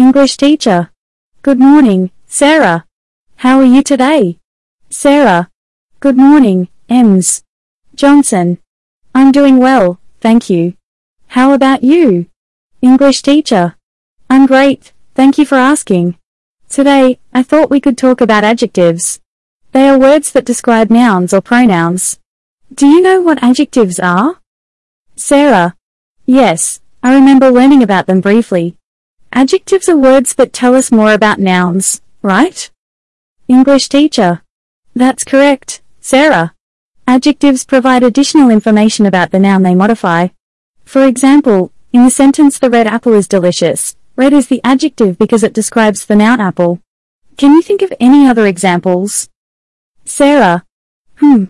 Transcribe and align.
English 0.00 0.38
teacher. 0.38 0.90
Good 1.42 1.58
morning, 1.58 2.10
Sarah. 2.26 2.86
How 3.44 3.58
are 3.58 3.70
you 3.74 3.82
today? 3.82 4.38
Sarah. 4.88 5.50
Good 6.00 6.16
morning, 6.16 6.68
Ems. 6.88 7.44
Johnson. 7.94 8.56
I'm 9.14 9.30
doing 9.30 9.58
well, 9.58 10.00
thank 10.22 10.48
you. 10.48 10.72
How 11.36 11.52
about 11.52 11.84
you? 11.84 12.30
English 12.80 13.20
teacher. 13.20 13.76
I'm 14.30 14.46
great, 14.46 14.94
thank 15.14 15.36
you 15.36 15.44
for 15.44 15.56
asking. 15.56 16.16
Today, 16.70 17.20
I 17.34 17.42
thought 17.42 17.68
we 17.68 17.78
could 17.78 17.98
talk 17.98 18.22
about 18.22 18.42
adjectives. 18.42 19.20
They 19.72 19.86
are 19.86 19.98
words 19.98 20.32
that 20.32 20.46
describe 20.46 20.88
nouns 20.88 21.34
or 21.34 21.42
pronouns. 21.42 22.18
Do 22.72 22.86
you 22.86 23.02
know 23.02 23.20
what 23.20 23.42
adjectives 23.42 24.00
are? 24.00 24.40
Sarah. 25.14 25.76
Yes, 26.24 26.80
I 27.02 27.12
remember 27.12 27.50
learning 27.50 27.82
about 27.82 28.06
them 28.06 28.22
briefly. 28.22 28.79
Adjectives 29.32 29.88
are 29.88 29.96
words 29.96 30.34
that 30.34 30.52
tell 30.52 30.74
us 30.74 30.92
more 30.92 31.12
about 31.12 31.38
nouns, 31.38 32.02
right? 32.22 32.70
English 33.48 33.88
teacher. 33.88 34.42
That's 34.94 35.24
correct, 35.24 35.82
Sarah. 36.00 36.54
Adjectives 37.06 37.64
provide 37.64 38.02
additional 38.02 38.50
information 38.50 39.06
about 39.06 39.30
the 39.30 39.38
noun 39.38 39.62
they 39.62 39.74
modify. 39.74 40.28
For 40.84 41.04
example, 41.04 41.72
in 41.92 42.04
the 42.04 42.10
sentence 42.10 42.58
the 42.58 42.70
red 42.70 42.86
apple 42.86 43.14
is 43.14 43.28
delicious, 43.28 43.96
Red 44.20 44.34
is 44.34 44.48
the 44.48 44.60
adjective 44.62 45.16
because 45.16 45.42
it 45.42 45.54
describes 45.54 46.04
the 46.04 46.14
noun 46.14 46.42
apple. 46.42 46.80
Can 47.38 47.54
you 47.54 47.62
think 47.62 47.80
of 47.80 47.90
any 47.98 48.26
other 48.26 48.46
examples? 48.46 49.30
Sarah. 50.04 50.66
Hmm. 51.16 51.44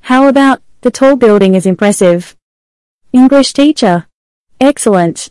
How 0.00 0.26
about, 0.26 0.60
the 0.80 0.90
tall 0.90 1.14
building 1.14 1.54
is 1.54 1.64
impressive. 1.64 2.36
English 3.12 3.52
teacher. 3.52 4.08
Excellent. 4.60 5.30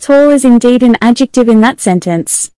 Tall 0.00 0.30
is 0.30 0.44
indeed 0.44 0.82
an 0.82 0.96
adjective 1.00 1.48
in 1.48 1.60
that 1.62 1.80
sentence. 1.80 2.50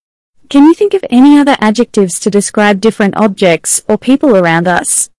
Can 0.48 0.64
you 0.64 0.74
think 0.74 0.94
of 0.94 1.04
any 1.10 1.38
other 1.38 1.56
adjectives 1.60 2.20
to 2.20 2.30
describe 2.30 2.80
different 2.80 3.16
objects 3.16 3.82
or 3.88 3.98
people 3.98 4.36
around 4.36 4.68
us? 4.68 5.10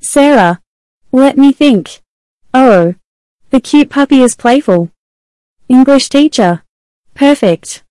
Sarah. 0.00 0.60
Let 1.12 1.36
me 1.36 1.52
think. 1.52 2.00
Oh. 2.54 2.94
The 3.50 3.60
cute 3.60 3.90
puppy 3.90 4.22
is 4.22 4.36
playful. 4.36 4.90
English 5.68 6.08
teacher. 6.08 6.62
Perfect. 7.14 7.82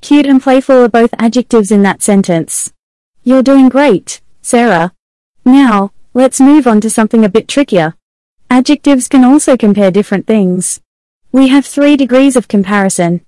Cute 0.00 0.26
and 0.26 0.42
playful 0.42 0.84
are 0.84 0.88
both 0.88 1.14
adjectives 1.18 1.70
in 1.70 1.82
that 1.82 2.02
sentence. 2.02 2.72
You're 3.24 3.42
doing 3.42 3.68
great, 3.68 4.20
Sarah. 4.42 4.92
Now, 5.44 5.92
let's 6.14 6.40
move 6.40 6.66
on 6.66 6.80
to 6.82 6.90
something 6.90 7.24
a 7.24 7.28
bit 7.28 7.48
trickier. 7.48 7.94
Adjectives 8.48 9.08
can 9.08 9.24
also 9.24 9.56
compare 9.56 9.90
different 9.90 10.26
things. 10.26 10.80
We 11.32 11.48
have 11.48 11.66
three 11.66 11.96
degrees 11.96 12.36
of 12.36 12.48
comparison. 12.48 13.20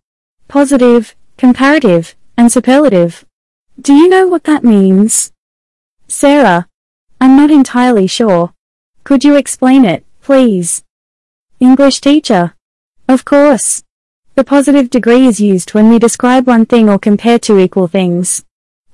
Positive, 0.48 1.14
comparative, 1.36 2.14
and 2.36 2.50
superlative. 2.50 3.26
Do 3.80 3.92
you 3.92 4.08
know 4.08 4.26
what 4.26 4.44
that 4.44 4.64
means? 4.64 5.32
Sarah. 6.06 6.68
I'm 7.20 7.36
not 7.36 7.50
entirely 7.50 8.06
sure. 8.06 8.54
Could 9.04 9.24
you 9.24 9.36
explain 9.36 9.84
it, 9.84 10.06
please? 10.22 10.84
English 11.60 12.00
teacher. 12.00 12.54
Of 13.08 13.24
course. 13.24 13.82
The 14.36 14.44
positive 14.44 14.88
degree 14.88 15.26
is 15.26 15.40
used 15.40 15.74
when 15.74 15.90
we 15.90 15.98
describe 15.98 16.46
one 16.46 16.64
thing 16.64 16.88
or 16.88 16.98
compare 16.98 17.38
two 17.38 17.58
equal 17.58 17.88
things. 17.88 18.44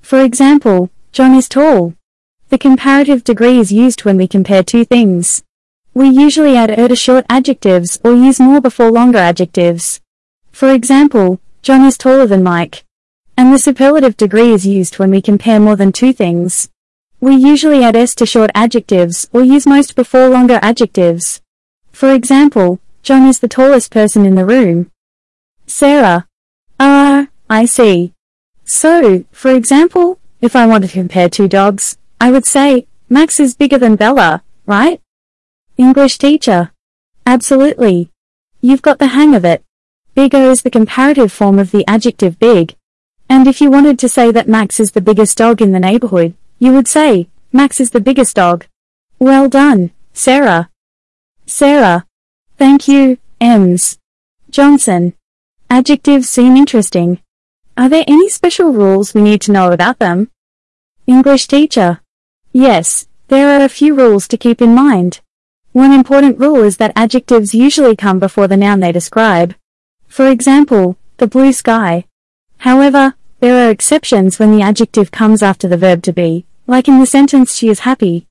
For 0.01 0.23
example, 0.23 0.91
John 1.13 1.35
is 1.35 1.49
tall. 1.49 1.95
The 2.49 2.59
comparative 2.59 3.23
degree 3.23 3.59
is 3.59 3.71
used 3.71 4.05
when 4.05 4.17
we 4.17 4.27
compare 4.27 4.65
two 4.65 4.85
things. 4.85 5.44
We 5.95 6.09
usually 6.09 6.57
add 6.57 6.77
er 6.77 6.89
to 6.89 6.97
short 6.97 7.25
adjectives 7.31 8.01
or 8.03 8.13
use 8.15 8.41
more 8.41 8.61
before 8.61 8.91
longer 8.91 9.19
adjectives. 9.19 10.01
For 10.51 10.73
example, 10.73 11.41
John 11.63 11.85
is 11.85 11.97
taller 11.97 12.27
than 12.27 12.43
Mike. 12.43 12.85
And 13.37 13.53
the 13.53 13.59
superlative 13.59 14.17
degree 14.17 14.51
is 14.51 14.67
used 14.67 14.99
when 14.99 15.13
we 15.13 15.23
compare 15.23 15.61
more 15.61 15.77
than 15.77 15.93
two 15.93 16.13
things. 16.13 16.69
We 17.21 17.37
usually 17.37 17.85
add 17.85 17.95
s 17.95 18.15
to 18.17 18.27
short 18.27 18.51
adjectives 18.57 19.29
or 19.33 19.45
use 19.45 19.67
most 19.67 19.95
before 19.95 20.29
longer 20.29 20.59
adjectives. 20.63 21.41
For 21.93 22.13
example, 22.13 22.81
John 23.05 23.29
is 23.29 23.39
the 23.39 23.49
tallest 23.49 23.93
person 23.93 24.27
in 24.27 24.35
the 24.35 24.45
room. 24.45 24.91
Sarah. 25.67 26.27
Ah, 26.81 27.29
I 27.49 27.67
see. 27.67 28.13
So, 28.65 29.25
for 29.31 29.53
example, 29.53 30.19
if 30.41 30.57
I 30.57 30.67
wanted 30.67 30.89
to 30.89 30.93
compare 30.93 31.29
two 31.29 31.47
dogs, 31.47 31.99
I 32.21 32.33
would 32.33 32.47
say, 32.47 32.89
Max 33.09 33.39
is 33.39 33.55
bigger 33.55 33.79
than 33.79 33.95
Bella, 33.95 34.43
right? 34.67 35.01
English 35.77 36.19
teacher. 36.19 36.71
Absolutely. 37.27 38.11
You've 38.61 38.83
got 38.83 38.99
the 38.99 39.09
hang 39.09 39.35
of 39.35 39.45
it. 39.45 39.65
Bigger 40.15 40.51
is 40.51 40.63
the 40.63 40.71
comparative 40.71 41.33
form 41.33 41.59
of 41.59 41.73
the 41.73 41.85
adjective 41.89 42.39
big. 42.39 42.77
And 43.29 43.49
if 43.49 43.61
you 43.61 43.71
wanted 43.71 43.99
to 43.99 44.09
say 44.09 44.31
that 44.31 44.49
Max 44.49 44.79
is 44.79 44.93
the 44.93 45.01
biggest 45.01 45.37
dog 45.39 45.61
in 45.61 45.73
the 45.73 45.81
neighborhood, 45.81 46.35
you 46.61 46.73
would 46.73 46.87
say, 46.87 47.29
Max 47.53 47.81
is 47.81 47.91
the 47.91 48.01
biggest 48.01 48.37
dog. 48.37 48.67
Well 49.19 49.49
done, 49.49 49.91
Sarah. 50.13 50.71
Sarah. 51.47 52.07
Thank 52.57 52.87
you, 52.87 53.19
Ems. 53.41 53.99
Johnson. 54.51 55.15
Adjectives 55.69 56.31
seem 56.31 56.57
interesting. 56.57 57.21
Are 57.77 57.89
there 57.89 58.05
any 58.07 58.29
special 58.29 58.73
rules 58.73 59.13
we 59.13 59.23
need 59.23 59.41
to 59.43 59.53
know 59.53 59.73
about 59.73 59.99
them? 59.99 60.31
English 61.09 61.49
teacher. 61.49 62.01
Yes, 62.53 63.09
there 63.27 63.59
are 63.59 63.65
a 63.65 63.69
few 63.69 63.97
rules 63.97 64.29
to 64.29 64.39
keep 64.39 64.63
in 64.63 64.75
mind. 64.75 65.21
One 65.75 65.91
important 65.91 66.39
rule 66.39 66.63
is 66.63 66.77
that 66.77 66.93
adjectives 66.95 67.53
usually 67.53 67.97
come 67.97 68.21
before 68.21 68.47
the 68.47 68.57
noun 68.57 68.79
they 68.79 68.93
describe. 68.93 69.57
For 70.07 70.29
example, 70.29 70.97
the 71.17 71.27
blue 71.27 71.53
sky. 71.53 72.05
However, 72.59 73.17
there 73.41 73.67
are 73.67 73.73
exceptions 73.73 74.39
when 74.39 74.57
the 74.57 74.63
adjective 74.63 75.11
comes 75.11 75.43
after 75.43 75.67
the 75.67 75.77
verb 75.77 76.05
to 76.05 76.13
be, 76.13 76.47
like 76.69 76.87
in 76.87 77.01
the 77.01 77.07
sentence 77.07 77.57
she 77.57 77.69
is 77.71 77.81
happy. 77.81 78.29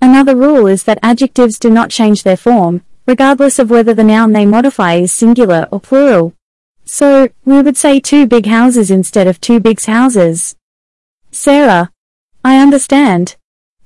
Another 0.00 0.34
rule 0.34 0.66
is 0.66 0.84
that 0.84 0.98
adjectives 1.02 1.58
do 1.58 1.68
not 1.68 1.90
change 1.90 2.22
their 2.22 2.34
form, 2.34 2.82
regardless 3.04 3.58
of 3.58 3.68
whether 3.68 3.92
the 3.92 4.02
noun 4.02 4.32
they 4.32 4.46
modify 4.46 4.94
is 4.94 5.12
singular 5.12 5.68
or 5.70 5.80
plural. 5.80 6.32
So, 6.86 7.28
we 7.44 7.60
would 7.60 7.76
say 7.76 8.00
two 8.00 8.26
big 8.26 8.46
houses 8.46 8.90
instead 8.90 9.26
of 9.26 9.38
two 9.38 9.60
big 9.60 9.84
houses. 9.84 10.56
Sarah. 11.30 11.92
I 12.42 12.56
understand. 12.56 13.36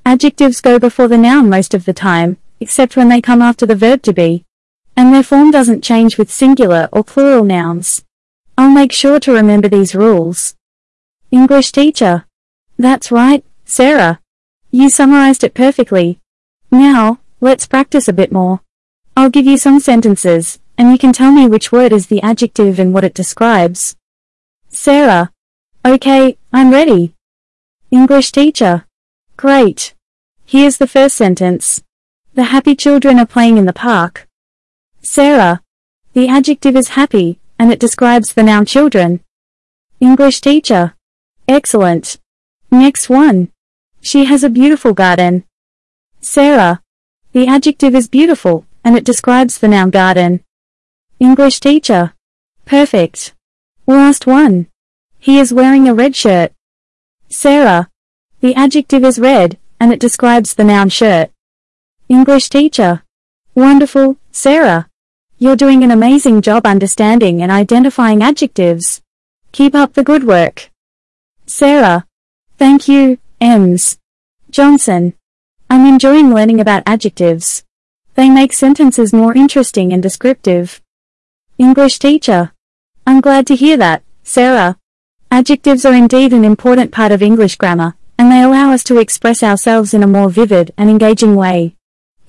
Adjectives 0.06 0.60
go 0.60 0.78
before 0.78 1.08
the 1.08 1.18
noun 1.18 1.50
most 1.50 1.74
of 1.74 1.86
the 1.86 1.92
time, 1.92 2.36
except 2.60 2.96
when 2.96 3.08
they 3.08 3.20
come 3.20 3.42
after 3.42 3.66
the 3.66 3.74
verb 3.74 4.02
to 4.02 4.12
be. 4.12 4.44
And 4.96 5.12
their 5.12 5.22
form 5.22 5.50
doesn't 5.50 5.82
change 5.82 6.18
with 6.18 6.30
singular 6.30 6.88
or 6.92 7.02
plural 7.02 7.44
nouns. 7.44 8.04
I'll 8.56 8.70
make 8.70 8.92
sure 8.92 9.18
to 9.20 9.32
remember 9.32 9.68
these 9.68 9.94
rules. 9.94 10.54
English 11.30 11.72
teacher. 11.72 12.26
That's 12.78 13.10
right, 13.10 13.44
Sarah. 13.64 14.20
You 14.70 14.90
summarized 14.90 15.42
it 15.42 15.54
perfectly. 15.54 16.20
Now, 16.70 17.20
let's 17.40 17.66
practice 17.66 18.08
a 18.08 18.12
bit 18.12 18.30
more. 18.30 18.60
I'll 19.16 19.30
give 19.30 19.46
you 19.46 19.56
some 19.56 19.80
sentences, 19.80 20.58
and 20.76 20.92
you 20.92 20.98
can 20.98 21.12
tell 21.12 21.32
me 21.32 21.46
which 21.46 21.72
word 21.72 21.92
is 21.92 22.06
the 22.06 22.22
adjective 22.22 22.78
and 22.78 22.92
what 22.92 23.04
it 23.04 23.14
describes. 23.14 23.96
Sarah. 24.68 25.32
Okay, 25.84 26.36
I'm 26.52 26.70
ready. 26.70 27.14
English 27.90 28.32
teacher. 28.32 28.84
Great. 29.36 29.94
Here's 30.44 30.76
the 30.76 30.86
first 30.86 31.16
sentence. 31.16 31.82
The 32.34 32.44
happy 32.44 32.76
children 32.76 33.18
are 33.18 33.26
playing 33.26 33.58
in 33.58 33.66
the 33.66 33.72
park. 33.72 34.28
Sarah. 35.02 35.62
The 36.12 36.28
adjective 36.28 36.76
is 36.76 36.90
happy, 36.90 37.40
and 37.58 37.72
it 37.72 37.80
describes 37.80 38.34
the 38.34 38.44
noun 38.44 38.66
children. 38.66 39.20
English 39.98 40.40
teacher. 40.40 40.94
Excellent. 41.48 42.20
Next 42.70 43.08
one. 43.10 43.50
She 44.00 44.26
has 44.26 44.44
a 44.44 44.48
beautiful 44.48 44.94
garden. 44.94 45.42
Sarah. 46.20 46.82
The 47.32 47.48
adjective 47.48 47.96
is 47.96 48.08
beautiful, 48.08 48.64
and 48.84 48.96
it 48.96 49.04
describes 49.04 49.58
the 49.58 49.68
noun 49.68 49.90
garden. 49.90 50.44
English 51.18 51.58
teacher. 51.58 52.14
Perfect. 52.64 53.34
Last 53.88 54.28
one. 54.28 54.68
He 55.18 55.40
is 55.40 55.52
wearing 55.52 55.88
a 55.88 55.94
red 55.94 56.14
shirt. 56.14 56.52
Sarah. 57.28 57.88
The 58.40 58.54
adjective 58.54 59.02
is 59.02 59.18
red, 59.18 59.58
and 59.80 59.92
it 59.92 59.98
describes 59.98 60.54
the 60.54 60.64
noun 60.64 60.90
shirt. 60.90 61.32
English 62.10 62.48
teacher. 62.48 63.04
Wonderful, 63.54 64.16
Sarah. 64.32 64.88
You're 65.38 65.54
doing 65.54 65.84
an 65.84 65.92
amazing 65.92 66.42
job 66.42 66.66
understanding 66.66 67.40
and 67.40 67.52
identifying 67.52 68.20
adjectives. 68.20 69.00
Keep 69.52 69.76
up 69.76 69.92
the 69.94 70.02
good 70.02 70.24
work. 70.24 70.70
Sarah. 71.46 72.04
Thank 72.58 72.88
you, 72.88 73.18
Ems. 73.40 74.00
Johnson. 74.50 75.14
I'm 75.70 75.86
enjoying 75.86 76.34
learning 76.34 76.58
about 76.58 76.82
adjectives. 76.84 77.62
They 78.16 78.28
make 78.28 78.54
sentences 78.54 79.12
more 79.12 79.32
interesting 79.32 79.92
and 79.92 80.02
descriptive. 80.02 80.82
English 81.58 82.00
teacher. 82.00 82.50
I'm 83.06 83.20
glad 83.20 83.46
to 83.46 83.54
hear 83.54 83.76
that, 83.76 84.02
Sarah. 84.24 84.78
Adjectives 85.30 85.84
are 85.84 85.94
indeed 85.94 86.32
an 86.32 86.44
important 86.44 86.90
part 86.90 87.12
of 87.12 87.22
English 87.22 87.54
grammar, 87.54 87.94
and 88.18 88.32
they 88.32 88.42
allow 88.42 88.72
us 88.72 88.82
to 88.82 88.98
express 88.98 89.44
ourselves 89.44 89.94
in 89.94 90.02
a 90.02 90.08
more 90.08 90.28
vivid 90.28 90.74
and 90.76 90.90
engaging 90.90 91.36
way. 91.36 91.76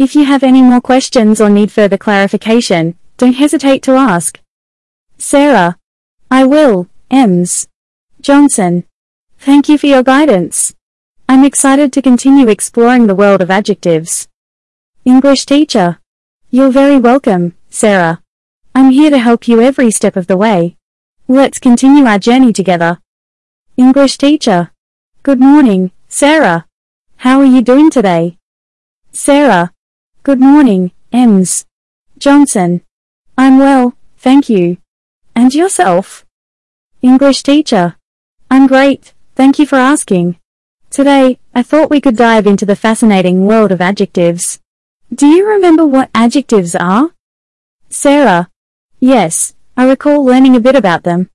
If 0.01 0.15
you 0.15 0.25
have 0.25 0.41
any 0.41 0.63
more 0.63 0.81
questions 0.81 1.39
or 1.39 1.47
need 1.47 1.71
further 1.71 1.95
clarification, 1.95 2.95
don't 3.17 3.33
hesitate 3.33 3.83
to 3.83 3.91
ask. 3.91 4.39
Sarah. 5.19 5.77
I 6.31 6.43
will, 6.43 6.87
Ems. 7.11 7.67
Johnson. 8.19 8.85
Thank 9.37 9.69
you 9.69 9.77
for 9.77 9.85
your 9.85 10.01
guidance. 10.01 10.73
I'm 11.29 11.45
excited 11.45 11.93
to 11.93 12.01
continue 12.01 12.47
exploring 12.47 13.05
the 13.05 13.13
world 13.13 13.43
of 13.43 13.51
adjectives. 13.51 14.27
English 15.05 15.45
teacher. 15.45 15.99
You're 16.49 16.71
very 16.71 16.97
welcome, 16.97 17.53
Sarah. 17.69 18.23
I'm 18.73 18.89
here 18.89 19.11
to 19.11 19.19
help 19.19 19.47
you 19.47 19.61
every 19.61 19.91
step 19.91 20.15
of 20.15 20.25
the 20.25 20.35
way. 20.35 20.77
Let's 21.27 21.59
continue 21.59 22.05
our 22.05 22.17
journey 22.17 22.53
together. 22.53 22.97
English 23.77 24.17
teacher. 24.17 24.71
Good 25.21 25.39
morning, 25.39 25.91
Sarah. 26.07 26.65
How 27.17 27.39
are 27.39 27.53
you 27.55 27.61
doing 27.61 27.91
today? 27.91 28.39
Sarah. 29.11 29.71
Good 30.23 30.39
morning, 30.39 30.91
Ems. 31.11 31.65
Johnson. 32.19 32.81
I'm 33.39 33.57
well, 33.57 33.95
thank 34.19 34.49
you. 34.49 34.77
And 35.35 35.51
yourself? 35.51 36.27
English 37.01 37.41
teacher. 37.41 37.95
I'm 38.47 38.67
great, 38.67 39.13
thank 39.35 39.57
you 39.57 39.65
for 39.65 39.77
asking. 39.77 40.37
Today, 40.91 41.39
I 41.55 41.63
thought 41.63 41.89
we 41.89 41.99
could 41.99 42.17
dive 42.17 42.45
into 42.45 42.67
the 42.67 42.75
fascinating 42.75 43.47
world 43.47 43.71
of 43.71 43.81
adjectives. 43.81 44.59
Do 45.11 45.25
you 45.25 45.43
remember 45.49 45.87
what 45.87 46.11
adjectives 46.13 46.75
are? 46.75 47.09
Sarah. 47.89 48.47
Yes, 48.99 49.55
I 49.75 49.89
recall 49.89 50.23
learning 50.23 50.55
a 50.55 50.59
bit 50.59 50.75
about 50.75 51.01
them. 51.01 51.31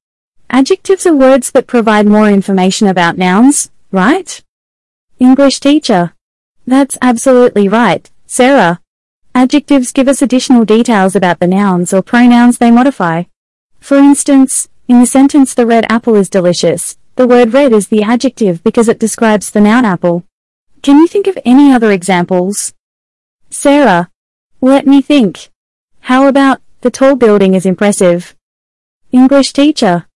Adjectives 0.48 1.06
are 1.06 1.16
words 1.16 1.50
that 1.50 1.66
provide 1.66 2.06
more 2.06 2.30
information 2.30 2.86
about 2.86 3.18
nouns, 3.18 3.68
right? 3.90 4.40
English 5.18 5.58
teacher. 5.58 6.14
That's 6.68 6.96
absolutely 7.02 7.68
right, 7.68 8.08
Sarah. 8.26 8.80
Adjectives 9.34 9.92
give 9.92 10.08
us 10.08 10.20
additional 10.20 10.64
details 10.64 11.14
about 11.14 11.38
the 11.38 11.46
nouns 11.46 11.92
or 11.92 12.02
pronouns 12.02 12.58
they 12.58 12.70
modify. 12.70 13.24
For 13.80 13.98
instance, 13.98 14.68
in 14.88 15.00
the 15.00 15.06
sentence 15.06 15.54
the 15.54 15.66
red 15.66 15.86
apple 15.88 16.16
is 16.16 16.28
delicious, 16.28 16.96
the 17.14 17.26
word 17.26 17.52
red 17.52 17.72
is 17.72 17.88
the 17.88 18.02
adjective 18.02 18.62
because 18.64 18.88
it 18.88 18.98
describes 18.98 19.50
the 19.50 19.60
noun 19.60 19.84
apple. 19.84 20.24
Can 20.82 20.98
you 20.98 21.06
think 21.06 21.26
of 21.26 21.38
any 21.44 21.72
other 21.72 21.92
examples? 21.92 22.74
Sarah. 23.48 24.10
Let 24.60 24.86
me 24.86 25.00
think. 25.00 25.50
How 26.00 26.26
about, 26.26 26.60
the 26.80 26.90
tall 26.90 27.14
building 27.14 27.54
is 27.54 27.66
impressive? 27.66 28.34
English 29.12 29.52
teacher. 29.52 30.06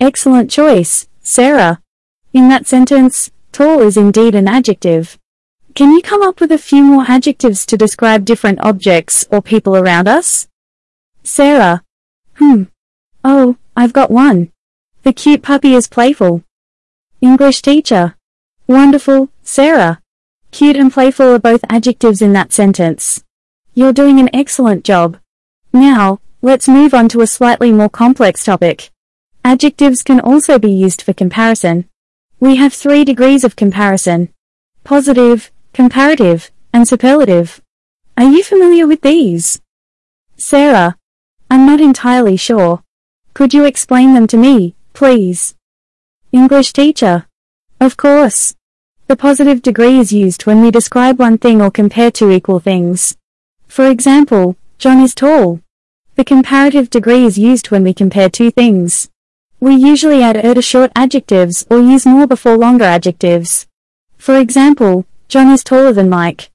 Excellent 0.00 0.50
choice, 0.50 1.08
Sarah. 1.20 1.80
In 2.32 2.48
that 2.48 2.66
sentence, 2.66 3.30
tall 3.52 3.80
is 3.80 3.96
indeed 3.96 4.34
an 4.34 4.46
adjective. 4.46 5.18
Can 5.76 5.92
you 5.92 6.00
come 6.00 6.22
up 6.22 6.40
with 6.40 6.50
a 6.52 6.56
few 6.56 6.82
more 6.82 7.04
adjectives 7.06 7.66
to 7.66 7.76
describe 7.76 8.24
different 8.24 8.60
objects 8.62 9.26
or 9.30 9.42
people 9.42 9.76
around 9.76 10.08
us? 10.08 10.48
Sarah. 11.22 11.82
Hmm. 12.36 12.62
Oh, 13.22 13.58
I've 13.76 13.92
got 13.92 14.10
one. 14.10 14.52
The 15.02 15.12
cute 15.12 15.42
puppy 15.42 15.74
is 15.74 15.86
playful. 15.86 16.42
English 17.20 17.60
teacher. 17.60 18.16
Wonderful, 18.66 19.28
Sarah. 19.42 20.00
Cute 20.50 20.76
and 20.76 20.90
playful 20.90 21.34
are 21.34 21.38
both 21.38 21.60
adjectives 21.68 22.22
in 22.22 22.32
that 22.32 22.54
sentence. 22.54 23.22
You're 23.74 23.92
doing 23.92 24.18
an 24.18 24.34
excellent 24.34 24.82
job. 24.82 25.18
Now, 25.74 26.20
let's 26.40 26.68
move 26.68 26.94
on 26.94 27.10
to 27.10 27.20
a 27.20 27.26
slightly 27.26 27.70
more 27.70 27.90
complex 27.90 28.46
topic. 28.46 28.88
Adjectives 29.44 30.02
can 30.02 30.20
also 30.20 30.58
be 30.58 30.72
used 30.72 31.02
for 31.02 31.12
comparison. 31.12 31.86
We 32.40 32.56
have 32.56 32.72
three 32.72 33.04
degrees 33.04 33.44
of 33.44 33.56
comparison. 33.56 34.30
Positive, 34.82 35.50
comparative, 35.76 36.50
and 36.72 36.88
superlative. 36.88 37.60
Are 38.16 38.24
you 38.24 38.42
familiar 38.42 38.86
with 38.86 39.02
these? 39.02 39.60
Sarah. 40.38 40.96
I'm 41.50 41.66
not 41.66 41.82
entirely 41.82 42.38
sure. 42.38 42.82
Could 43.34 43.52
you 43.52 43.66
explain 43.66 44.14
them 44.14 44.26
to 44.28 44.38
me, 44.38 44.74
please? 44.94 45.54
English 46.32 46.72
teacher. 46.72 47.26
Of 47.78 47.98
course. 47.98 48.54
The 49.06 49.16
positive 49.16 49.60
degree 49.60 49.98
is 49.98 50.14
used 50.14 50.46
when 50.46 50.62
we 50.62 50.70
describe 50.70 51.18
one 51.18 51.36
thing 51.36 51.60
or 51.60 51.70
compare 51.70 52.10
two 52.10 52.30
equal 52.30 52.58
things. 52.58 53.14
For 53.68 53.86
example, 53.90 54.56
John 54.78 55.00
is 55.02 55.14
tall. 55.14 55.60
The 56.14 56.24
comparative 56.24 56.88
degree 56.88 57.26
is 57.26 57.36
used 57.36 57.70
when 57.70 57.84
we 57.84 57.92
compare 57.92 58.30
two 58.30 58.50
things. 58.50 59.10
We 59.60 59.74
usually 59.74 60.22
add 60.22 60.42
er 60.42 60.54
to 60.54 60.62
short 60.62 60.90
adjectives 60.96 61.66
or 61.68 61.80
use 61.80 62.06
more 62.06 62.26
before 62.26 62.56
longer 62.56 62.86
adjectives. 62.86 63.66
For 64.16 64.38
example, 64.38 65.04
John 65.28 65.50
is 65.50 65.64
taller 65.64 65.92
than 65.92 66.08
Mike. 66.08 66.50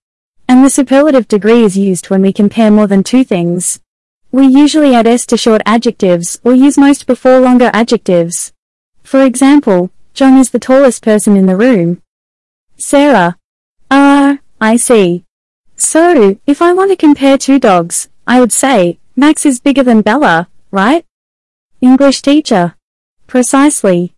And 0.47 0.63
the 0.63 0.69
superlative 0.69 1.27
degree 1.27 1.63
is 1.63 1.77
used 1.77 2.09
when 2.09 2.21
we 2.21 2.31
compare 2.33 2.71
more 2.71 2.88
than 2.88 3.03
two 3.03 3.23
things. 3.23 3.79
We 4.31 4.47
usually 4.47 4.95
add 4.95 5.07
s 5.07 5.25
to 5.27 5.38
short 5.38 5.62
adjectives 5.65 6.39
or 6.44 6.53
use 6.53 6.77
most 6.77 7.06
before 7.06 7.39
longer 7.39 7.69
adjectives. 7.73 8.53
For 9.03 9.23
example, 9.23 9.91
John 10.13 10.38
is 10.38 10.51
the 10.51 10.59
tallest 10.59 11.03
person 11.03 11.35
in 11.35 11.47
the 11.47 11.57
room. 11.57 12.01
Sarah. 12.77 13.38
Ah, 13.89 14.33
uh, 14.33 14.38
I 14.59 14.77
see. 14.77 15.25
So, 15.75 16.38
if 16.47 16.62
I 16.62 16.74
want 16.74 16.91
to 16.91 16.95
compare 16.95 17.38
two 17.38 17.59
dogs, 17.59 18.07
I 18.25 18.39
would 18.39 18.53
say, 18.53 19.00
Max 19.15 19.45
is 19.45 19.59
bigger 19.59 19.83
than 19.83 20.01
Bella, 20.01 20.47
right? 20.71 21.06
English 21.81 22.21
teacher. 22.21 22.75
Precisely. 23.27 24.13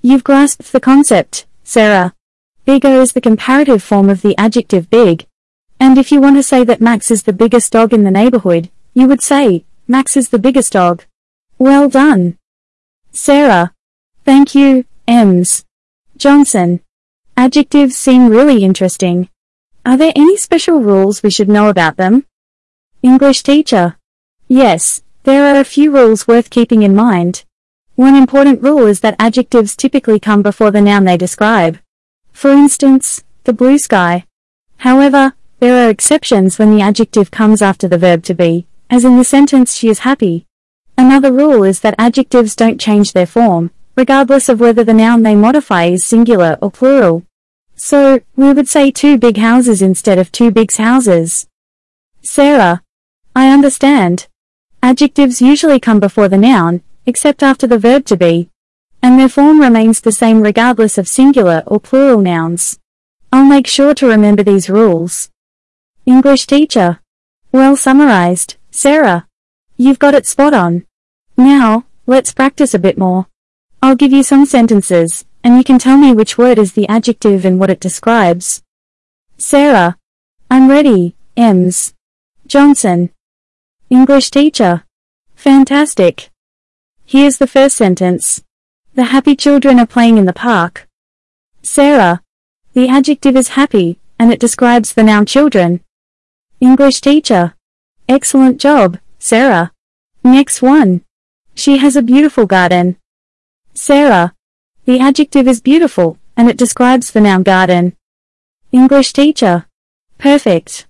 You've 0.00 0.24
grasped 0.24 0.72
the 0.72 0.80
concept, 0.80 1.46
Sarah. 1.64 2.14
Bigger 2.68 3.00
is 3.00 3.14
the 3.14 3.22
comparative 3.22 3.82
form 3.82 4.10
of 4.10 4.20
the 4.20 4.36
adjective 4.36 4.90
big. 4.90 5.26
And 5.80 5.96
if 5.96 6.12
you 6.12 6.20
want 6.20 6.36
to 6.36 6.42
say 6.42 6.64
that 6.64 6.82
Max 6.82 7.10
is 7.10 7.22
the 7.22 7.32
biggest 7.32 7.72
dog 7.72 7.94
in 7.94 8.04
the 8.04 8.10
neighborhood, 8.10 8.68
you 8.92 9.08
would 9.08 9.22
say, 9.22 9.64
Max 9.86 10.18
is 10.18 10.28
the 10.28 10.38
biggest 10.38 10.74
dog. 10.74 11.06
Well 11.58 11.88
done. 11.88 12.36
Sarah. 13.10 13.72
Thank 14.26 14.54
you, 14.54 14.84
Ems. 15.06 15.64
Johnson. 16.18 16.80
Adjectives 17.38 17.96
seem 17.96 18.28
really 18.28 18.62
interesting. 18.62 19.30
Are 19.86 19.96
there 19.96 20.12
any 20.14 20.36
special 20.36 20.78
rules 20.78 21.22
we 21.22 21.30
should 21.30 21.48
know 21.48 21.70
about 21.70 21.96
them? 21.96 22.26
English 23.02 23.44
teacher. 23.44 23.96
Yes, 24.46 25.02
there 25.22 25.46
are 25.46 25.58
a 25.58 25.64
few 25.64 25.90
rules 25.90 26.28
worth 26.28 26.50
keeping 26.50 26.82
in 26.82 26.94
mind. 26.94 27.44
One 27.94 28.14
important 28.14 28.62
rule 28.62 28.86
is 28.86 29.00
that 29.00 29.16
adjectives 29.18 29.74
typically 29.74 30.20
come 30.20 30.42
before 30.42 30.70
the 30.70 30.82
noun 30.82 31.06
they 31.06 31.16
describe. 31.16 31.78
For 32.38 32.52
instance, 32.52 33.24
the 33.42 33.52
blue 33.52 33.78
sky. 33.78 34.24
However, 34.76 35.34
there 35.58 35.84
are 35.84 35.90
exceptions 35.90 36.56
when 36.56 36.70
the 36.70 36.80
adjective 36.80 37.32
comes 37.32 37.60
after 37.60 37.88
the 37.88 37.98
verb 37.98 38.22
to 38.26 38.32
be, 38.32 38.68
as 38.88 39.04
in 39.04 39.18
the 39.18 39.24
sentence 39.24 39.74
she 39.74 39.88
is 39.88 40.06
happy. 40.06 40.46
Another 40.96 41.32
rule 41.32 41.64
is 41.64 41.80
that 41.80 41.96
adjectives 41.98 42.54
don't 42.54 42.80
change 42.80 43.12
their 43.12 43.26
form, 43.26 43.72
regardless 43.96 44.48
of 44.48 44.60
whether 44.60 44.84
the 44.84 44.94
noun 44.94 45.24
they 45.24 45.34
modify 45.34 45.86
is 45.86 46.04
singular 46.04 46.56
or 46.62 46.70
plural. 46.70 47.24
So, 47.74 48.20
we 48.36 48.52
would 48.52 48.68
say 48.68 48.92
two 48.92 49.18
big 49.18 49.38
houses 49.38 49.82
instead 49.82 50.20
of 50.20 50.30
two 50.30 50.52
big 50.52 50.72
houses. 50.76 51.48
Sarah. 52.22 52.82
I 53.34 53.50
understand. 53.50 54.28
Adjectives 54.80 55.42
usually 55.42 55.80
come 55.80 55.98
before 55.98 56.28
the 56.28 56.38
noun, 56.38 56.82
except 57.04 57.42
after 57.42 57.66
the 57.66 57.80
verb 57.80 58.04
to 58.04 58.16
be 58.16 58.48
and 59.02 59.18
their 59.18 59.28
form 59.28 59.60
remains 59.60 60.00
the 60.00 60.12
same 60.12 60.40
regardless 60.40 60.98
of 60.98 61.08
singular 61.08 61.62
or 61.66 61.80
plural 61.80 62.20
nouns. 62.20 62.78
I'll 63.32 63.44
make 63.44 63.66
sure 63.66 63.94
to 63.94 64.06
remember 64.06 64.42
these 64.42 64.70
rules. 64.70 65.30
English 66.06 66.46
teacher. 66.46 67.00
Well 67.52 67.76
summarized, 67.76 68.56
Sarah. 68.70 69.26
You've 69.76 69.98
got 69.98 70.14
it 70.14 70.26
spot 70.26 70.54
on. 70.54 70.86
Now, 71.36 71.84
let's 72.06 72.32
practice 72.32 72.74
a 72.74 72.78
bit 72.78 72.98
more. 72.98 73.26
I'll 73.82 73.94
give 73.94 74.12
you 74.12 74.22
some 74.22 74.44
sentences, 74.44 75.24
and 75.44 75.56
you 75.56 75.64
can 75.64 75.78
tell 75.78 75.96
me 75.96 76.12
which 76.12 76.36
word 76.36 76.58
is 76.58 76.72
the 76.72 76.88
adjective 76.88 77.44
and 77.44 77.60
what 77.60 77.70
it 77.70 77.80
describes. 77.80 78.62
Sarah. 79.36 79.96
I'm 80.50 80.68
ready, 80.68 81.14
Ems. 81.36 81.94
Johnson. 82.46 83.10
English 83.90 84.30
teacher. 84.30 84.84
Fantastic. 85.36 86.30
Here's 87.04 87.38
the 87.38 87.46
first 87.46 87.76
sentence. 87.76 88.42
The 88.98 89.14
happy 89.14 89.36
children 89.36 89.78
are 89.78 89.86
playing 89.86 90.18
in 90.18 90.24
the 90.24 90.32
park. 90.32 90.88
Sarah. 91.62 92.20
The 92.72 92.88
adjective 92.88 93.36
is 93.36 93.50
happy, 93.50 94.00
and 94.18 94.32
it 94.32 94.40
describes 94.40 94.92
the 94.92 95.04
noun 95.04 95.24
children. 95.24 95.84
English 96.58 97.00
teacher. 97.00 97.54
Excellent 98.08 98.60
job, 98.60 98.98
Sarah. 99.20 99.70
Next 100.24 100.62
one. 100.62 101.02
She 101.54 101.78
has 101.78 101.94
a 101.94 102.02
beautiful 102.02 102.44
garden. 102.44 102.96
Sarah. 103.72 104.34
The 104.84 104.98
adjective 104.98 105.46
is 105.46 105.60
beautiful, 105.60 106.18
and 106.36 106.50
it 106.50 106.56
describes 106.56 107.12
the 107.12 107.20
noun 107.20 107.44
garden. 107.44 107.94
English 108.72 109.12
teacher. 109.12 109.66
Perfect. 110.18 110.88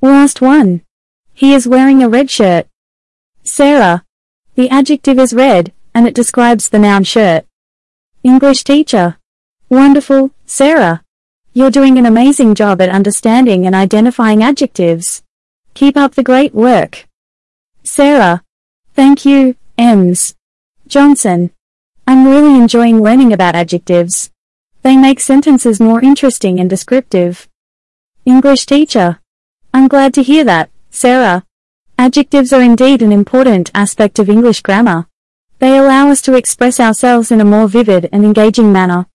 Last 0.00 0.40
one. 0.40 0.80
He 1.34 1.52
is 1.52 1.68
wearing 1.68 2.02
a 2.02 2.08
red 2.08 2.30
shirt. 2.30 2.68
Sarah. 3.44 4.06
The 4.54 4.70
adjective 4.70 5.18
is 5.18 5.34
red, 5.34 5.74
and 5.94 6.06
it 6.06 6.14
describes 6.14 6.70
the 6.70 6.78
noun 6.78 7.04
shirt. 7.04 7.44
English 8.22 8.64
teacher. 8.64 9.16
Wonderful, 9.70 10.30
Sarah. 10.44 11.02
You're 11.54 11.70
doing 11.70 11.96
an 11.96 12.04
amazing 12.04 12.54
job 12.54 12.82
at 12.82 12.90
understanding 12.90 13.66
and 13.66 13.74
identifying 13.74 14.42
adjectives. 14.42 15.22
Keep 15.72 15.96
up 15.96 16.14
the 16.14 16.22
great 16.22 16.54
work. 16.54 17.06
Sarah. 17.82 18.42
Thank 18.94 19.24
you, 19.24 19.56
Ems. 19.78 20.34
Johnson. 20.86 21.50
I'm 22.06 22.26
really 22.26 22.56
enjoying 22.56 23.02
learning 23.02 23.32
about 23.32 23.54
adjectives. 23.54 24.30
They 24.82 24.98
make 24.98 25.20
sentences 25.20 25.80
more 25.80 26.02
interesting 26.02 26.60
and 26.60 26.68
descriptive. 26.68 27.48
English 28.26 28.66
teacher. 28.66 29.20
I'm 29.72 29.88
glad 29.88 30.12
to 30.14 30.22
hear 30.22 30.44
that, 30.44 30.68
Sarah. 30.90 31.44
Adjectives 31.98 32.52
are 32.52 32.60
indeed 32.60 33.00
an 33.00 33.12
important 33.12 33.70
aspect 33.74 34.18
of 34.18 34.28
English 34.28 34.60
grammar. 34.60 35.06
They 35.60 35.76
allow 35.76 36.08
us 36.08 36.22
to 36.22 36.34
express 36.34 36.80
ourselves 36.80 37.30
in 37.30 37.40
a 37.40 37.44
more 37.44 37.68
vivid 37.68 38.08
and 38.12 38.24
engaging 38.24 38.72
manner. 38.72 39.06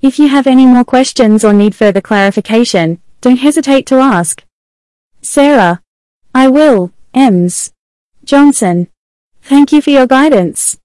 If 0.00 0.18
you 0.18 0.26
have 0.28 0.48
any 0.48 0.66
more 0.66 0.84
questions 0.84 1.44
or 1.44 1.52
need 1.52 1.76
further 1.76 2.00
clarification, 2.00 3.00
don't 3.20 3.36
hesitate 3.36 3.86
to 3.86 4.00
ask. 4.00 4.42
Sarah. 5.22 5.80
I 6.34 6.48
will, 6.48 6.90
Ems. 7.14 7.72
Johnson. 8.24 8.88
Thank 9.42 9.70
you 9.70 9.80
for 9.80 9.90
your 9.90 10.08
guidance. 10.08 10.76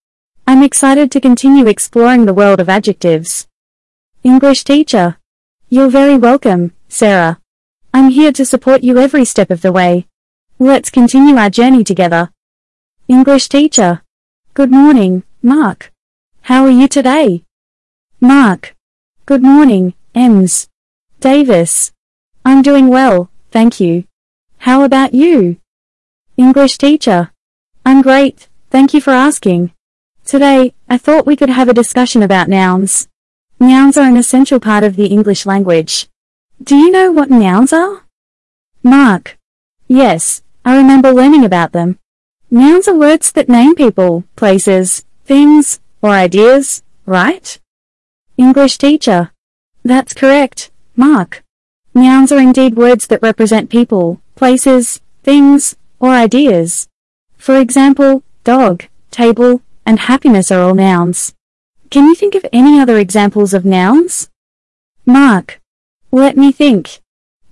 I'm 0.46 0.62
excited 0.62 1.10
to 1.12 1.20
continue 1.20 1.66
exploring 1.66 2.26
the 2.26 2.34
world 2.36 2.60
of 2.60 2.70
adjectives. 2.70 3.48
English 4.24 4.66
teacher. 4.66 5.18
You're 5.68 5.90
very 5.90 6.18
welcome, 6.18 6.74
Sarah. 6.90 7.40
I'm 7.92 8.10
here 8.10 8.32
to 8.34 8.46
support 8.46 8.84
you 8.84 9.00
every 9.00 9.26
step 9.26 9.50
of 9.50 9.62
the 9.62 9.72
way. 9.72 10.06
Let's 10.60 10.92
continue 10.92 11.38
our 11.38 11.50
journey 11.50 11.84
together. 11.84 12.30
English 13.08 13.50
teacher. 13.50 14.04
Good 14.58 14.72
morning, 14.72 15.22
Mark. 15.44 15.94
How 16.50 16.64
are 16.66 16.72
you 16.72 16.88
today? 16.88 17.44
Mark. 18.20 18.76
Good 19.28 19.44
morning, 19.44 19.94
Ems. 20.16 20.68
Davis. 21.20 21.92
I'm 22.44 22.64
doing 22.64 22.88
well, 22.88 23.30
thank 23.52 23.80
you. 23.80 24.06
How 24.66 24.82
about 24.82 25.14
you? 25.14 25.58
English 26.38 26.80
teacher. 26.80 27.32
I'm 27.86 28.02
great, 28.02 28.50
thank 28.72 28.96
you 28.96 29.00
for 29.00 29.12
asking. 29.12 29.74
Today, 30.26 30.74
I 30.90 30.98
thought 30.98 31.28
we 31.28 31.36
could 31.36 31.52
have 31.52 31.70
a 31.70 31.80
discussion 31.82 32.24
about 32.24 32.50
nouns. 32.50 33.08
Nouns 33.60 33.96
are 33.96 34.10
an 34.10 34.18
essential 34.18 34.60
part 34.60 34.84
of 34.84 34.96
the 34.96 35.06
English 35.06 35.46
language. 35.46 36.10
Do 36.64 36.76
you 36.76 36.90
know 36.90 37.12
what 37.12 37.30
nouns 37.30 37.74
are? 37.74 38.06
Mark. 38.82 39.38
Yes, 39.88 40.42
I 40.66 40.76
remember 40.76 41.14
learning 41.14 41.46
about 41.46 41.74
them. 41.74 42.00
Nouns 42.50 42.88
are 42.88 42.96
words 42.96 43.34
that 43.34 43.50
name 43.50 43.76
people, 43.76 44.24
places, 44.38 45.04
things, 45.26 45.82
or 46.02 46.12
ideas, 46.12 46.82
right? 47.06 47.60
English 48.38 48.78
teacher. 48.78 49.32
That's 49.84 50.14
correct, 50.14 50.72
Mark. 50.96 51.44
Nouns 51.94 52.32
are 52.32 52.40
indeed 52.40 52.78
words 52.78 53.08
that 53.08 53.22
represent 53.22 53.70
people, 53.70 54.22
places, 54.36 55.02
things, 55.24 55.76
or 56.00 56.12
ideas. 56.12 56.88
For 57.38 57.60
example, 57.60 58.24
dog, 58.46 58.86
table, 59.12 59.62
and 59.86 60.00
happiness 60.00 60.50
are 60.50 60.62
all 60.62 60.76
nouns. 60.76 61.34
Can 61.90 62.06
you 62.06 62.16
think 62.16 62.34
of 62.34 62.46
any 62.54 62.80
other 62.80 62.98
examples 62.98 63.54
of 63.54 63.66
nouns? 63.66 64.30
Mark. 65.06 65.60
Let 66.12 66.38
me 66.38 66.54
think. 66.54 67.02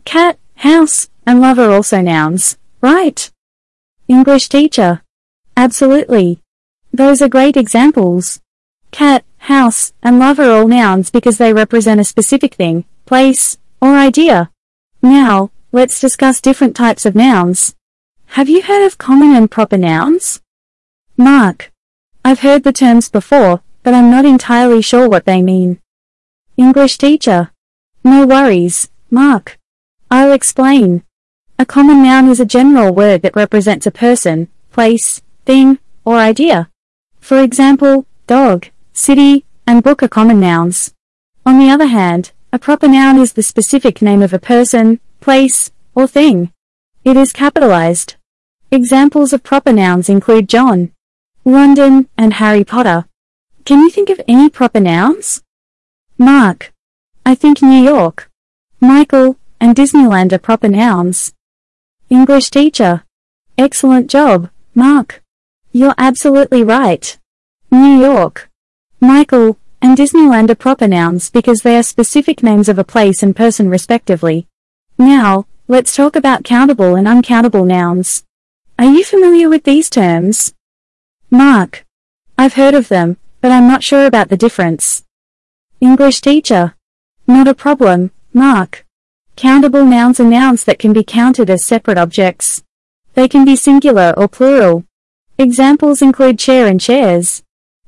Cat, 0.05 0.39
house, 0.55 1.09
and 1.25 1.41
love 1.41 1.59
are 1.59 1.71
also 1.71 1.99
nouns, 1.99 2.57
right? 2.79 3.29
English 4.07 4.49
teacher. 4.49 5.01
Absolutely. 5.57 6.39
Those 6.93 7.21
are 7.21 7.29
great 7.29 7.57
examples. 7.57 8.39
Cat, 8.91 9.23
house, 9.37 9.93
and 10.03 10.19
love 10.19 10.39
are 10.39 10.51
all 10.51 10.67
nouns 10.67 11.09
because 11.09 11.37
they 11.37 11.53
represent 11.53 11.99
a 11.99 12.03
specific 12.03 12.55
thing, 12.55 12.85
place, 13.05 13.57
or 13.81 13.95
idea. 13.95 14.51
Now, 15.01 15.51
let's 15.71 15.99
discuss 15.99 16.41
different 16.41 16.75
types 16.75 17.05
of 17.05 17.15
nouns. 17.15 17.75
Have 18.37 18.49
you 18.49 18.61
heard 18.61 18.85
of 18.85 18.97
common 18.97 19.35
and 19.35 19.49
proper 19.49 19.77
nouns? 19.77 20.41
Mark. 21.17 21.71
I've 22.23 22.41
heard 22.41 22.63
the 22.63 22.73
terms 22.73 23.09
before, 23.09 23.61
but 23.81 23.93
I'm 23.93 24.11
not 24.11 24.25
entirely 24.25 24.81
sure 24.81 25.07
what 25.07 25.25
they 25.25 25.41
mean. 25.41 25.79
English 26.57 26.97
teacher. 26.97 27.51
No 28.03 28.25
worries, 28.25 28.89
Mark. 29.09 29.57
I'll 30.11 30.31
explain. 30.31 31.03
A 31.57 31.65
common 31.65 32.03
noun 32.03 32.27
is 32.27 32.41
a 32.41 32.45
general 32.45 32.93
word 32.93 33.21
that 33.21 33.35
represents 33.35 33.87
a 33.87 33.91
person, 33.91 34.49
place, 34.73 35.21
thing, 35.45 35.79
or 36.03 36.17
idea. 36.17 36.69
For 37.21 37.41
example, 37.41 38.05
dog, 38.27 38.67
city, 38.91 39.45
and 39.65 39.81
book 39.81 40.03
are 40.03 40.09
common 40.09 40.41
nouns. 40.41 40.93
On 41.45 41.57
the 41.57 41.69
other 41.69 41.85
hand, 41.85 42.33
a 42.51 42.59
proper 42.59 42.89
noun 42.89 43.17
is 43.17 43.33
the 43.33 43.41
specific 43.41 44.01
name 44.01 44.21
of 44.21 44.33
a 44.33 44.39
person, 44.39 44.99
place, 45.21 45.71
or 45.93 46.07
thing. 46.07 46.51
It 47.05 47.15
is 47.15 47.31
capitalized. 47.31 48.15
Examples 48.69 49.31
of 49.31 49.41
proper 49.41 49.71
nouns 49.71 50.09
include 50.09 50.49
John, 50.49 50.91
London, 51.45 52.09
and 52.17 52.33
Harry 52.33 52.65
Potter. 52.65 53.05
Can 53.63 53.79
you 53.79 53.89
think 53.89 54.09
of 54.09 54.19
any 54.27 54.49
proper 54.49 54.81
nouns? 54.81 55.41
Mark. 56.17 56.73
I 57.25 57.33
think 57.33 57.61
New 57.61 57.81
York. 57.81 58.29
Michael, 58.81 59.37
and 59.61 59.73
Disneyland 59.73 60.33
are 60.33 60.37
proper 60.37 60.67
nouns. 60.67 61.31
English 62.09 62.51
teacher. 62.51 63.03
Excellent 63.57 64.09
job, 64.09 64.49
Mark. 64.75 65.23
You're 65.71 65.95
absolutely 65.97 66.63
right. 66.63 67.17
New 67.71 67.99
York. 67.99 68.47
Michael, 69.01 69.57
and 69.81 69.97
Disneyland 69.97 70.49
are 70.51 70.55
proper 70.55 70.87
nouns 70.87 71.31
because 71.31 71.61
they 71.61 71.75
are 71.77 71.83
specific 71.83 72.43
names 72.43 72.69
of 72.69 72.77
a 72.77 72.83
place 72.83 73.23
and 73.23 73.35
person 73.35 73.69
respectively. 73.69 74.47
Now, 74.99 75.47
let's 75.67 75.95
talk 75.95 76.15
about 76.15 76.43
countable 76.43 76.95
and 76.95 77.07
uncountable 77.07 77.65
nouns. 77.65 78.23
Are 78.77 78.85
you 78.85 79.03
familiar 79.03 79.49
with 79.49 79.63
these 79.63 79.89
terms? 79.89 80.53
Mark. 81.31 81.85
I've 82.37 82.53
heard 82.53 82.75
of 82.75 82.87
them, 82.87 83.17
but 83.41 83.51
I'm 83.51 83.67
not 83.67 83.83
sure 83.83 84.05
about 84.05 84.29
the 84.29 84.37
difference. 84.37 85.03
English 85.81 86.21
teacher. 86.21 86.75
Not 87.25 87.47
a 87.47 87.55
problem, 87.55 88.11
Mark. 88.31 88.84
Countable 89.35 89.83
nouns 89.83 90.21
are 90.21 90.25
nouns 90.25 90.63
that 90.63 90.79
can 90.79 90.93
be 90.93 91.03
counted 91.03 91.49
as 91.49 91.61
separate 91.61 91.97
objects. 91.97 92.63
They 93.15 93.27
can 93.27 93.43
be 93.43 93.57
singular 93.57 94.13
or 94.15 94.29
plural. 94.29 94.85
Examples 95.37 96.01
include 96.01 96.39
chair 96.39 96.67
and 96.67 96.79
chairs. 96.79 97.43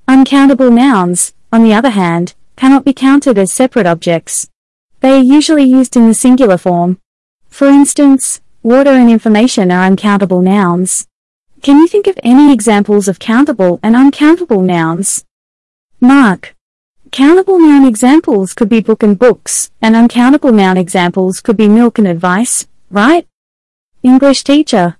Uncountable 0.09 0.69
nouns, 0.69 1.33
on 1.53 1.63
the 1.63 1.73
other 1.73 1.91
hand, 1.91 2.35
cannot 2.57 2.83
be 2.83 2.91
counted 2.91 3.37
as 3.37 3.53
separate 3.53 3.85
objects. 3.85 4.49
They 4.99 5.11
are 5.11 5.23
usually 5.23 5.63
used 5.63 5.95
in 5.95 6.09
the 6.09 6.13
singular 6.13 6.57
form. 6.57 6.99
For 7.47 7.67
instance, 7.67 8.41
water 8.61 8.91
and 8.91 9.09
information 9.09 9.71
are 9.71 9.85
uncountable 9.85 10.41
nouns. 10.41 11.07
Can 11.61 11.79
you 11.79 11.87
think 11.87 12.07
of 12.07 12.19
any 12.23 12.51
examples 12.51 13.07
of 13.07 13.19
countable 13.19 13.79
and 13.81 13.95
uncountable 13.95 14.61
nouns? 14.61 15.23
Mark. 16.01 16.56
Countable 17.11 17.59
noun 17.59 17.85
examples 17.85 18.53
could 18.53 18.69
be 18.69 18.81
book 18.81 19.01
and 19.01 19.17
books, 19.17 19.71
and 19.81 19.95
uncountable 19.95 20.51
noun 20.51 20.77
examples 20.77 21.41
could 21.41 21.55
be 21.55 21.67
milk 21.67 21.97
and 21.97 22.07
advice, 22.07 22.67
right? 22.89 23.27
English 24.03 24.43
teacher. 24.43 24.97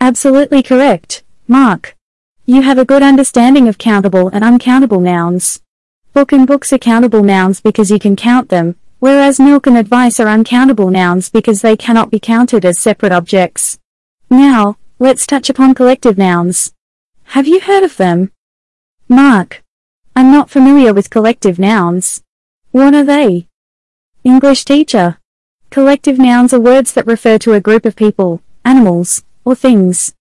Absolutely 0.00 0.62
correct, 0.62 1.24
Mark. 1.48 1.96
You 2.44 2.62
have 2.62 2.78
a 2.78 2.84
good 2.84 3.02
understanding 3.02 3.68
of 3.68 3.78
countable 3.78 4.28
and 4.28 4.44
uncountable 4.44 5.00
nouns. 5.00 5.62
Book 6.12 6.32
and 6.32 6.46
books 6.46 6.72
are 6.72 6.78
countable 6.78 7.22
nouns 7.22 7.60
because 7.60 7.90
you 7.90 7.98
can 7.98 8.16
count 8.16 8.48
them, 8.48 8.76
whereas 8.98 9.40
milk 9.40 9.66
and 9.66 9.76
advice 9.76 10.20
are 10.20 10.28
uncountable 10.28 10.90
nouns 10.90 11.30
because 11.30 11.62
they 11.62 11.76
cannot 11.76 12.10
be 12.10 12.20
counted 12.20 12.64
as 12.64 12.78
separate 12.78 13.12
objects. 13.12 13.78
Now, 14.30 14.76
let's 14.98 15.26
touch 15.26 15.48
upon 15.48 15.74
collective 15.74 16.18
nouns. 16.18 16.72
Have 17.34 17.46
you 17.46 17.60
heard 17.60 17.82
of 17.82 17.96
them? 17.96 18.30
Mark. 19.08 19.62
I'm 20.18 20.32
not 20.32 20.48
familiar 20.48 20.94
with 20.94 21.10
collective 21.10 21.58
nouns. 21.58 22.22
What 22.70 22.94
are 22.94 23.04
they? 23.04 23.48
English 24.24 24.64
teacher. 24.64 25.18
Collective 25.68 26.18
nouns 26.18 26.54
are 26.54 26.58
words 26.58 26.94
that 26.94 27.06
refer 27.06 27.36
to 27.36 27.52
a 27.52 27.60
group 27.60 27.84
of 27.84 27.96
people, 27.96 28.40
animals, 28.64 29.24
or 29.44 29.54
things. 29.54 30.14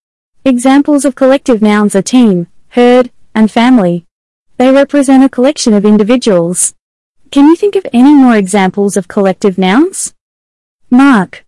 Examples 0.43 1.05
of 1.05 1.15
collective 1.15 1.61
nouns 1.61 1.95
are 1.95 2.01
team, 2.01 2.47
herd, 2.71 3.09
and 3.33 3.49
family. 3.49 4.05
They 4.57 4.69
represent 4.69 5.23
a 5.23 5.29
collection 5.29 5.73
of 5.73 5.85
individuals. 5.85 6.75
Can 7.31 7.47
you 7.47 7.55
think 7.55 7.77
of 7.77 7.87
any 7.93 8.13
more 8.13 8.35
examples 8.35 8.97
of 8.97 9.07
collective 9.07 9.57
nouns? 9.57 10.13
Mark. 10.89 11.45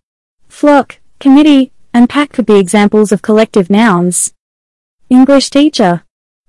Flock, 0.48 1.00
committee, 1.20 1.70
and 1.92 2.08
pack 2.08 2.32
could 2.32 2.46
be 2.46 2.58
examples 2.58 3.12
of 3.12 3.20
collective 3.20 3.68
nouns. 3.68 4.32
English 5.10 5.50
teacher. 5.50 6.02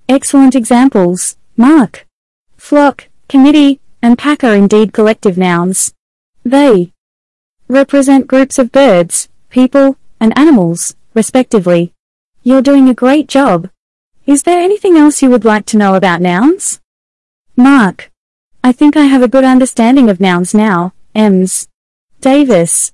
Excellent 0.08 0.56
examples, 0.56 1.36
Mark. 1.60 2.08
Flock, 2.56 3.10
committee, 3.28 3.82
and 4.02 4.18
pack 4.18 4.46
are 4.46 4.56
indeed 4.56 4.94
collective 4.94 5.38
nouns. 5.38 5.94
They 6.46 6.94
represent 7.68 8.28
groups 8.28 8.58
of 8.58 8.72
birds, 8.72 9.28
people, 9.50 9.98
and 10.22 10.32
animals, 10.38 10.96
respectively. 11.14 11.92
You're 12.44 12.62
doing 12.62 12.88
a 12.88 12.94
great 12.94 13.28
job. 13.28 13.70
Is 14.26 14.44
there 14.44 14.62
anything 14.62 14.96
else 14.96 15.22
you 15.22 15.30
would 15.32 15.44
like 15.44 15.66
to 15.66 15.78
know 15.78 15.96
about 15.96 16.22
nouns? 16.22 16.80
Mark. 17.58 18.10
I 18.64 18.72
think 18.72 18.96
I 18.96 19.04
have 19.04 19.22
a 19.22 19.28
good 19.28 19.44
understanding 19.44 20.10
of 20.10 20.22
nouns 20.22 20.54
now, 20.54 20.94
Ems. 21.14 21.68
Davis. 22.22 22.94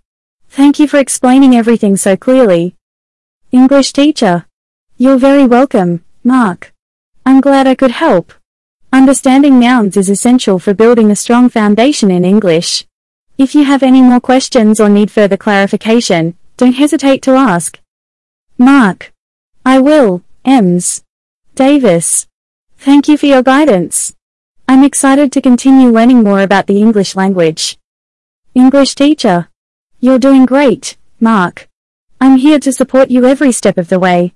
Thank 0.50 0.80
you 0.80 0.88
for 0.88 0.98
explaining 0.98 1.56
everything 1.56 1.98
so 1.98 2.18
clearly. 2.18 2.74
English 3.52 3.94
teacher. 3.94 4.48
You're 4.98 5.20
very 5.20 5.46
welcome, 5.46 6.04
Mark. 6.24 6.74
I'm 7.28 7.42
glad 7.42 7.68
I 7.68 7.76
could 7.76 7.92
help. 7.92 8.34
Understanding 8.96 9.60
nouns 9.60 9.98
is 9.98 10.10
essential 10.10 10.58
for 10.58 10.74
building 10.74 11.12
a 11.12 11.18
strong 11.18 11.50
foundation 11.50 12.10
in 12.10 12.24
English. 12.24 12.86
If 13.38 13.54
you 13.54 13.66
have 13.66 13.84
any 13.84 14.02
more 14.02 14.22
questions 14.22 14.80
or 14.80 14.88
need 14.88 15.12
further 15.12 15.36
clarification, 15.36 16.38
don't 16.56 16.76
hesitate 16.76 17.22
to 17.24 17.32
ask. 17.32 17.78
Mark. 18.58 19.12
I 19.66 19.80
will, 19.80 20.24
Ems. 20.46 21.04
Davis. 21.56 22.26
Thank 22.78 23.10
you 23.10 23.18
for 23.18 23.26
your 23.26 23.44
guidance. 23.44 24.16
I'm 24.66 24.86
excited 24.86 25.30
to 25.34 25.42
continue 25.42 25.90
learning 25.90 26.24
more 26.24 26.40
about 26.40 26.68
the 26.68 26.80
English 26.80 27.18
language. 27.18 27.78
English 28.54 28.96
teacher. 28.96 29.50
You're 30.00 30.20
doing 30.20 30.46
great, 30.46 30.96
Mark. 31.20 31.68
I'm 32.22 32.38
here 32.38 32.60
to 32.60 32.72
support 32.72 33.12
you 33.12 33.26
every 33.26 33.52
step 33.52 33.78
of 33.78 33.90
the 33.90 34.00
way. 34.00 34.36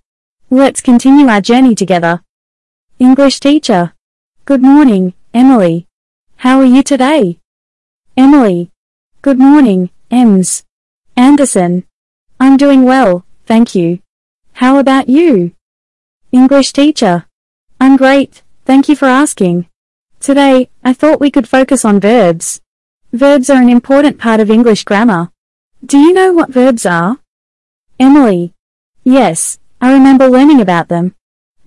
Let's 0.49 0.81
continue 0.81 1.27
our 1.27 1.39
journey 1.39 1.75
together. 1.75 2.23
English 2.99 3.39
teacher. 3.39 3.93
Good 4.49 4.63
morning, 4.63 5.13
Emily. 5.31 5.85
How 6.37 6.57
are 6.57 6.65
you 6.65 6.81
today? 6.81 7.37
Emily. 8.17 8.71
Good 9.21 9.37
morning, 9.37 9.91
Ems. 10.09 10.63
Anderson. 11.15 11.83
I'm 12.39 12.57
doing 12.57 12.81
well, 12.83 13.25
thank 13.45 13.75
you. 13.75 13.99
How 14.53 14.79
about 14.79 15.07
you? 15.07 15.51
English 16.31 16.73
teacher. 16.73 17.27
I'm 17.79 17.95
great, 17.95 18.41
thank 18.65 18.89
you 18.89 18.95
for 18.95 19.05
asking. 19.05 19.67
Today, 20.19 20.71
I 20.83 20.93
thought 20.93 21.21
we 21.21 21.29
could 21.29 21.47
focus 21.47 21.85
on 21.85 21.99
verbs. 21.99 22.59
Verbs 23.13 23.51
are 23.51 23.61
an 23.61 23.69
important 23.69 24.17
part 24.17 24.39
of 24.39 24.49
English 24.49 24.83
grammar. 24.83 25.29
Do 25.85 25.99
you 25.99 26.11
know 26.11 26.33
what 26.33 26.49
verbs 26.49 26.87
are? 26.87 27.19
Emily. 27.99 28.55
Yes, 29.03 29.59
I 29.79 29.93
remember 29.93 30.27
learning 30.27 30.59
about 30.59 30.87
them. 30.87 31.13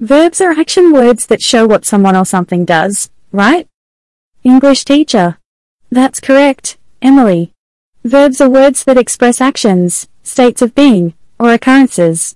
Verbs 0.02 0.40
are 0.40 0.50
action 0.50 0.92
words 0.92 1.26
that 1.26 1.40
show 1.40 1.64
what 1.64 1.84
someone 1.84 2.16
or 2.16 2.24
something 2.24 2.64
does, 2.64 3.08
right? 3.30 3.68
English 4.42 4.84
teacher. 4.84 5.38
That's 5.92 6.18
correct, 6.18 6.76
Emily. 7.00 7.52
Verbs 8.02 8.40
are 8.40 8.50
words 8.50 8.82
that 8.82 8.98
express 8.98 9.40
actions, 9.40 10.08
states 10.24 10.60
of 10.60 10.74
being, 10.74 11.14
or 11.38 11.52
occurrences. 11.52 12.34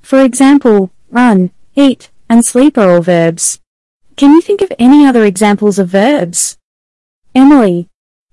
For 0.00 0.22
example, 0.22 0.92
run, 1.10 1.50
eat, 1.74 2.08
and 2.30 2.44
sleep 2.46 2.78
are 2.78 2.88
all 2.88 3.02
verbs. 3.02 3.58
Can 4.14 4.30
you 4.30 4.40
think 4.40 4.60
of 4.60 4.72
any 4.78 5.04
other 5.04 5.24
examples 5.24 5.80
of 5.80 5.88
verbs? 5.88 6.56
Emily. 7.34 7.88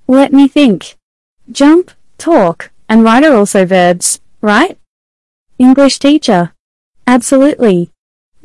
Let 0.06 0.32
me 0.32 0.48
think. 0.48 0.96
Jump, 1.52 1.90
talk, 2.20 2.70
and 2.88 3.04
write 3.04 3.24
are 3.24 3.36
also 3.36 3.66
verbs, 3.66 4.22
right? 4.42 4.78
English 5.58 5.98
teacher. 5.98 6.54
Absolutely. 7.08 7.90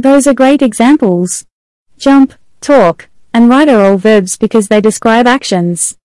Those 0.00 0.26
are 0.26 0.32
great 0.32 0.62
examples. 0.62 1.44
Jump, 1.98 2.32
talk, 2.62 3.10
and 3.34 3.50
write 3.50 3.68
are 3.68 3.84
all 3.84 3.98
verbs 3.98 4.38
because 4.38 4.68
they 4.68 4.80
describe 4.80 5.26
actions. 5.26 5.98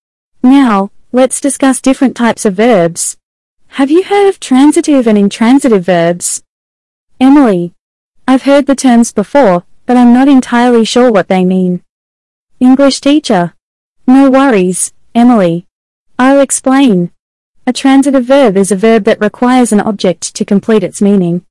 Now, 0.44 0.92
let's 1.14 1.40
discuss 1.40 1.80
different 1.80 2.14
types 2.14 2.44
of 2.44 2.56
verbs. 2.56 3.16
Have 3.80 3.90
you 3.90 4.04
heard 4.04 4.28
of 4.28 4.42
transitive 4.42 5.08
and 5.08 5.18
intransitive 5.18 5.86
verbs? 5.86 6.44
Emily. 7.22 7.74
I've 8.28 8.42
heard 8.42 8.66
the 8.66 8.75
terms 8.75 9.14
before, 9.14 9.64
but 9.86 9.96
I'm 9.96 10.14
not 10.14 10.28
entirely 10.28 10.84
sure 10.84 11.10
what 11.10 11.30
they 11.30 11.46
mean. 11.46 11.82
English 12.60 13.00
teacher. 13.00 13.54
No 14.06 14.30
worries, 14.30 14.92
Emily. 15.14 15.68
I'll 16.20 16.42
explain. 16.42 17.12
A 17.66 17.72
transitive 17.72 18.25
verb 18.25 18.58
is 18.58 18.74
a 18.74 18.75
verb 18.75 19.06
that 19.06 19.22
requires 19.22 19.72
an 19.72 19.80
object 19.80 20.36
to 20.36 20.44
complete 20.44 20.84
its 20.84 21.02
meaning. 21.02 21.46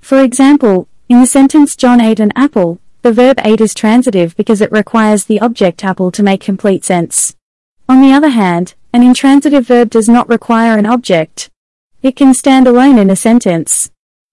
For 0.00 0.22
example, 0.22 0.88
in 1.10 1.18
the 1.18 1.26
sentence 1.26 1.74
John 1.74 2.00
ate 2.00 2.20
an 2.20 2.30
apple, 2.36 2.78
the 3.02 3.12
verb 3.12 3.40
ate 3.42 3.60
is 3.60 3.74
transitive 3.74 4.36
because 4.36 4.60
it 4.60 4.70
requires 4.70 5.24
the 5.24 5.40
object 5.40 5.84
apple 5.84 6.12
to 6.12 6.22
make 6.22 6.40
complete 6.40 6.84
sense. 6.84 7.34
On 7.88 8.00
the 8.00 8.12
other 8.12 8.28
hand, 8.28 8.74
an 8.92 9.02
intransitive 9.02 9.66
verb 9.66 9.90
does 9.90 10.08
not 10.08 10.28
require 10.28 10.78
an 10.78 10.86
object. 10.86 11.50
It 12.00 12.14
can 12.14 12.32
stand 12.32 12.68
alone 12.68 12.96
in 12.96 13.10
a 13.10 13.16
sentence. 13.16 13.90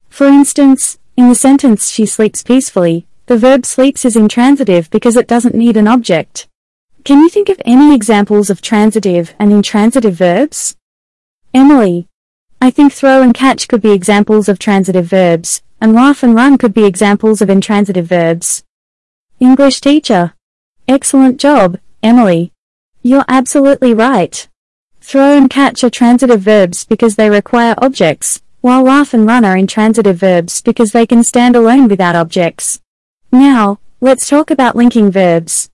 For 0.08 0.28
instance, 0.28 1.00
in 1.18 1.30
the 1.30 1.34
sentence 1.34 1.90
she 1.90 2.06
sleeps 2.06 2.44
peacefully, 2.44 3.08
the 3.26 3.40
verb 3.40 3.66
sleeps 3.66 4.06
is 4.06 4.16
intransitive 4.16 4.92
because 4.92 5.18
it 5.18 5.28
doesn't 5.28 5.56
need 5.56 5.78
an 5.78 5.88
object. 5.88 6.48
Can 7.04 7.22
you 7.22 7.30
think 7.30 7.50
of 7.50 7.60
any 7.66 7.96
examples 7.96 8.52
of 8.52 8.62
transitive 8.62 9.34
and 9.40 9.52
intransitive 9.52 10.13
verbs? 10.13 10.76
Emily. 11.56 12.08
I 12.62 12.70
think 12.70 12.94
throw 12.94 13.24
and 13.24 13.34
catch 13.34 13.68
could 13.68 13.82
be 13.82 13.94
examples 13.94 14.48
of 14.48 14.60
transitive 14.60 15.06
verbs, 15.06 15.63
and 15.80 15.94
laugh 15.94 16.24
and 16.24 16.36
run 16.36 16.58
could 16.58 16.74
be 16.74 16.86
examples 16.86 17.42
of 17.42 17.50
intransitive 17.50 18.08
verbs. 18.08 18.63
English 19.40 19.82
teacher. 19.82 20.34
Excellent 20.88 21.40
job, 21.40 21.78
Emily. 22.02 22.52
You're 23.04 23.26
absolutely 23.28 23.94
right. 23.94 24.48
Throw 25.00 25.38
and 25.38 25.50
catch 25.50 25.84
are 25.84 25.90
transitive 25.90 26.42
verbs 26.42 26.84
because 26.84 27.16
they 27.16 27.30
require 27.30 27.76
objects, 27.78 28.42
while 28.62 28.84
laugh 28.84 29.13
and 29.13 29.26
run 29.26 29.46
are 29.46 29.56
intransitive 29.56 30.18
verbs 30.18 30.62
because 30.62 30.92
they 30.92 31.06
can 31.06 31.24
stand 31.24 31.56
alone 31.56 31.88
without 31.88 32.16
objects. 32.16 32.82
Now, 33.32 33.80
let's 34.02 34.28
talk 34.28 34.52
about 34.52 34.76
linking 34.76 35.12
verbs. 35.12 35.70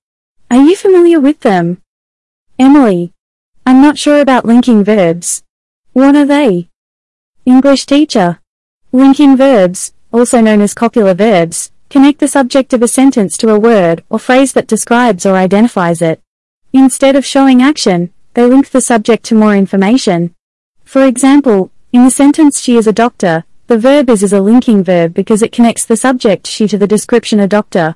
Are 0.51 0.61
you 0.61 0.75
familiar 0.75 1.19
with 1.19 1.39
them? 1.39 1.81
Emily. 2.59 3.13
I'm 3.65 3.81
not 3.81 3.97
sure 3.97 4.19
about 4.19 4.45
linking 4.45 4.83
verbs. 4.83 5.41
What 5.93 6.15
are 6.15 6.25
they? 6.25 6.69
English 7.45 7.85
teacher. 7.85 8.39
Linking 8.95 9.35
verbs, 9.35 9.91
also 10.11 10.39
known 10.39 10.61
as 10.61 10.75
copular 10.75 11.15
verbs, 11.15 11.71
connect 11.89 12.19
the 12.19 12.27
subject 12.27 12.73
of 12.73 12.83
a 12.83 12.87
sentence 12.87 13.35
to 13.37 13.49
a 13.49 13.59
word 13.59 14.03
or 14.07 14.19
phrase 14.19 14.53
that 14.53 14.67
describes 14.67 15.25
or 15.25 15.35
identifies 15.35 15.99
it. 15.99 16.21
Instead 16.73 17.15
of 17.15 17.25
showing 17.25 17.59
action, 17.59 18.13
they 18.35 18.45
link 18.45 18.69
the 18.69 18.81
subject 18.81 19.23
to 19.25 19.35
more 19.35 19.55
information. 19.55 20.35
For 20.85 21.07
example, 21.07 21.71
in 21.91 22.03
the 22.03 22.11
sentence 22.11 22.61
she 22.61 22.77
is 22.77 22.85
a 22.85 22.93
doctor, 22.93 23.45
the 23.65 23.79
verb 23.79 24.11
is 24.11 24.21
is 24.21 24.31
a 24.31 24.41
linking 24.41 24.83
verb 24.83 25.15
because 25.15 25.41
it 25.41 25.51
connects 25.51 25.85
the 25.85 25.97
subject 25.97 26.45
she 26.45 26.67
to 26.67 26.77
the 26.77 26.85
description 26.85 27.39
a 27.39 27.47
doctor. 27.47 27.95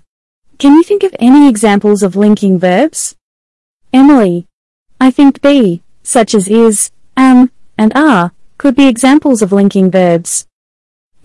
Can 0.57 0.73
you 0.73 0.81
think 0.81 1.03
of 1.03 1.15
any 1.19 1.47
examples 1.47 2.01
of 2.01 2.15
linking 2.15 2.57
verbs? 2.57 3.15
Emily. 3.93 4.47
I 4.99 5.11
think 5.11 5.43
be, 5.43 5.83
such 6.01 6.33
as 6.33 6.47
is, 6.47 6.89
am, 7.15 7.51
and 7.77 7.95
are, 7.95 8.31
could 8.57 8.75
be 8.75 8.87
examples 8.87 9.43
of 9.43 9.51
linking 9.51 9.91
verbs. 9.91 10.47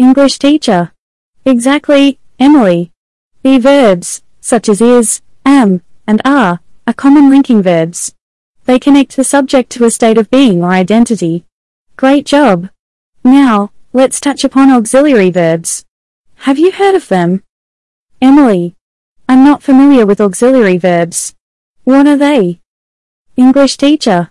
English 0.07 0.38
teacher. 0.38 0.93
Exactly, 1.45 2.19
Emily. 2.38 2.93
The 3.43 3.59
verbs, 3.59 4.23
such 4.41 4.69
as 4.69 4.81
is, 4.81 5.23
am, 5.47 5.83
and 6.07 6.21
are, 6.25 6.61
are 6.87 7.01
common 7.05 7.31
linking 7.31 7.62
verbs. 7.62 8.15
They 8.67 8.79
connect 8.79 9.17
the 9.17 9.25
subject 9.25 9.71
to 9.73 9.85
a 9.85 9.91
state 9.91 10.19
of 10.19 10.31
being 10.31 10.62
or 10.62 10.71
identity. 10.85 11.45
Great 11.97 12.27
job. 12.27 12.69
Now, 13.25 13.71
Let's 13.95 14.21
touch 14.21 14.43
upon 14.43 14.71
auxiliary 14.71 15.31
verbs. 15.31 15.85
Have 16.47 16.59
you 16.59 16.73
heard 16.73 16.95
of 16.95 17.09
them? 17.09 17.43
Emily. 18.23 18.75
I'm 19.29 19.45
not 19.45 19.62
familiar 19.62 20.07
with 20.07 20.19
auxiliary 20.19 20.79
verbs. 20.79 21.35
What 21.85 22.07
are 22.07 22.17
they? 22.17 22.61
English 23.37 23.77
teacher. 23.77 24.31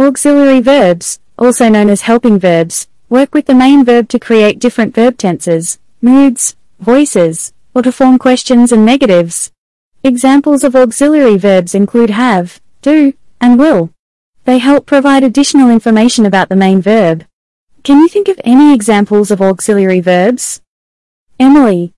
Auxiliary 0.00 0.60
verbs, 0.60 1.20
also 1.38 1.68
known 1.68 1.88
as 1.88 2.00
helping 2.00 2.40
verbs, 2.40 2.88
work 3.08 3.34
with 3.34 3.46
the 3.46 3.54
main 3.54 3.84
verb 3.84 4.08
to 4.08 4.18
create 4.18 4.58
different 4.58 4.94
verb 4.94 5.16
tenses, 5.16 5.78
moods, 6.00 6.56
voices, 6.80 7.52
or 7.74 7.82
to 7.82 7.92
form 7.92 8.18
questions 8.18 8.72
and 8.72 8.84
negatives. 8.84 9.52
Examples 10.02 10.64
of 10.64 10.74
auxiliary 10.74 11.36
verbs 11.36 11.74
include 11.74 12.10
have, 12.10 12.60
do, 12.82 13.12
and 13.40 13.58
will. 13.58 13.90
They 14.44 14.58
help 14.58 14.86
provide 14.86 15.24
additional 15.24 15.70
information 15.70 16.26
about 16.26 16.48
the 16.48 16.56
main 16.56 16.80
verb. 16.80 17.24
Can 17.82 18.00
you 18.00 18.08
think 18.08 18.28
of 18.28 18.40
any 18.44 18.74
examples 18.74 19.30
of 19.30 19.42
auxiliary 19.42 20.00
verbs? 20.00 20.60
Emily. 21.38 21.92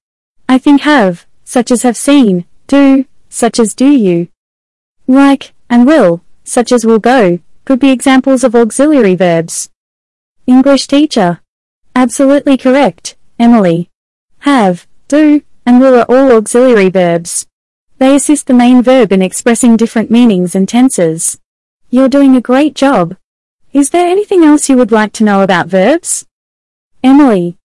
I 0.49 0.59
think 0.59 0.83
have, 0.83 1.27
such 1.44 1.71
as 1.71 1.83
have 1.83 1.97
seen, 1.97 2.44
do, 2.66 3.07
such 3.29 3.59
as 3.59 3.75
do 3.75 3.88
you. 3.88 4.29
Like, 5.07 5.53
and 5.71 5.87
will, 5.87 6.23
such 6.44 6.73
as 6.73 6.85
will 6.85 6.99
go, 6.99 7.38
could 7.64 7.79
be 7.79 7.90
examples 7.90 8.44
of 8.44 8.55
auxiliary 8.55 9.14
verbs. 9.14 9.71
English 10.49 10.87
teacher. 10.87 11.43
Absolutely 11.95 12.57
correct, 12.57 13.17
Emily. 13.39 13.91
Have, 14.39 14.87
do, 15.07 15.43
and 15.67 15.79
will 15.79 15.95
are 15.95 16.07
all 16.09 16.33
auxiliary 16.33 16.89
verbs. 16.89 17.47
They 17.99 18.17
assist 18.17 18.47
the 18.47 18.55
main 18.55 18.83
verb 18.83 19.13
in 19.13 19.21
expressing 19.21 19.77
different 19.77 20.11
meanings 20.11 20.55
and 20.55 20.67
tenses. 20.67 21.39
You're 21.91 22.09
doing 22.09 22.35
a 22.35 22.41
great 22.41 22.75
job. 22.75 23.19
Is 23.75 23.91
there 23.91 24.09
anything 24.09 24.43
else 24.43 24.71
you 24.71 24.79
would 24.79 24.91
like 24.91 25.13
to 25.15 25.25
know 25.25 25.43
about 25.43 25.67
verbs? 25.67 26.25
Emily. 27.05 27.59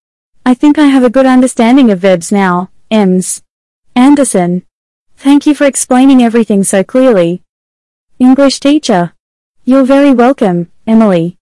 I 0.46 0.54
think 0.54 0.78
I 0.78 0.88
have 0.88 1.06
a 1.06 1.10
good 1.10 1.26
understanding 1.26 1.90
of 1.90 2.00
verbs 2.00 2.34
now, 2.34 2.70
Ems. 2.92 3.44
Anderson. 3.96 4.64
Thank 5.16 5.46
you 5.46 5.56
for 5.56 5.64
explaining 5.64 6.22
everything 6.22 6.66
so 6.66 6.84
clearly. 6.84 7.44
English 8.20 8.60
teacher. 8.60 9.14
You're 9.64 9.86
very 9.86 10.12
welcome, 10.12 10.70
Emily. 10.86 11.38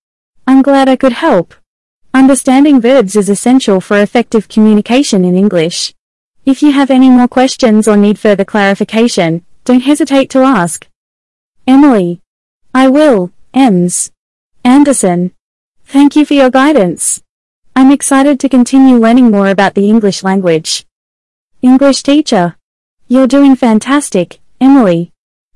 I'm 0.52 0.62
glad 0.62 0.90
I 0.90 0.98
could 0.98 1.14
help. 1.14 1.56
Understanding 2.14 2.82
verbs 2.82 3.16
is 3.16 3.30
essential 3.30 3.80
for 3.80 4.02
effective 4.02 4.50
communication 4.50 5.24
in 5.24 5.38
English. 5.38 5.94
If 6.46 6.62
you 6.62 6.74
have 6.74 6.92
any 6.92 7.10
more 7.10 7.30
questions 7.30 7.88
or 7.88 7.96
need 7.96 8.20
further 8.20 8.44
clarification, 8.44 9.46
don't 9.64 9.80
hesitate 9.80 10.30
to 10.32 10.40
ask. 10.40 10.90
Emily. 11.66 12.20
I 12.74 12.90
will, 12.90 13.32
Ems. 13.54 14.12
Anderson. 14.66 15.32
Thank 15.86 16.18
you 16.18 16.26
for 16.26 16.34
your 16.34 16.50
guidance. 16.50 17.24
I'm 17.74 17.90
excited 17.90 18.38
to 18.42 18.50
continue 18.50 18.98
learning 18.98 19.32
more 19.32 19.48
about 19.48 19.74
the 19.74 19.88
English 19.88 20.22
language. 20.22 20.86
English 21.62 22.04
teacher. 22.04 22.58
You're 23.08 23.34
doing 23.36 23.56
fantastic, 23.56 24.42
Emily. 24.60 25.14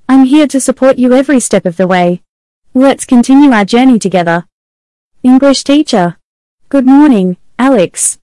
I'm 0.07 0.23
here 0.23 0.47
to 0.47 0.61
support 0.61 0.97
you 0.97 1.11
every 1.11 1.41
step 1.41 1.65
of 1.65 1.75
the 1.75 1.85
way. 1.85 2.21
Let's 2.73 3.03
continue 3.03 3.51
our 3.51 3.65
journey 3.65 3.99
together. 3.99 4.45
English 5.25 5.63
teacher. 5.63 6.17
Good 6.69 6.85
morning, 6.85 7.37
Alex. 7.57 8.19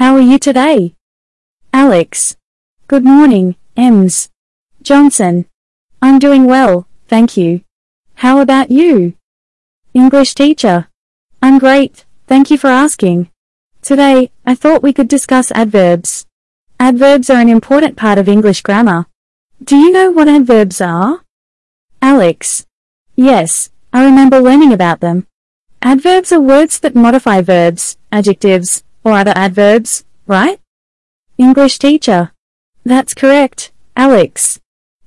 How 0.00 0.14
are 0.14 0.26
you 0.30 0.38
today? 0.38 0.94
Alex. 1.74 2.38
Good 2.86 3.04
morning, 3.04 3.56
Ems. 3.76 4.30
Johnson. 4.80 5.44
I'm 6.00 6.18
doing 6.18 6.46
well, 6.46 6.86
thank 7.06 7.36
you. 7.36 7.60
How 8.24 8.40
about 8.40 8.70
you? 8.70 9.12
English 9.92 10.34
teacher. 10.34 10.88
I'm 11.42 11.58
great, 11.58 12.06
thank 12.26 12.50
you 12.50 12.56
for 12.56 12.68
asking. 12.68 13.28
Today, 13.82 14.30
I 14.46 14.54
thought 14.54 14.82
we 14.82 14.94
could 14.94 15.08
discuss 15.08 15.52
adverbs. 15.52 16.24
Adverbs 16.80 17.28
are 17.28 17.42
an 17.42 17.50
important 17.50 17.98
part 17.98 18.16
of 18.16 18.26
English 18.26 18.62
grammar. 18.62 19.04
Do 19.62 19.76
you 19.76 19.92
know 19.92 20.10
what 20.10 20.28
adverbs 20.28 20.80
are? 20.80 21.20
Alex. 22.00 22.64
Yes, 23.16 23.68
I 23.92 24.02
remember 24.02 24.40
learning 24.40 24.72
about 24.72 25.00
them. 25.00 25.26
Adverbs 25.82 26.32
are 26.32 26.40
words 26.40 26.80
that 26.80 26.96
modify 26.96 27.40
verbs, 27.40 27.96
adjectives, 28.10 28.82
or 29.04 29.12
other 29.12 29.32
adverbs, 29.36 30.04
right? 30.26 30.60
English 31.38 31.78
teacher. 31.78 32.32
That's 32.84 33.14
correct, 33.14 33.70
Alex. 33.96 34.58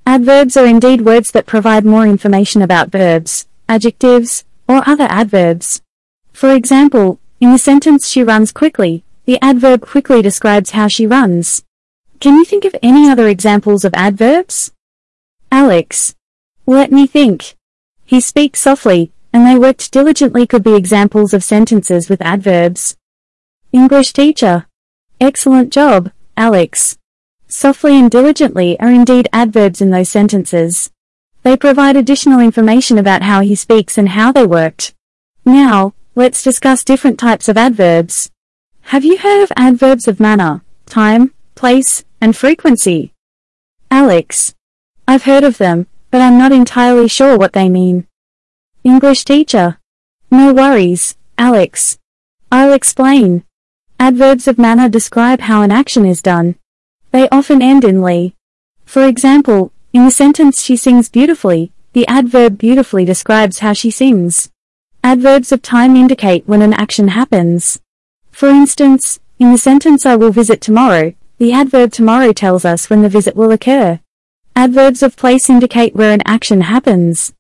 Adverbs 0.06 0.56
are 0.56 0.66
indeed 0.66 1.02
words 1.02 1.32
that 1.32 1.46
provide 1.46 1.86
more 1.86 2.08
information 2.08 2.62
about 2.62 2.90
verbs, 2.90 3.48
adjectives, 3.68 4.46
or 4.68 4.82
other 4.88 5.08
adverbs. 5.10 5.82
For 6.32 6.54
example, 6.54 7.20
in 7.42 7.52
the 7.52 7.58
sentence 7.58 8.08
she 8.08 8.24
runs 8.24 8.54
quickly, 8.54 9.04
the 9.26 9.40
adverb 9.42 9.82
quickly 9.82 10.22
describes 10.22 10.72
how 10.72 10.88
she 10.88 11.06
runs. 11.06 11.64
Can 12.22 12.38
you 12.38 12.46
think 12.46 12.64
of 12.64 12.76
any 12.82 13.10
other 13.10 13.28
examples 13.28 13.84
of 13.84 13.94
adverbs? 13.94 14.72
Alex. 15.52 16.16
Let 16.66 16.92
me 16.92 17.08
think. 17.08 17.56
He 18.06 18.22
speaks 18.22 18.62
softly, 18.62 19.12
and 19.34 19.46
they 19.46 19.58
worked 19.58 19.91
diligently 19.91 20.46
could 20.46 20.63
be 20.63 20.76
examples 20.76 21.34
of 21.34 21.44
sentences 21.44 22.10
with 22.10 22.22
adverbs. 22.22 22.98
English 23.72 24.13
teacher. 24.13 24.67
Excellent 25.20 25.72
job, 25.72 26.12
Alex. 26.36 26.98
Softly 27.48 27.98
and 27.98 28.10
diligently 28.10 28.80
are 28.80 28.91
indeed 28.91 29.30
adverbs 29.32 29.82
in 29.82 29.89
those 29.89 30.10
sentences. 30.10 30.91
They 31.44 31.58
provide 31.58 31.96
additional 31.96 32.39
information 32.39 32.98
about 32.98 33.24
how 33.24 33.41
he 33.41 33.56
speaks 33.56 33.98
and 33.98 34.10
how 34.10 34.32
they 34.32 34.46
worked. 34.46 34.94
Now, 35.46 35.94
let's 36.15 36.44
discuss 36.44 36.84
different 36.84 37.20
types 37.20 37.48
of 37.48 37.58
adverbs. 37.58 38.30
Have 38.86 39.06
you 39.06 39.17
heard 39.17 39.44
of 39.44 39.52
adverbs 39.56 40.08
of 40.08 40.20
manner, 40.20 40.62
time, 40.86 41.34
place, 41.56 42.04
and 42.20 42.36
frequency? 42.36 43.13
Alex. 43.89 44.54
I've 45.08 45.24
heard 45.24 45.44
of 45.44 45.58
them, 45.58 45.88
but 46.10 46.22
I'm 46.22 46.38
not 46.38 46.52
entirely 46.52 47.08
sure 47.08 47.38
what 47.38 47.54
they 47.54 47.70
mean. 47.70 48.08
English 48.84 49.26
teacher. 49.26 49.78
No 50.32 50.54
worries, 50.54 51.15
Alex. 51.38 52.00
I'll 52.52 52.74
explain. 52.74 53.44
Adverbs 54.00 54.48
of 54.48 54.58
manner 54.58 54.89
describe 54.89 55.41
how 55.41 55.62
an 55.62 55.72
action 55.72 56.04
is 56.04 56.24
done. 56.24 56.56
They 57.12 57.30
often 57.30 57.62
end 57.62 57.84
in 57.84 58.02
ly. 58.02 58.34
For 58.84 59.06
example, 59.06 59.72
in 59.94 60.06
the 60.06 60.12
sentence 60.12 60.63
she 60.63 60.76
sings 60.76 61.10
beautifully, 61.10 61.72
the 61.94 62.08
adverb 62.08 62.58
beautifully 62.58 63.06
describes 63.06 63.60
how 63.60 63.74
she 63.74 63.91
sings. 63.91 64.50
Adverbs 65.04 65.52
of 65.52 65.62
time 65.62 65.96
indicate 65.96 66.48
when 66.48 66.63
an 66.63 66.74
action 66.74 67.10
happens. 67.10 67.80
For 68.32 68.50
instance, 68.50 69.20
in 69.38 69.52
the 69.52 69.60
sentence 69.60 70.08
I 70.08 70.15
will 70.15 70.32
visit 70.32 70.60
tomorrow, 70.60 71.13
the 71.38 71.54
adverb 71.54 71.91
tomorrow 71.91 72.34
tells 72.34 72.65
us 72.65 72.89
when 72.89 73.04
the 73.04 73.10
visit 73.10 73.36
will 73.36 73.52
occur. 73.52 74.00
Adverbs 74.56 75.04
of 75.04 75.15
place 75.15 75.52
indicate 75.52 75.96
where 75.96 76.13
an 76.13 76.22
action 76.26 76.62
happens. 76.62 77.34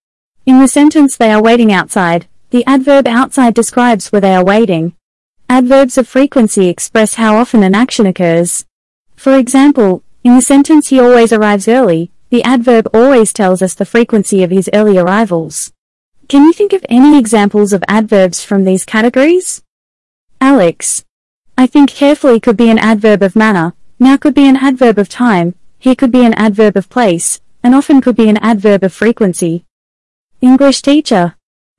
In 0.43 0.59
the 0.59 0.67
sentence 0.67 1.15
they 1.15 1.31
are 1.31 1.41
waiting 1.41 1.71
outside, 1.71 2.27
the 2.49 2.65
adverb 2.65 3.07
outside 3.07 3.53
describes 3.53 4.11
where 4.11 4.21
they 4.21 4.33
are 4.33 4.43
waiting. 4.43 4.95
Adverbs 5.47 5.99
of 5.99 6.07
frequency 6.07 6.67
express 6.67 7.13
how 7.13 7.35
often 7.35 7.61
an 7.61 7.75
action 7.75 8.07
occurs. 8.07 8.65
For 9.15 9.37
example, 9.37 10.03
in 10.23 10.35
the 10.35 10.41
sentence 10.41 10.87
he 10.87 10.99
always 10.99 11.31
arrives 11.31 11.67
early, 11.67 12.11
the 12.31 12.41
adverb 12.43 12.87
always 12.91 13.33
tells 13.33 13.61
us 13.61 13.75
the 13.75 13.85
frequency 13.85 14.41
of 14.41 14.49
his 14.49 14.67
early 14.73 14.97
arrivals. 14.97 15.73
Can 16.27 16.45
you 16.45 16.53
think 16.53 16.73
of 16.73 16.85
any 16.89 17.19
examples 17.19 17.71
of 17.71 17.83
adverbs 17.87 18.43
from 18.43 18.63
these 18.63 18.83
categories? 18.83 19.61
Alex. 20.39 21.05
I 21.55 21.67
think 21.67 21.91
carefully 21.91 22.39
could 22.39 22.57
be 22.57 22.71
an 22.71 22.79
adverb 22.79 23.21
of 23.21 23.35
manner, 23.35 23.75
now 23.99 24.17
could 24.17 24.33
be 24.33 24.47
an 24.47 24.57
adverb 24.57 24.97
of 24.97 25.07
time, 25.07 25.53
here 25.77 25.95
could 25.95 26.11
be 26.11 26.25
an 26.25 26.33
adverb 26.33 26.75
of 26.77 26.89
place, 26.89 27.39
and 27.61 27.75
often 27.75 28.01
could 28.01 28.15
be 28.15 28.27
an 28.27 28.37
adverb 28.37 28.83
of 28.83 28.91
frequency. 28.91 29.65
English 30.41 30.81
teacher. 30.81 31.35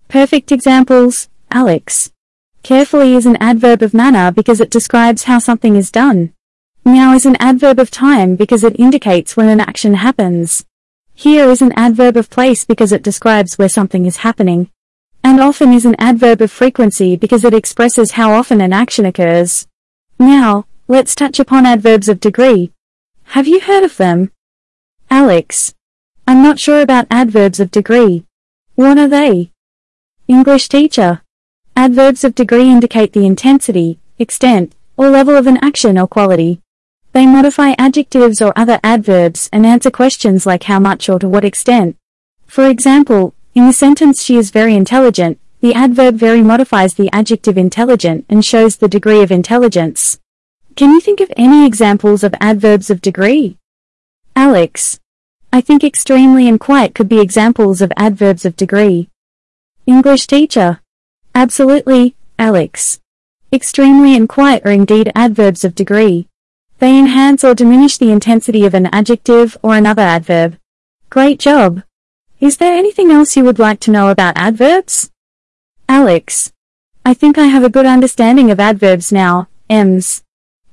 Perfect 0.07 0.53
examples, 0.53 1.29
Alex. 1.51 2.13
Carefully 2.63 3.17
is 3.17 3.27
an 3.27 3.37
adverb 3.41 3.83
of 3.83 3.93
manner 3.93 4.31
because 4.31 4.61
it 4.61 4.71
describes 4.71 5.25
how 5.25 5.41
something 5.41 5.75
is 5.75 5.91
done. 5.91 6.33
Now 6.85 7.13
is 7.13 7.27
an 7.27 7.35
adverb 7.41 7.81
of 7.81 7.91
time 7.91 8.37
because 8.37 8.63
it 8.63 8.79
indicates 8.79 9.37
when 9.37 9.49
an 9.49 9.59
action 9.59 9.95
happens. 9.95 10.65
Here 11.13 11.51
is 11.51 11.61
an 11.61 11.73
adverb 11.73 12.17
of 12.17 12.31
place 12.31 12.65
because 12.65 12.93
it 12.93 13.03
describes 13.03 13.59
where 13.59 13.69
something 13.69 14.07
is 14.07 14.19
happening. 14.19 14.71
And 15.25 15.41
often 15.41 15.73
is 15.73 15.85
an 15.85 15.97
adverb 15.99 16.41
of 16.41 16.53
frequency 16.53 17.17
because 17.17 17.45
it 17.45 17.55
expresses 17.55 18.13
how 18.13 18.33
often 18.33 18.61
an 18.61 18.73
action 18.73 19.05
occurs. 19.05 19.67
Now, 20.21 20.67
let's 20.87 21.17
touch 21.17 21.41
upon 21.41 21.67
adverbs 21.67 22.09
of 22.09 22.21
degree. 22.21 22.71
Have 23.35 23.49
you 23.49 23.59
heard 23.59 23.83
of 23.83 23.97
them? 23.97 24.31
Alex. 25.11 25.75
I'm 26.29 26.45
not 26.45 26.61
sure 26.61 26.81
about 26.81 27.09
adverbs 27.11 27.59
of 27.59 27.73
degree. 27.73 28.25
What 28.75 28.97
are 28.97 29.09
they? 29.09 29.51
English 30.29 30.69
teacher. 30.69 31.21
Adverbs 31.77 32.25
of 32.25 32.35
degree 32.35 32.71
indicate 32.71 33.13
the 33.13 33.27
intensity, 33.27 33.99
extent, 34.19 34.75
or 34.97 35.11
level 35.11 35.37
of 35.37 35.47
an 35.47 35.59
action 35.63 35.99
or 35.99 36.07
quality. 36.07 36.61
They 37.13 37.27
modify 37.27 37.75
adjectives 37.77 38.41
or 38.41 38.55
other 38.57 38.81
adverbs 38.83 39.51
and 39.53 39.67
answer 39.67 39.91
questions 39.91 40.47
like 40.47 40.63
how 40.65 40.79
much 40.79 41.11
or 41.11 41.19
to 41.19 41.29
what 41.29 41.45
extent. 41.45 41.97
For 42.47 42.67
example, 42.67 43.35
in 43.55 43.67
the 43.67 43.75
sentence 43.75 44.23
she 44.23 44.39
is 44.39 44.51
very 44.51 44.75
intelligent, 44.75 45.39
the 45.61 45.75
adverb 45.75 46.15
very 46.15 46.41
modifies 46.41 46.95
the 46.95 47.11
adjective 47.13 47.59
intelligent 47.59 48.25
and 48.31 48.43
shows 48.43 48.77
the 48.77 48.89
degree 48.89 49.23
of 49.23 49.31
intelligence. 49.31 50.19
Can 50.77 50.93
you 50.93 51.01
think 51.01 51.21
of 51.21 51.31
any 51.37 51.67
examples 51.67 52.25
of 52.25 52.35
adverbs 52.41 52.89
of 52.89 53.03
degree? 53.03 53.59
Alex. 54.35 54.99
I 55.55 55.61
think 55.61 55.85
extremely 55.85 56.49
and 56.49 56.59
quite 56.59 56.95
could 56.95 57.11
be 57.11 57.21
examples 57.21 57.83
of 57.83 57.93
adverbs 57.95 58.47
of 58.47 58.57
degree. 58.57 59.11
English 59.85 60.27
teacher. 60.27 60.81
Absolutely, 61.35 62.17
Alex. 62.39 63.01
Extremely 63.53 64.17
and 64.17 64.27
quite 64.27 64.65
are 64.65 64.73
indeed 64.73 65.13
adverbs 65.15 65.63
of 65.63 65.75
degree. 65.75 66.27
They 66.79 66.99
enhance 66.99 67.45
or 67.45 67.55
diminish 67.55 67.99
the 67.99 68.11
intensity 68.11 68.65
of 68.65 68.73
an 68.73 68.87
adjective 68.87 69.59
or 69.63 69.77
another 69.77 70.01
adverb. 70.01 70.57
Great 71.11 71.39
job! 71.39 71.83
Is 72.41 72.57
there 72.57 72.73
anything 72.73 73.11
else 73.11 73.37
you 73.37 73.45
would 73.45 73.59
like 73.59 73.79
to 73.81 73.91
know 73.91 74.09
about 74.09 74.39
adverbs? 74.39 75.11
Alex. 75.87 76.51
I 77.05 77.13
think 77.13 77.37
I 77.37 77.49
have 77.49 77.63
a 77.63 77.69
good 77.69 77.85
understanding 77.85 78.51
of 78.51 78.59
adverbs 78.59 79.13
now, 79.13 79.49
Ems. 79.69 80.25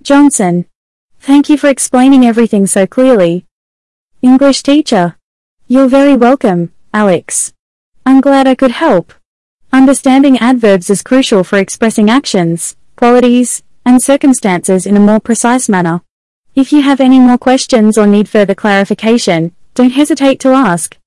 Johnson. 0.02 0.68
Thank 1.20 1.50
you 1.50 1.58
for 1.58 1.68
explaining 1.68 2.26
everything 2.26 2.66
so 2.66 2.88
clearly. 2.88 3.46
English 4.22 4.64
teacher. 4.64 5.16
You're 5.70 5.88
very 5.88 6.14
welcome, 6.14 6.74
Alex. 6.94 7.54
I'm 8.06 8.20
glad 8.20 8.48
I 8.48 8.56
could 8.56 8.72
help. 8.72 9.14
Understanding 9.72 10.38
adverbs 10.40 10.90
is 10.90 11.02
crucial 11.02 11.46
for 11.46 11.58
expressing 11.58 12.10
actions, 12.10 12.76
qualities, 12.98 13.64
and 13.86 14.04
circumstances 14.04 14.86
in 14.86 14.98
a 14.98 15.00
more 15.00 15.22
precise 15.22 15.70
manner. 15.70 16.02
If 16.54 16.74
you 16.74 16.82
have 16.82 17.00
any 17.00 17.18
more 17.18 17.38
questions 17.38 17.98
or 17.98 18.08
need 18.08 18.28
further 18.28 18.56
clarification, 18.56 19.54
don't 19.74 19.92
hesitate 19.92 20.42
to 20.42 20.50
ask. 20.50 20.98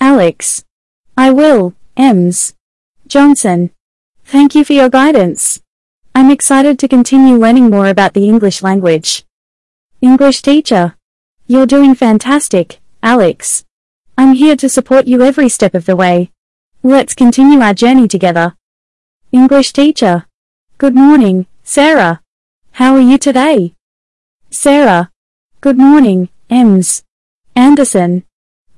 Alex. 0.00 0.64
I 1.16 1.30
will, 1.30 1.74
Ems. 1.96 2.54
Johnson. 3.06 3.70
Thank 4.24 4.56
you 4.56 4.64
for 4.64 4.72
your 4.72 4.88
guidance. 4.88 5.60
I'm 6.12 6.30
excited 6.30 6.80
to 6.80 6.88
continue 6.88 7.36
learning 7.36 7.70
more 7.70 7.86
about 7.86 8.14
the 8.14 8.28
English 8.28 8.62
language. 8.62 9.24
English 10.00 10.42
teacher. 10.42 10.96
You're 11.52 11.66
doing 11.66 11.94
fantastic, 11.94 12.80
Alex. 13.02 13.66
I'm 14.16 14.32
here 14.32 14.56
to 14.56 14.70
support 14.70 15.06
you 15.06 15.20
every 15.20 15.50
step 15.50 15.74
of 15.74 15.84
the 15.84 15.94
way. 15.94 16.30
Let's 16.82 17.14
continue 17.14 17.60
our 17.60 17.74
journey 17.74 18.08
together. 18.08 18.56
English 19.32 19.74
teacher. 19.74 20.24
Good 20.78 20.94
morning, 20.94 21.44
Sarah. 21.62 22.22
How 22.80 22.94
are 22.94 23.02
you 23.02 23.18
today? 23.18 23.74
Sarah. 24.50 25.10
Good 25.60 25.76
morning, 25.76 26.30
Ems. 26.48 27.04
Anderson. 27.54 28.24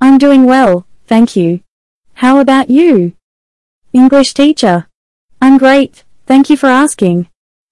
I'm 0.01 0.19
doing 0.19 0.45
well, 0.45 0.85
thank 1.07 1.37
you. 1.37 1.61
How 2.15 2.41
about 2.41 2.71
you? 2.71 3.13
English 3.93 4.35
teacher. 4.35 4.89
I'm 5.41 5.59
great, 5.59 6.03
thank 6.27 6.51
you 6.51 6.57
for 6.57 6.67
asking. 6.67 7.29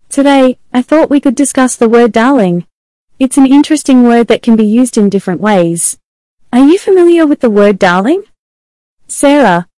Today, 0.09 0.59
I 0.73 0.81
thought 0.81 1.11
we 1.11 1.19
could 1.19 1.35
discuss 1.35 1.75
the 1.75 1.88
word 1.88 2.12
darling. 2.12 2.69
It's 3.18 3.37
an 3.37 3.46
interesting 3.46 4.03
word 4.03 4.27
that 4.29 4.42
can 4.42 4.57
be 4.57 4.64
used 4.64 4.96
in 4.98 5.09
different 5.09 5.40
ways. 5.40 5.98
Are 6.53 6.66
you 6.66 6.79
familiar 6.79 7.27
with 7.27 7.40
the 7.40 7.51
word 7.51 7.79
darling? 7.79 8.25
Sarah. 9.07 9.68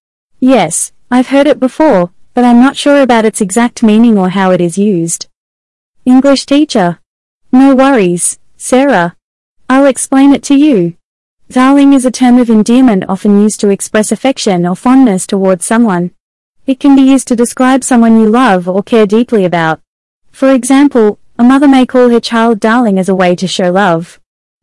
Yes, 0.41 0.93
I've 1.11 1.29
heard 1.29 1.47
it 1.47 1.61
before, 1.61 2.11
but 2.33 2.45
I'm 2.45 2.61
not 2.61 2.77
sure 2.77 3.03
about 3.03 3.25
its 3.25 3.41
exact 3.41 3.83
meaning 3.83 4.17
or 4.17 4.31
how 4.31 4.51
it 4.51 4.61
is 4.61 4.79
used. 4.79 5.29
English 6.05 6.47
teacher. 6.47 7.01
No 7.53 7.75
worries, 7.75 8.39
Sarah. 8.57 9.17
I'll 9.69 9.87
explain 9.87 10.33
it 10.35 10.43
to 10.45 10.55
you. 10.55 10.97
Darling 11.51 11.93
is 11.93 12.05
a 12.05 12.11
term 12.11 12.39
of 12.39 12.51
endearment 12.51 13.05
often 13.09 13.41
used 13.41 13.61
to 13.61 13.69
express 13.69 14.11
affection 14.11 14.67
or 14.67 14.75
fondness 14.75 15.27
towards 15.27 15.65
someone. 15.65 16.13
It 16.67 16.81
can 16.81 16.97
be 16.97 17.03
used 17.03 17.29
to 17.29 17.37
describe 17.37 17.85
someone 17.85 18.19
you 18.19 18.29
love 18.29 18.69
or 18.69 18.83
care 18.83 19.07
deeply 19.07 19.45
about. 19.45 19.81
For 20.31 20.53
example, 20.53 21.19
a 21.39 21.43
mother 21.45 21.67
may 21.67 21.85
call 21.85 22.11
her 22.11 22.21
child 22.21 22.61
darling 22.61 22.99
as 22.99 23.09
a 23.09 23.15
way 23.15 23.35
to 23.37 23.49
show 23.49 23.71
love. 23.71 24.21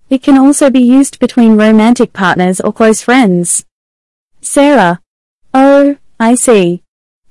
It 0.10 0.24
can 0.24 0.38
also 0.38 0.70
be 0.70 0.80
used 0.80 1.20
between 1.20 1.58
romantic 1.58 2.14
partners 2.14 2.62
or 2.62 2.72
close 2.72 3.02
friends. 3.02 3.66
Sarah. 4.42 5.02
Oh, 5.54 5.98
I 6.20 6.36
see. 6.36 6.84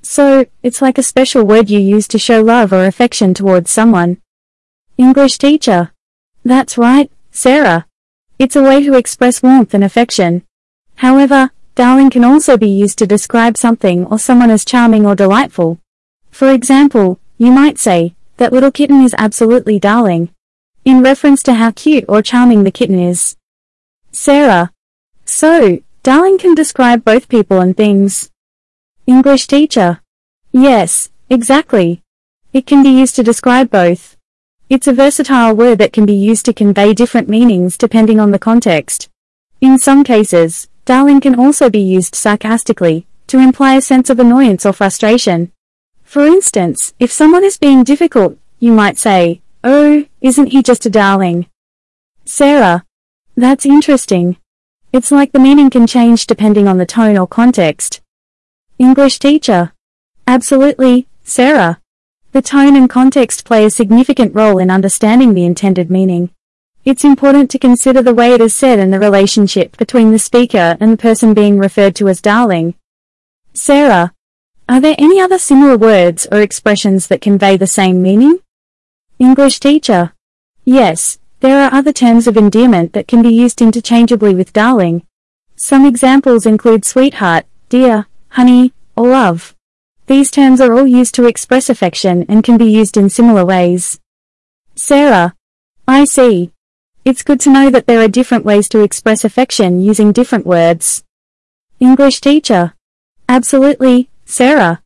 So, 0.03 0.47
it's 0.63 0.83
like 0.83 0.99
a 0.99 1.03
special 1.03 1.45
word 1.45 1.71
you 1.71 1.79
use 1.79 2.09
to 2.09 2.19
show 2.19 2.43
love 2.43 2.73
or 2.73 2.85
affection 2.85 3.35
towards 3.35 3.71
someone. 3.71 4.19
English 4.97 5.39
teacher. 5.39 5.93
That's 6.45 6.79
right, 6.79 7.11
Sarah. 7.31 7.87
It's 8.39 8.57
a 8.57 8.63
way 8.63 8.83
to 8.85 8.95
express 8.95 9.43
warmth 9.43 9.75
and 9.75 9.85
affection. 9.85 10.43
However, 10.97 11.51
darling 11.75 12.11
can 12.11 12.25
also 12.25 12.57
be 12.57 12.69
used 12.69 12.99
to 12.99 13.07
describe 13.07 13.57
something 13.57 14.07
or 14.07 14.19
someone 14.19 14.51
as 14.51 14.65
charming 14.65 15.07
or 15.07 15.15
delightful. 15.15 15.79
For 16.31 16.51
example, 16.51 17.19
you 17.39 17.53
might 17.53 17.79
say, 17.79 18.15
that 18.41 18.55
little 18.55 18.71
kitten 18.73 19.05
is 19.05 19.15
absolutely 19.19 19.79
darling. 19.79 20.31
In 20.87 21.03
reference 21.03 21.43
to 21.43 21.55
how 21.55 21.73
cute 21.73 22.07
or 22.09 22.23
charming 22.23 22.65
the 22.65 22.71
kitten 22.71 22.99
is. 22.99 23.37
Sarah. 24.13 24.73
So, 25.27 25.81
darling 26.03 26.39
can 26.39 26.55
describe 26.55 27.05
both 27.05 27.29
people 27.29 27.61
and 27.61 27.77
things. 27.77 28.31
English 29.07 29.47
teacher. 29.47 30.01
Yes, 30.53 31.11
exactly. 31.29 32.01
It 32.55 32.67
can 32.67 32.83
be 32.83 32.89
used 32.89 33.15
to 33.17 33.23
describe 33.23 33.71
both. 33.71 34.17
It's 34.71 34.87
a 34.87 34.95
versatile 34.95 35.55
word 35.55 35.77
that 35.77 35.93
can 35.93 36.07
be 36.07 36.15
used 36.15 36.47
to 36.47 36.55
convey 36.55 36.95
different 36.95 37.29
meanings 37.29 37.77
depending 37.77 38.19
on 38.19 38.31
the 38.31 38.39
context. 38.39 39.11
In 39.61 39.79
some 39.79 40.03
cases, 40.03 40.67
darling 40.87 41.21
can 41.21 41.39
also 41.39 41.69
be 41.69 41.81
used 41.81 42.15
sarcastically, 42.15 43.07
to 43.27 43.39
imply 43.39 43.75
a 43.75 43.83
sense 43.83 44.09
of 44.09 44.19
annoyance 44.19 44.65
or 44.65 44.73
frustration. 44.73 45.53
For 46.11 46.27
instance, 46.27 46.93
if 46.99 47.13
someone 47.13 47.45
is 47.45 47.57
being 47.57 47.85
difficult, 47.85 48.37
you 48.59 48.73
might 48.73 48.99
say, 48.99 49.43
Oh, 49.63 50.07
isn't 50.21 50.49
he 50.49 50.61
just 50.61 50.85
a 50.85 50.91
darling? 50.91 51.47
Sarah. 52.25 52.85
That's 53.37 53.65
interesting. 53.65 54.37
It's 54.93 55.13
like 55.13 55.31
the 55.31 55.39
meaning 55.39 55.71
can 55.71 55.87
change 55.87 56.27
depending 56.27 56.67
on 56.67 56.79
the 56.79 56.85
tone 56.85 57.17
or 57.17 57.29
context. 57.29 58.01
English 58.77 59.21
teacher. 59.21 59.73
Absolutely, 60.27 61.07
Sarah. 61.23 61.81
The 62.33 62.43
tone 62.43 62.75
and 62.75 62.91
context 62.91 63.45
play 63.45 63.65
a 63.65 63.71
significant 63.71 64.35
role 64.35 64.59
in 64.59 64.69
understanding 64.69 65.35
the 65.35 65.45
intended 65.45 65.93
meaning. 65.93 66.31
It's 66.85 67.05
important 67.05 67.53
to 67.53 67.59
consider 67.61 68.03
the 68.03 68.15
way 68.15 68.35
it 68.35 68.41
is 68.41 68.53
said 68.53 68.81
and 68.81 68.93
the 68.93 68.99
relationship 68.99 69.77
between 69.77 70.11
the 70.11 70.19
speaker 70.19 70.77
and 70.81 70.93
the 70.93 70.97
person 70.97 71.35
being 71.35 71.57
referred 71.57 71.95
to 71.95 72.09
as 72.09 72.21
darling. 72.21 72.75
Sarah. 73.55 74.13
Are 74.71 74.81
there 74.81 74.95
any 74.99 75.21
other 75.21 75.37
similar 75.37 75.77
words 75.77 76.29
or 76.31 76.41
expressions 76.41 77.09
that 77.09 77.21
convey 77.21 77.57
the 77.57 77.67
same 77.67 78.01
meaning? 78.01 78.39
English 79.19 79.59
teacher. 79.59 80.13
Yes, 80.65 81.19
there 81.41 81.61
are 81.61 81.75
other 81.75 81.93
terms 81.93 82.29
of 82.29 82.37
endearment 82.37 82.93
that 82.93 83.09
can 83.09 83.21
be 83.21 83.35
used 83.35 83.61
interchangeably 83.61 84.33
with 84.33 84.53
darling. 84.53 85.05
Some 85.57 85.85
examples 85.85 86.47
include 86.47 86.85
sweetheart, 86.85 87.47
dear, 87.69 88.07
honey, 88.29 88.73
or 88.95 89.09
love. 89.09 89.57
These 90.07 90.31
terms 90.31 90.61
are 90.61 90.73
all 90.73 90.87
used 90.87 91.17
to 91.17 91.27
express 91.27 91.69
affection 91.69 92.25
and 92.29 92.45
can 92.45 92.57
be 92.57 92.71
used 92.71 92.97
in 92.97 93.11
similar 93.11 93.45
ways. 93.45 93.99
Sarah. 94.77 95.35
I 95.89 96.05
see. 96.05 96.53
It's 97.05 97.25
good 97.25 97.41
to 97.41 97.51
know 97.51 97.71
that 97.71 97.89
there 97.89 98.03
are 98.05 98.09
different 98.09 98.45
ways 98.45 98.69
to 98.69 98.85
express 98.85 99.25
affection 99.25 99.81
using 99.81 100.13
different 100.13 100.47
words. 100.47 101.03
English 101.81 102.21
teacher. 102.21 102.75
Absolutely, 103.29 104.10
Sarah. 104.31 104.81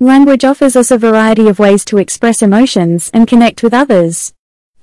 Language 0.00 0.42
offers 0.42 0.74
us 0.74 0.90
a 0.90 0.96
variety 0.96 1.48
of 1.48 1.58
ways 1.58 1.84
to 1.84 1.98
express 1.98 2.40
emotions 2.40 3.10
and 3.12 3.28
connect 3.28 3.62
with 3.62 3.74
others. 3.74 4.32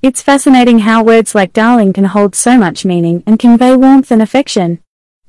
It's 0.03 0.21
fascinating 0.21 0.79
how 0.79 1.03
words 1.03 1.33
like 1.33 1.51
darling 1.51 1.93
can 1.93 2.05
hold 2.05 2.35
so 2.35 2.55
much 2.55 2.85
meaning 2.85 3.23
and 3.25 3.39
convey 3.39 3.75
warmth 3.75 4.11
and 4.11 4.21
affection. 4.21 4.79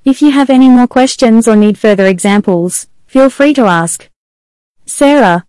If 0.04 0.20
you 0.20 0.32
have 0.32 0.50
any 0.50 0.68
more 0.68 0.86
questions 0.86 1.48
or 1.48 1.56
need 1.56 1.78
further 1.78 2.04
examples, 2.04 2.86
feel 3.06 3.30
free 3.30 3.54
to 3.54 3.62
ask. 3.62 4.10
Sarah. 4.84 5.46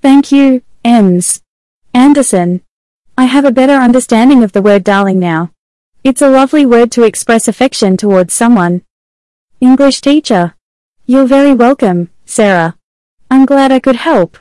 Thank 0.00 0.32
you, 0.32 0.62
Ems. 0.82 1.42
Anderson. 1.92 2.62
I 3.18 3.24
have 3.24 3.44
a 3.44 3.52
better 3.52 3.74
understanding 3.74 4.42
of 4.42 4.52
the 4.52 4.62
word 4.62 4.82
darling 4.82 5.18
now. 5.18 5.50
It's 6.04 6.22
a 6.22 6.30
lovely 6.30 6.64
word 6.64 6.90
to 6.92 7.02
express 7.02 7.48
affection 7.48 7.98
towards 7.98 8.32
someone. 8.32 8.80
English 9.60 10.00
teacher. 10.00 10.54
You're 11.04 11.26
very 11.26 11.52
welcome, 11.52 12.08
Sarah. 12.24 12.77
I'm 13.30 13.44
glad 13.44 13.70
I 13.70 13.78
could 13.78 13.96
help. 13.96 14.38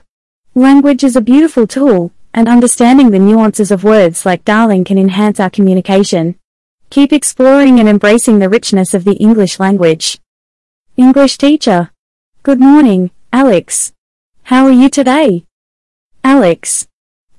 Language 0.56 1.04
is 1.04 1.18
a 1.18 1.22
beautiful 1.22 1.68
tool, 1.68 2.14
and 2.34 2.48
understanding 2.48 3.12
the 3.12 3.20
nuances 3.20 3.70
of 3.70 3.84
words 3.84 4.26
like 4.26 4.46
darling 4.46 4.86
can 4.86 4.98
enhance 4.98 5.40
our 5.42 5.50
communication. 5.50 6.40
Keep 6.90 7.12
exploring 7.12 7.82
and 7.82 7.90
embracing 7.90 8.40
the 8.40 8.48
richness 8.48 8.94
of 8.94 9.04
the 9.04 9.16
English 9.16 9.60
language. 9.60 10.20
English 10.96 11.38
teacher. 11.38 11.92
Good 12.44 12.62
morning, 12.62 13.12
Alex. 13.34 13.92
How 14.44 14.66
are 14.66 14.72
you 14.72 14.90
today? 14.90 15.44
Alex. 16.24 16.88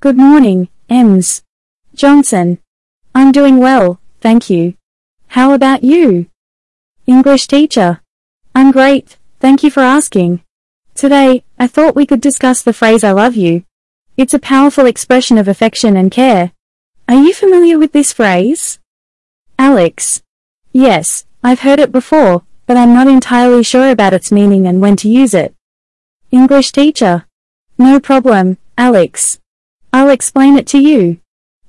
Good 0.01 0.17
morning, 0.17 0.69
Ems. 0.87 1.43
Johnson. 1.95 2.59
I'm 3.15 3.31
doing 3.31 3.57
well, 3.57 3.99
thank 4.21 4.51
you. 4.51 4.75
How 5.29 5.53
about 5.53 5.83
you? 5.83 6.27
English 7.07 7.47
teacher. 7.47 8.01
I'm 8.53 8.71
great, 8.71 9.17
thank 9.39 9.63
you 9.63 9.71
for 9.71 9.81
asking. 9.81 10.43
Today, 10.99 11.45
I 11.57 11.65
thought 11.65 11.95
we 11.95 12.05
could 12.05 12.19
discuss 12.19 12.61
the 12.61 12.73
phrase 12.73 13.05
I 13.05 13.13
love 13.13 13.37
you. 13.37 13.63
It's 14.17 14.33
a 14.33 14.45
powerful 14.53 14.85
expression 14.85 15.37
of 15.37 15.47
affection 15.47 15.95
and 15.95 16.11
care. 16.11 16.51
Are 17.07 17.23
you 17.23 17.33
familiar 17.33 17.79
with 17.79 17.93
this 17.93 18.11
phrase? 18.11 18.79
Alex. 19.57 20.21
Yes, 20.73 21.25
I've 21.41 21.61
heard 21.61 21.79
it 21.79 21.93
before, 21.93 22.43
but 22.67 22.75
I'm 22.75 22.93
not 22.93 23.07
entirely 23.07 23.63
sure 23.63 23.89
about 23.89 24.11
its 24.11 24.29
meaning 24.29 24.67
and 24.67 24.81
when 24.81 24.97
to 24.97 25.07
use 25.07 25.33
it. 25.33 25.55
English 26.31 26.73
teacher. 26.73 27.25
No 27.77 28.01
problem, 28.01 28.57
Alex. 28.77 29.39
I'll 29.93 30.09
explain 30.09 30.57
it 30.57 30.67
to 30.67 30.79
you. 30.79 31.21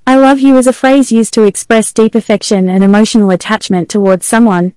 I 0.05 0.17
love 0.17 0.41
you 0.41 0.57
is 0.57 0.67
a 0.67 0.73
phrase 0.73 1.09
used 1.09 1.33
to 1.35 1.43
express 1.43 1.93
deep 1.93 2.15
affection 2.15 2.67
and 2.67 2.83
emotional 2.83 3.31
attachment 3.31 3.87
towards 3.87 4.25
someone. 4.25 4.73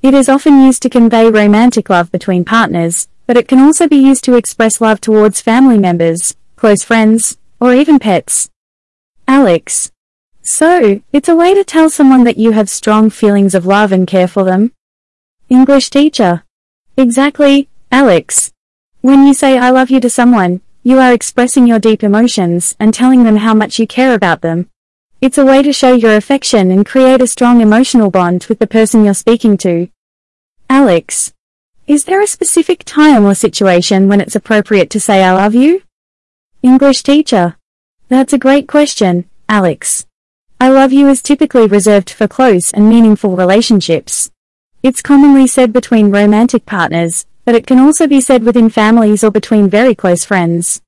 It 0.00 0.14
is 0.14 0.28
often 0.28 0.64
used 0.64 0.82
to 0.82 0.88
convey 0.88 1.28
romantic 1.28 1.90
love 1.90 2.12
between 2.12 2.44
partners, 2.44 3.08
but 3.26 3.36
it 3.36 3.48
can 3.48 3.58
also 3.58 3.88
be 3.88 3.96
used 3.96 4.24
to 4.24 4.36
express 4.36 4.80
love 4.80 5.00
towards 5.00 5.40
family 5.40 5.78
members, 5.78 6.36
close 6.56 6.82
friends, 6.82 7.36
or 7.60 7.74
even 7.74 7.98
pets. 7.98 8.50
Alex. 9.28 9.90
So, 10.42 11.00
it's 11.12 11.28
a 11.28 11.34
way 11.34 11.54
to 11.54 11.64
tell 11.64 11.90
someone 11.90 12.24
that 12.24 12.38
you 12.38 12.52
have 12.52 12.70
strong 12.70 13.10
feelings 13.10 13.54
of 13.54 13.66
love 13.66 13.90
and 13.90 14.06
care 14.06 14.28
for 14.28 14.44
them. 14.44 14.72
English 15.48 15.90
teacher. 15.90 16.44
Exactly, 16.96 17.68
Alex. 17.90 18.52
When 19.00 19.26
you 19.26 19.34
say 19.34 19.58
I 19.58 19.70
love 19.70 19.90
you 19.90 20.00
to 20.00 20.10
someone, 20.10 20.60
you 20.82 20.98
are 20.98 21.12
expressing 21.12 21.66
your 21.66 21.80
deep 21.80 22.04
emotions 22.04 22.76
and 22.78 22.94
telling 22.94 23.24
them 23.24 23.36
how 23.36 23.54
much 23.54 23.78
you 23.78 23.86
care 23.86 24.14
about 24.14 24.40
them. 24.40 24.70
It's 25.20 25.38
a 25.38 25.44
way 25.44 25.62
to 25.62 25.72
show 25.72 25.94
your 25.94 26.14
affection 26.14 26.70
and 26.70 26.86
create 26.86 27.20
a 27.20 27.26
strong 27.26 27.60
emotional 27.60 28.10
bond 28.10 28.46
with 28.48 28.60
the 28.60 28.66
person 28.66 29.04
you're 29.04 29.14
speaking 29.14 29.56
to. 29.58 29.88
Alex. 30.70 31.32
Is 31.86 32.02
there 32.02 32.20
a 32.20 32.26
specific 32.26 32.82
time 32.84 33.24
or 33.24 33.36
situation 33.36 34.08
when 34.08 34.20
it's 34.20 34.34
appropriate 34.34 34.90
to 34.90 34.98
say 34.98 35.22
I 35.22 35.32
love 35.32 35.54
you? 35.54 35.82
English 36.60 37.04
teacher. 37.04 37.58
That's 38.08 38.32
a 38.32 38.38
great 38.38 38.66
question, 38.66 39.30
Alex. 39.48 40.04
I 40.60 40.68
love 40.68 40.92
you 40.92 41.08
is 41.08 41.22
typically 41.22 41.68
reserved 41.68 42.10
for 42.10 42.26
close 42.26 42.72
and 42.72 42.88
meaningful 42.88 43.36
relationships. 43.36 44.32
It's 44.82 45.00
commonly 45.00 45.46
said 45.46 45.72
between 45.72 46.10
romantic 46.10 46.66
partners, 46.66 47.24
but 47.44 47.54
it 47.54 47.68
can 47.68 47.78
also 47.78 48.08
be 48.08 48.20
said 48.20 48.42
within 48.42 48.68
families 48.68 49.22
or 49.22 49.30
between 49.30 49.70
very 49.70 49.94
close 49.94 50.24
friends. 50.24 50.82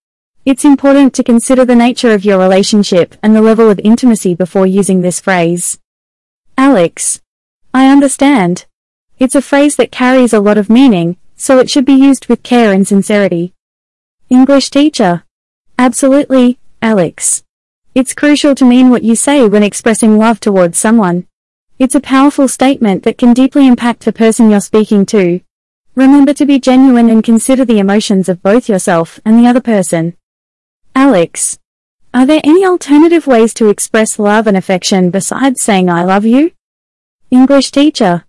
It's 0.44 0.64
important 0.64 1.14
to 1.14 1.22
consider 1.22 1.64
the 1.64 1.76
nature 1.76 2.12
of 2.12 2.24
your 2.24 2.38
relationship 2.38 3.14
and 3.22 3.36
the 3.36 3.42
level 3.42 3.70
of 3.70 3.78
intimacy 3.84 4.34
before 4.34 4.66
using 4.66 5.02
this 5.02 5.20
phrase. 5.20 5.78
Alex. 6.56 7.20
I 7.72 7.86
understand. 7.86 8.66
It's 9.18 9.34
a 9.34 9.42
phrase 9.42 9.74
that 9.76 9.90
carries 9.90 10.32
a 10.32 10.38
lot 10.38 10.58
of 10.58 10.70
meaning, 10.70 11.16
so 11.34 11.58
it 11.58 11.68
should 11.68 11.84
be 11.84 11.94
used 11.94 12.28
with 12.28 12.44
care 12.44 12.72
and 12.72 12.86
sincerity. 12.86 13.52
English 14.30 14.70
teacher. 14.70 15.24
Absolutely, 15.76 16.60
Alex. 16.80 17.42
It's 17.96 18.14
crucial 18.14 18.54
to 18.54 18.64
mean 18.64 18.90
what 18.90 19.02
you 19.02 19.16
say 19.16 19.48
when 19.48 19.64
expressing 19.64 20.18
love 20.18 20.38
towards 20.38 20.78
someone. 20.78 21.26
It's 21.80 21.96
a 21.96 22.00
powerful 22.00 22.46
statement 22.46 23.02
that 23.02 23.18
can 23.18 23.34
deeply 23.34 23.66
impact 23.66 24.04
the 24.04 24.12
person 24.12 24.50
you're 24.50 24.60
speaking 24.60 25.04
to. 25.06 25.40
Remember 25.96 26.32
to 26.34 26.46
be 26.46 26.60
genuine 26.60 27.10
and 27.10 27.24
consider 27.24 27.64
the 27.64 27.80
emotions 27.80 28.28
of 28.28 28.40
both 28.40 28.68
yourself 28.68 29.18
and 29.24 29.36
the 29.36 29.48
other 29.48 29.60
person. 29.60 30.16
Alex. 30.94 31.58
Are 32.14 32.24
there 32.24 32.40
any 32.44 32.64
alternative 32.64 33.26
ways 33.26 33.52
to 33.54 33.68
express 33.68 34.20
love 34.20 34.46
and 34.46 34.56
affection 34.56 35.10
besides 35.10 35.60
saying 35.60 35.90
I 35.90 36.04
love 36.04 36.24
you? 36.24 36.52
English 37.32 37.72
teacher. 37.72 38.24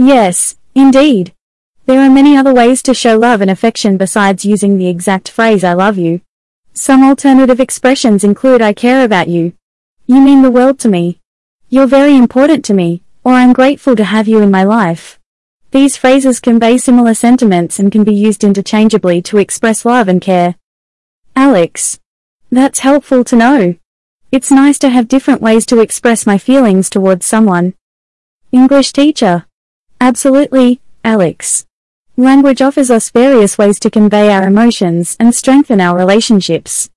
Yes, 0.00 0.54
indeed. 0.76 1.34
There 1.86 2.00
are 2.00 2.08
many 2.08 2.36
other 2.36 2.54
ways 2.54 2.82
to 2.82 2.94
show 2.94 3.18
love 3.18 3.40
and 3.40 3.50
affection 3.50 3.96
besides 3.96 4.44
using 4.44 4.78
the 4.78 4.86
exact 4.86 5.28
phrase 5.28 5.64
I 5.64 5.72
love 5.72 5.98
you. 5.98 6.20
Some 6.72 7.02
alternative 7.02 7.58
expressions 7.58 8.22
include 8.22 8.62
I 8.62 8.72
care 8.72 9.02
about 9.04 9.26
you. 9.26 9.54
You 10.06 10.20
mean 10.20 10.42
the 10.42 10.52
world 10.52 10.78
to 10.80 10.88
me. 10.88 11.18
You're 11.68 11.88
very 11.88 12.16
important 12.16 12.64
to 12.66 12.74
me, 12.74 13.02
or 13.24 13.32
I'm 13.32 13.52
grateful 13.52 13.96
to 13.96 14.04
have 14.04 14.28
you 14.28 14.40
in 14.40 14.52
my 14.52 14.62
life. 14.62 15.18
These 15.72 15.96
phrases 15.96 16.38
convey 16.38 16.78
similar 16.78 17.14
sentiments 17.14 17.80
and 17.80 17.90
can 17.90 18.04
be 18.04 18.14
used 18.14 18.44
interchangeably 18.44 19.20
to 19.22 19.38
express 19.38 19.84
love 19.84 20.06
and 20.06 20.22
care. 20.22 20.54
Alex. 21.34 21.98
That's 22.52 22.78
helpful 22.78 23.24
to 23.24 23.34
know. 23.34 23.74
It's 24.30 24.52
nice 24.52 24.78
to 24.78 24.90
have 24.90 25.08
different 25.08 25.42
ways 25.42 25.66
to 25.66 25.80
express 25.80 26.24
my 26.24 26.38
feelings 26.38 26.88
towards 26.88 27.26
someone. 27.26 27.74
English 28.52 28.92
teacher. 28.92 29.47
Absolutely, 30.00 30.80
Alex. 31.04 31.66
Language 32.16 32.62
offers 32.62 32.90
us 32.90 33.10
various 33.10 33.58
ways 33.58 33.80
to 33.80 33.90
convey 33.90 34.32
our 34.32 34.46
emotions 34.46 35.16
and 35.18 35.34
strengthen 35.34 35.80
our 35.80 35.96
relationships. 35.96 36.88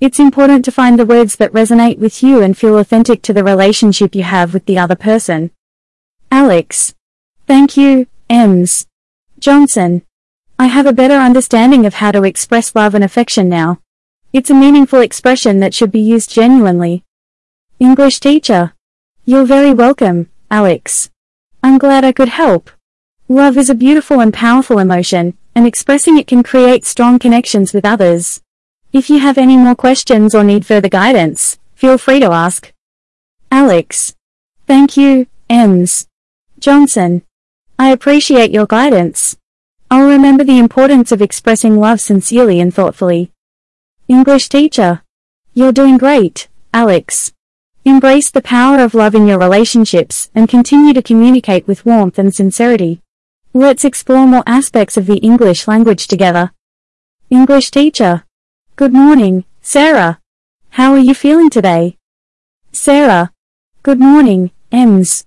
It's 0.00 0.18
important 0.18 0.64
to 0.64 0.72
find 0.72 0.98
the 0.98 1.06
words 1.06 1.36
that 1.36 1.52
resonate 1.52 1.98
with 1.98 2.22
you 2.22 2.42
and 2.42 2.56
feel 2.56 2.78
authentic 2.78 3.22
to 3.22 3.32
the 3.32 3.44
relationship 3.44 4.14
you 4.14 4.22
have 4.22 4.54
with 4.54 4.64
the 4.66 4.78
other 4.78 4.96
person. 4.96 5.50
Alex. 6.30 6.94
Thank 7.46 7.76
you, 7.76 8.06
Ems. 8.28 8.86
Johnson. 9.38 10.02
I 10.58 10.66
have 10.66 10.86
a 10.86 10.92
better 10.92 11.16
understanding 11.16 11.84
of 11.84 11.94
how 11.94 12.10
to 12.12 12.24
express 12.24 12.74
love 12.74 12.94
and 12.94 13.04
affection 13.04 13.48
now. 13.48 13.80
It's 14.32 14.50
a 14.50 14.54
meaningful 14.54 15.00
expression 15.00 15.60
that 15.60 15.74
should 15.74 15.92
be 15.92 16.00
used 16.00 16.30
genuinely. 16.30 17.04
English 17.78 18.20
teacher. 18.20 18.72
You're 19.26 19.44
very 19.44 19.72
welcome, 19.74 20.30
Alex. 20.50 21.10
I'm 21.66 21.78
glad 21.78 22.04
I 22.04 22.12
could 22.12 22.28
help. 22.28 22.70
Love 23.28 23.58
is 23.58 23.68
a 23.68 23.74
beautiful 23.74 24.20
and 24.20 24.32
powerful 24.32 24.78
emotion, 24.78 25.36
and 25.52 25.66
expressing 25.66 26.16
it 26.16 26.28
can 26.28 26.44
create 26.44 26.84
strong 26.84 27.18
connections 27.18 27.72
with 27.72 27.84
others. 27.84 28.40
If 28.92 29.10
you 29.10 29.18
have 29.18 29.36
any 29.36 29.56
more 29.56 29.74
questions 29.74 30.32
or 30.32 30.44
need 30.44 30.64
further 30.64 30.88
guidance, 30.88 31.58
feel 31.74 31.98
free 31.98 32.20
to 32.20 32.30
ask. 32.30 32.72
Alex. 33.50 34.14
Thank 34.68 34.96
you, 34.96 35.26
Ems. 35.50 36.06
Johnson. 36.60 37.24
I 37.80 37.90
appreciate 37.90 38.52
your 38.52 38.66
guidance. 38.66 39.36
I'll 39.90 40.06
remember 40.06 40.44
the 40.44 40.60
importance 40.60 41.10
of 41.10 41.20
expressing 41.20 41.80
love 41.80 42.00
sincerely 42.00 42.60
and 42.60 42.72
thoughtfully. 42.72 43.32
English 44.06 44.48
teacher. 44.48 45.02
You're 45.52 45.72
doing 45.72 45.98
great, 45.98 46.46
Alex. 46.72 47.32
Embrace 47.86 48.32
the 48.32 48.42
power 48.42 48.80
of 48.80 48.94
love 48.94 49.14
in 49.14 49.28
your 49.28 49.38
relationships 49.38 50.28
and 50.34 50.48
continue 50.48 50.92
to 50.92 51.00
communicate 51.00 51.68
with 51.68 51.86
warmth 51.86 52.18
and 52.18 52.34
sincerity. 52.34 53.00
Let's 53.54 53.84
explore 53.84 54.26
more 54.26 54.42
aspects 54.44 54.96
of 54.96 55.06
the 55.06 55.18
English 55.18 55.68
language 55.68 56.08
together. 56.08 56.50
English 57.30 57.70
teacher. 57.70 58.24
Good 58.74 58.92
morning, 58.92 59.44
Sarah. 59.62 60.18
How 60.70 60.94
are 60.94 60.98
you 60.98 61.14
feeling 61.14 61.48
today? 61.48 61.96
Sarah. 62.72 63.30
Good 63.84 64.00
morning, 64.00 64.50
Ems. 64.72 65.24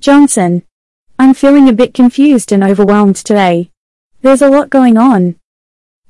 Johnson. 0.00 0.62
I'm 1.18 1.34
feeling 1.34 1.68
a 1.68 1.74
bit 1.74 1.92
confused 1.92 2.52
and 2.52 2.64
overwhelmed 2.64 3.16
today. 3.16 3.70
There's 4.22 4.40
a 4.40 4.48
lot 4.48 4.70
going 4.70 4.96
on. 4.96 5.36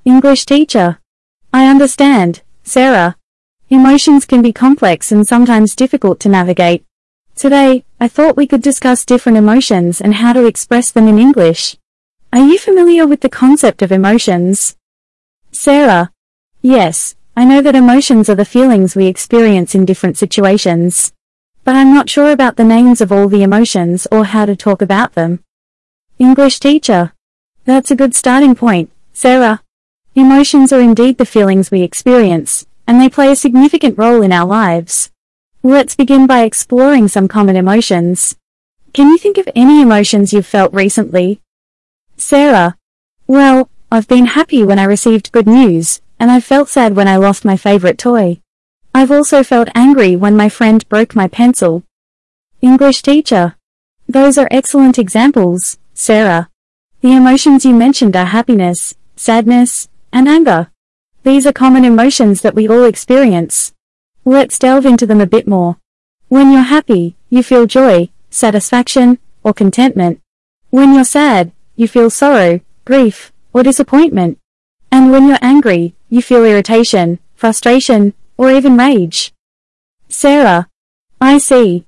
English 0.04 0.46
teacher. 0.46 1.00
I 1.52 1.66
understand, 1.66 2.42
Sarah. 2.62 3.16
Emotions 3.70 4.24
can 4.24 4.40
be 4.40 4.50
complex 4.50 5.12
and 5.12 5.26
sometimes 5.26 5.76
difficult 5.76 6.18
to 6.20 6.28
navigate. 6.30 6.86
Today, 7.36 7.84
I 8.00 8.08
thought 8.08 8.34
we 8.34 8.46
could 8.46 8.62
discuss 8.62 9.04
different 9.04 9.36
emotions 9.36 10.00
and 10.00 10.14
how 10.14 10.32
to 10.32 10.46
express 10.46 10.90
them 10.90 11.06
in 11.06 11.18
English. 11.18 11.76
Are 12.32 12.46
you 12.46 12.58
familiar 12.58 13.06
with 13.06 13.20
the 13.20 13.28
concept 13.28 13.82
of 13.82 13.92
emotions? 13.92 14.74
Sarah. 15.52 16.10
Yes, 16.62 17.14
I 17.36 17.44
know 17.44 17.60
that 17.60 17.76
emotions 17.76 18.30
are 18.30 18.34
the 18.34 18.46
feelings 18.46 18.96
we 18.96 19.04
experience 19.04 19.74
in 19.74 19.84
different 19.84 20.16
situations. 20.16 21.12
But 21.62 21.76
I'm 21.76 21.92
not 21.92 22.08
sure 22.08 22.32
about 22.32 22.56
the 22.56 22.64
names 22.64 23.02
of 23.02 23.12
all 23.12 23.28
the 23.28 23.42
emotions 23.42 24.06
or 24.10 24.24
how 24.24 24.46
to 24.46 24.56
talk 24.56 24.80
about 24.80 25.12
them. 25.12 25.44
English 26.18 26.58
teacher. 26.58 27.12
That's 27.66 27.90
a 27.90 27.96
good 27.96 28.14
starting 28.14 28.54
point, 28.54 28.90
Sarah. 29.12 29.62
Emotions 30.14 30.72
are 30.72 30.80
indeed 30.80 31.18
the 31.18 31.26
feelings 31.26 31.70
we 31.70 31.82
experience, 31.82 32.66
and 32.88 33.00
they 33.00 33.08
play 33.10 33.30
a 33.30 33.36
significant 33.36 33.98
role 33.98 34.22
in 34.22 34.32
our 34.32 34.46
lives. 34.46 35.10
Let's 35.62 35.94
begin 35.94 36.26
by 36.26 36.42
exploring 36.42 37.08
some 37.08 37.28
common 37.28 37.54
emotions. 37.54 38.34
Can 38.94 39.10
you 39.10 39.18
think 39.18 39.36
of 39.36 39.48
any 39.54 39.82
emotions 39.82 40.32
you've 40.32 40.46
felt 40.46 40.72
recently? 40.72 41.42
Sarah. 42.16 42.76
Well, 43.26 43.68
I've 43.92 44.08
been 44.08 44.24
happy 44.24 44.64
when 44.64 44.78
I 44.78 44.84
received 44.84 45.32
good 45.32 45.46
news, 45.46 46.00
and 46.18 46.30
I've 46.30 46.44
felt 46.44 46.70
sad 46.70 46.96
when 46.96 47.06
I 47.06 47.16
lost 47.16 47.44
my 47.44 47.58
favorite 47.58 47.98
toy. 47.98 48.40
I've 48.94 49.10
also 49.10 49.44
felt 49.44 49.68
angry 49.74 50.16
when 50.16 50.34
my 50.34 50.48
friend 50.48 50.88
broke 50.88 51.14
my 51.14 51.28
pencil. 51.28 51.84
English 52.62 53.02
teacher. 53.02 53.56
Those 54.08 54.38
are 54.38 54.48
excellent 54.50 54.98
examples, 54.98 55.78
Sarah. 55.92 56.48
The 57.02 57.12
emotions 57.12 57.66
you 57.66 57.74
mentioned 57.74 58.16
are 58.16 58.24
happiness, 58.24 58.94
sadness, 59.14 59.88
and 60.10 60.26
anger. 60.26 60.70
These 61.24 61.46
are 61.46 61.52
common 61.52 61.84
emotions 61.84 62.42
that 62.42 62.54
we 62.54 62.68
all 62.68 62.84
experience. 62.84 63.72
Let's 64.24 64.58
delve 64.58 64.86
into 64.86 65.06
them 65.06 65.20
a 65.20 65.26
bit 65.26 65.48
more. 65.48 65.76
When 66.28 66.52
you're 66.52 66.62
happy, 66.62 67.16
you 67.30 67.42
feel 67.42 67.66
joy, 67.66 68.10
satisfaction, 68.30 69.18
or 69.42 69.52
contentment. 69.52 70.20
When 70.70 70.94
you're 70.94 71.04
sad, 71.04 71.52
you 71.76 71.88
feel 71.88 72.10
sorrow, 72.10 72.60
grief, 72.84 73.32
or 73.52 73.62
disappointment. 73.62 74.38
And 74.92 75.10
when 75.10 75.26
you're 75.26 75.38
angry, 75.42 75.94
you 76.08 76.22
feel 76.22 76.44
irritation, 76.44 77.18
frustration, 77.34 78.14
or 78.36 78.50
even 78.50 78.76
rage. 78.76 79.32
Sarah. 80.08 80.68
I 81.20 81.38
see. 81.38 81.84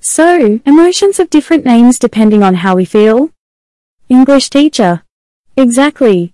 So, 0.00 0.60
emotions 0.64 1.18
have 1.18 1.30
different 1.30 1.64
names 1.64 1.98
depending 1.98 2.42
on 2.42 2.54
how 2.54 2.74
we 2.76 2.84
feel? 2.84 3.30
English 4.08 4.50
teacher. 4.50 5.02
Exactly. 5.56 6.32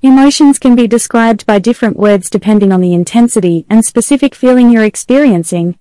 Emotions 0.00 0.60
can 0.60 0.76
be 0.76 0.86
described 0.86 1.44
by 1.44 1.58
different 1.58 1.96
words 1.96 2.30
depending 2.30 2.70
on 2.70 2.80
the 2.80 2.94
intensity 2.94 3.66
and 3.68 3.84
specific 3.84 4.32
feeling 4.32 4.70
you're 4.70 4.84
experiencing. 4.84 5.76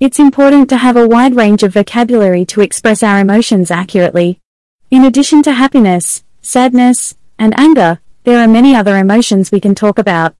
It's 0.00 0.18
important 0.18 0.70
to 0.70 0.78
have 0.78 0.96
a 0.96 1.06
wide 1.06 1.36
range 1.36 1.62
of 1.62 1.74
vocabulary 1.74 2.46
to 2.46 2.62
express 2.62 3.02
our 3.02 3.20
emotions 3.20 3.70
accurately. 3.70 4.40
In 4.90 5.04
addition 5.04 5.42
to 5.42 5.52
happiness, 5.52 6.24
sadness, 6.40 7.14
and 7.38 7.52
anger, 7.60 8.00
there 8.24 8.42
are 8.42 8.48
many 8.48 8.74
other 8.74 8.96
emotions 8.96 9.52
we 9.52 9.60
can 9.60 9.74
talk 9.74 9.98
about. 9.98 10.34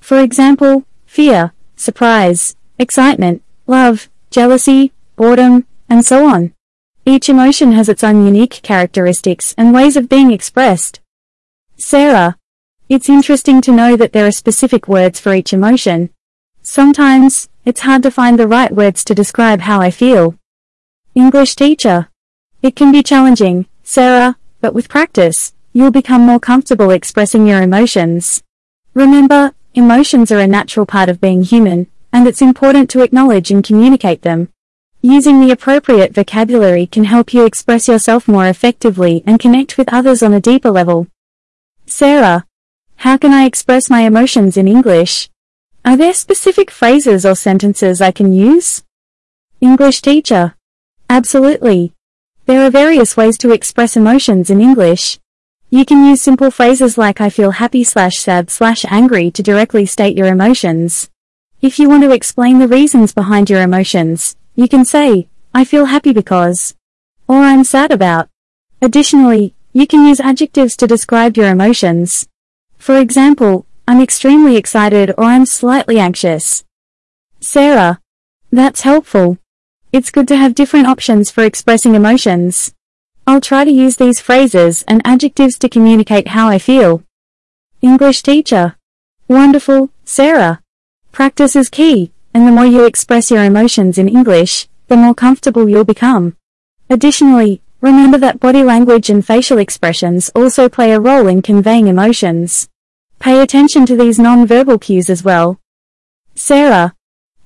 For 0.00 0.18
example, 0.18 0.84
fear, 1.06 1.52
surprise, 1.76 2.56
excitement, 2.80 3.44
love, 3.68 4.08
jealousy, 4.32 4.90
boredom, 5.14 5.66
and 5.88 6.04
so 6.04 6.26
on. 6.26 6.52
Each 7.06 7.28
emotion 7.28 7.70
has 7.72 7.88
its 7.88 8.02
own 8.02 8.26
unique 8.26 8.58
characteristics 8.64 9.54
and 9.56 9.72
ways 9.72 9.96
of 9.96 10.08
being 10.08 10.32
expressed. 10.32 10.98
Sarah, 11.76 12.36
it's 12.92 13.08
interesting 13.08 13.62
to 13.62 13.72
know 13.72 13.96
that 13.96 14.12
there 14.12 14.26
are 14.26 14.30
specific 14.30 14.86
words 14.86 15.18
for 15.18 15.32
each 15.32 15.54
emotion. 15.54 16.10
Sometimes, 16.60 17.48
it's 17.64 17.80
hard 17.80 18.02
to 18.02 18.10
find 18.10 18.38
the 18.38 18.46
right 18.46 18.70
words 18.70 19.02
to 19.04 19.14
describe 19.14 19.62
how 19.62 19.80
I 19.80 19.90
feel. 19.90 20.34
English 21.14 21.56
teacher. 21.56 22.10
It 22.60 22.76
can 22.76 22.92
be 22.92 23.02
challenging, 23.02 23.64
Sarah, 23.82 24.36
but 24.60 24.74
with 24.74 24.90
practice, 24.90 25.54
you'll 25.72 25.90
become 25.90 26.20
more 26.20 26.38
comfortable 26.38 26.90
expressing 26.90 27.46
your 27.46 27.62
emotions. 27.62 28.42
Remember, 28.92 29.54
emotions 29.72 30.30
are 30.30 30.40
a 30.40 30.46
natural 30.46 30.84
part 30.84 31.08
of 31.08 31.18
being 31.18 31.44
human, 31.44 31.86
and 32.12 32.28
it's 32.28 32.42
important 32.42 32.90
to 32.90 33.00
acknowledge 33.00 33.50
and 33.50 33.64
communicate 33.64 34.20
them. 34.20 34.50
Using 35.00 35.40
the 35.40 35.50
appropriate 35.50 36.12
vocabulary 36.12 36.86
can 36.86 37.04
help 37.04 37.32
you 37.32 37.46
express 37.46 37.88
yourself 37.88 38.28
more 38.28 38.48
effectively 38.48 39.22
and 39.26 39.40
connect 39.40 39.78
with 39.78 39.90
others 39.90 40.22
on 40.22 40.34
a 40.34 40.42
deeper 40.42 40.70
level. 40.70 41.06
Sarah, 41.86 42.44
how 43.02 43.16
can 43.16 43.32
I 43.32 43.46
express 43.46 43.90
my 43.90 44.02
emotions 44.02 44.56
in 44.56 44.68
English? 44.68 45.28
Are 45.84 45.96
there 45.96 46.14
specific 46.14 46.70
phrases 46.70 47.26
or 47.26 47.34
sentences 47.34 48.00
I 48.00 48.12
can 48.12 48.32
use? 48.32 48.84
English 49.60 50.02
teacher. 50.02 50.54
Absolutely. 51.10 51.94
There 52.46 52.64
are 52.64 52.70
various 52.70 53.16
ways 53.16 53.36
to 53.38 53.50
express 53.50 53.96
emotions 53.96 54.50
in 54.50 54.60
English. 54.60 55.18
You 55.68 55.84
can 55.84 56.06
use 56.06 56.22
simple 56.22 56.52
phrases 56.52 56.96
like 56.96 57.20
I 57.20 57.28
feel 57.28 57.50
happy 57.50 57.82
slash 57.82 58.18
sad 58.18 58.50
slash 58.50 58.84
angry 58.88 59.32
to 59.32 59.42
directly 59.42 59.84
state 59.84 60.16
your 60.16 60.28
emotions. 60.28 61.10
If 61.60 61.80
you 61.80 61.88
want 61.88 62.04
to 62.04 62.12
explain 62.12 62.60
the 62.60 62.68
reasons 62.68 63.12
behind 63.12 63.50
your 63.50 63.62
emotions, 63.62 64.36
you 64.54 64.68
can 64.68 64.84
say, 64.84 65.26
I 65.52 65.64
feel 65.64 65.86
happy 65.86 66.12
because, 66.12 66.76
or 67.26 67.38
I'm 67.38 67.64
sad 67.64 67.90
about. 67.90 68.28
Additionally, 68.80 69.56
you 69.72 69.88
can 69.88 70.06
use 70.06 70.20
adjectives 70.20 70.76
to 70.76 70.86
describe 70.86 71.36
your 71.36 71.48
emotions. 71.48 72.28
For 72.82 72.98
example, 72.98 73.64
I'm 73.86 74.00
extremely 74.00 74.56
excited 74.56 75.14
or 75.16 75.22
I'm 75.22 75.46
slightly 75.46 76.00
anxious. 76.00 76.64
Sarah. 77.38 78.00
That's 78.50 78.80
helpful. 78.80 79.38
It's 79.92 80.10
good 80.10 80.26
to 80.26 80.36
have 80.36 80.56
different 80.56 80.88
options 80.88 81.30
for 81.30 81.44
expressing 81.44 81.94
emotions. 81.94 82.74
I'll 83.24 83.40
try 83.40 83.64
to 83.64 83.70
use 83.70 83.98
these 83.98 84.18
phrases 84.20 84.82
and 84.88 85.00
adjectives 85.04 85.56
to 85.60 85.68
communicate 85.68 86.34
how 86.34 86.48
I 86.48 86.58
feel. 86.58 87.04
English 87.82 88.22
teacher. 88.22 88.74
Wonderful, 89.28 89.90
Sarah. 90.04 90.60
Practice 91.12 91.54
is 91.54 91.68
key, 91.68 92.10
and 92.34 92.48
the 92.48 92.50
more 92.50 92.66
you 92.66 92.84
express 92.84 93.30
your 93.30 93.44
emotions 93.44 93.96
in 93.96 94.08
English, 94.08 94.66
the 94.88 94.96
more 94.96 95.14
comfortable 95.14 95.68
you'll 95.68 95.84
become. 95.84 96.36
Additionally, 96.90 97.62
remember 97.80 98.18
that 98.18 98.40
body 98.40 98.64
language 98.64 99.08
and 99.08 99.24
facial 99.24 99.58
expressions 99.58 100.30
also 100.34 100.68
play 100.68 100.90
a 100.90 100.98
role 100.98 101.28
in 101.28 101.42
conveying 101.42 101.86
emotions. 101.86 102.68
Pay 103.22 103.40
attention 103.40 103.86
to 103.86 103.94
these 103.94 104.18
non-verbal 104.18 104.80
cues 104.80 105.08
as 105.08 105.22
well. 105.22 105.60
Sarah. 106.34 106.96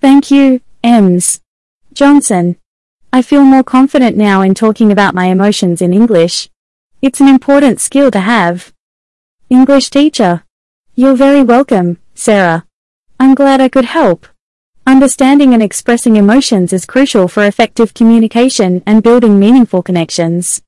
Thank 0.01 0.31
you, 0.31 0.63
Ems. 0.83 1.43
Johnson. 1.93 2.57
I 3.13 3.21
feel 3.21 3.43
more 3.43 3.63
confident 3.63 4.17
now 4.17 4.41
in 4.41 4.55
talking 4.55 4.91
about 4.91 5.15
my 5.15 5.27
emotions 5.27 5.83
in 5.83 5.93
English. 5.93 6.49
It's 7.03 7.21
an 7.21 7.29
important 7.29 7.79
skill 7.79 8.11
to 8.13 8.21
have. 8.21 8.73
English 9.51 9.91
teacher. 9.91 10.45
You're 10.95 11.15
very 11.15 11.43
welcome, 11.43 11.99
Sarah. 12.15 12.65
I'm 13.21 13.35
glad 13.35 13.61
I 13.61 13.69
could 13.69 13.85
help. 13.85 14.27
Understanding 14.87 15.53
and 15.53 15.63
expressing 15.63 16.17
emotions 16.17 16.73
is 16.73 16.87
crucial 16.87 17.29
for 17.29 17.45
effective 17.45 17.93
communication 17.93 18.83
and 18.87 19.03
building 19.03 19.39
meaningful 19.39 19.83
connections. 19.83 20.63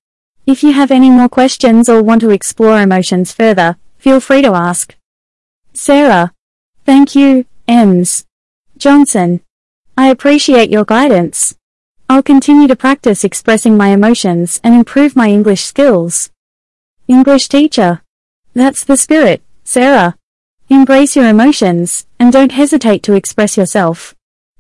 If 0.45 0.63
you 0.63 0.75
have 0.75 0.91
any 0.91 1.09
more 1.09 1.31
questions 1.31 1.89
or 1.89 2.03
want 2.03 2.21
to 2.21 2.29
explore 2.29 2.79
emotions 2.83 3.33
further, 3.33 3.79
feel 3.97 4.21
free 4.21 4.43
to 4.43 4.53
ask. 4.53 4.98
Sarah. 5.73 6.33
Thank 6.85 7.15
you, 7.15 7.45
Ems. 7.67 8.27
Johnson. 8.77 9.41
I 9.97 10.09
appreciate 10.09 10.71
your 10.71 10.85
guidance. 10.85 11.57
I'll 12.09 12.23
continue 12.23 12.69
to 12.69 12.77
practice 12.77 13.25
expressing 13.25 13.77
my 13.77 13.89
emotions 13.89 14.61
and 14.65 14.75
improve 14.75 15.15
my 15.15 15.29
English 15.29 15.65
skills. 15.65 16.31
English 17.07 17.49
teacher. 17.49 18.03
That's 18.55 18.85
the 18.85 18.97
spirit, 18.97 19.43
Sarah. 19.65 20.17
Embrace 20.71 21.17
your 21.17 21.29
emotions, 21.29 22.07
and 22.19 22.33
don't 22.33 22.53
hesitate 22.53 23.03
to 23.05 23.15
express 23.15 23.57
yourself. 23.57 24.15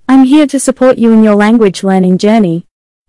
I'm 0.09 0.25
here 0.25 0.47
to 0.47 0.59
support 0.59 0.99
you 0.99 1.13
in 1.13 1.23
your 1.23 1.35
language 1.35 1.83
learning 1.83 2.19
journey. 2.19 2.67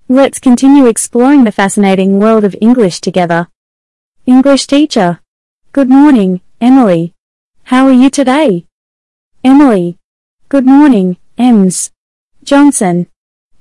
Let's 0.07 0.39
continue 0.39 0.85
exploring 0.85 1.43
the 1.43 1.51
fascinating 1.51 2.19
world 2.19 2.43
of 2.43 2.55
English 2.59 2.99
together. 2.99 3.47
English 4.25 4.67
teacher. 4.67 5.19
Good 5.71 5.89
morning, 5.89 6.41
Emily. 6.59 7.13
How 7.69 7.85
are 7.85 7.91
you 7.91 8.09
today? 8.09 8.65
Emily. 9.43 9.95
Good 10.49 10.65
morning, 10.65 11.17
Ems. 11.37 11.91
Johnson. 12.43 13.05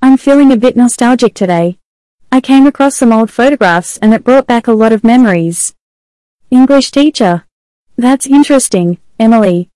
I'm 0.00 0.16
feeling 0.16 0.50
a 0.50 0.56
bit 0.56 0.78
nostalgic 0.78 1.34
today. 1.34 1.78
I 2.32 2.40
came 2.40 2.66
across 2.66 2.96
some 2.96 3.12
old 3.12 3.30
photographs 3.30 3.98
and 3.98 4.14
it 4.14 4.24
brought 4.24 4.46
back 4.46 4.66
a 4.66 4.72
lot 4.72 4.94
of 4.94 5.04
memories. 5.04 5.74
English 6.50 6.90
teacher. 6.90 7.44
That's 7.98 8.26
interesting. 8.26 8.96
Emily. 9.20 9.68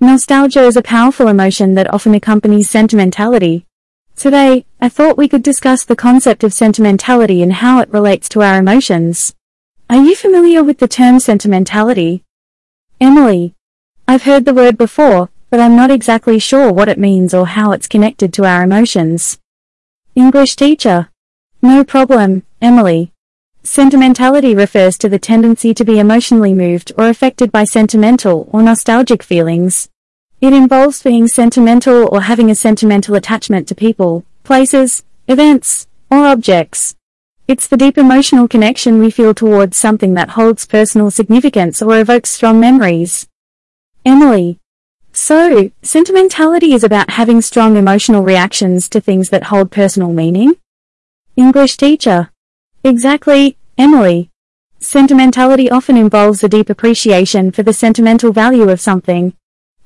Nostalgia 0.00 0.64
is 0.64 0.76
a 0.76 0.82
powerful 0.82 1.26
emotion 1.26 1.74
that 1.76 1.90
often 1.90 2.14
accompanies 2.14 2.68
sentimentality. 2.68 3.64
Today, 4.16 4.66
I 4.82 4.90
thought 4.90 5.16
we 5.16 5.28
could 5.28 5.42
discuss 5.42 5.86
the 5.86 5.96
concept 5.96 6.44
of 6.44 6.52
sentimentality 6.52 7.42
and 7.42 7.54
how 7.54 7.80
it 7.80 7.90
relates 7.90 8.28
to 8.28 8.42
our 8.42 8.58
emotions. 8.58 9.34
Are 9.88 10.04
you 10.04 10.14
familiar 10.14 10.62
with 10.62 10.78
the 10.78 10.88
term 10.88 11.20
sentimentality? 11.20 12.22
Emily. 13.00 13.54
I've 14.10 14.22
heard 14.22 14.46
the 14.46 14.54
word 14.54 14.78
before, 14.78 15.28
but 15.50 15.60
I'm 15.60 15.76
not 15.76 15.90
exactly 15.90 16.38
sure 16.38 16.72
what 16.72 16.88
it 16.88 16.98
means 16.98 17.34
or 17.34 17.46
how 17.46 17.72
it's 17.72 17.86
connected 17.86 18.32
to 18.32 18.46
our 18.46 18.62
emotions. 18.62 19.38
English 20.14 20.56
teacher. 20.56 21.10
No 21.60 21.84
problem, 21.84 22.42
Emily. 22.62 23.12
Sentimentality 23.62 24.54
refers 24.54 24.96
to 24.96 25.10
the 25.10 25.18
tendency 25.18 25.74
to 25.74 25.84
be 25.84 25.98
emotionally 25.98 26.54
moved 26.54 26.90
or 26.96 27.10
affected 27.10 27.52
by 27.52 27.64
sentimental 27.64 28.48
or 28.50 28.62
nostalgic 28.62 29.22
feelings. 29.22 29.90
It 30.40 30.54
involves 30.54 31.02
being 31.02 31.28
sentimental 31.28 32.08
or 32.10 32.22
having 32.22 32.50
a 32.50 32.54
sentimental 32.54 33.14
attachment 33.14 33.68
to 33.68 33.74
people, 33.74 34.24
places, 34.42 35.04
events, 35.26 35.86
or 36.10 36.24
objects. 36.24 36.96
It's 37.46 37.68
the 37.68 37.76
deep 37.76 37.98
emotional 37.98 38.48
connection 38.48 39.00
we 39.00 39.10
feel 39.10 39.34
towards 39.34 39.76
something 39.76 40.14
that 40.14 40.30
holds 40.30 40.64
personal 40.64 41.10
significance 41.10 41.82
or 41.82 42.00
evokes 42.00 42.30
strong 42.30 42.58
memories. 42.58 43.28
Emily. 44.04 44.58
So, 45.12 45.70
sentimentality 45.82 46.72
is 46.72 46.84
about 46.84 47.10
having 47.10 47.40
strong 47.40 47.76
emotional 47.76 48.22
reactions 48.22 48.88
to 48.90 49.00
things 49.00 49.30
that 49.30 49.44
hold 49.44 49.70
personal 49.70 50.12
meaning? 50.12 50.54
English 51.36 51.76
teacher. 51.76 52.30
Exactly, 52.84 53.56
Emily. 53.76 54.30
Sentimentality 54.80 55.70
often 55.70 55.96
involves 55.96 56.44
a 56.44 56.48
deep 56.48 56.70
appreciation 56.70 57.50
for 57.50 57.62
the 57.62 57.72
sentimental 57.72 58.32
value 58.32 58.68
of 58.68 58.80
something. 58.80 59.34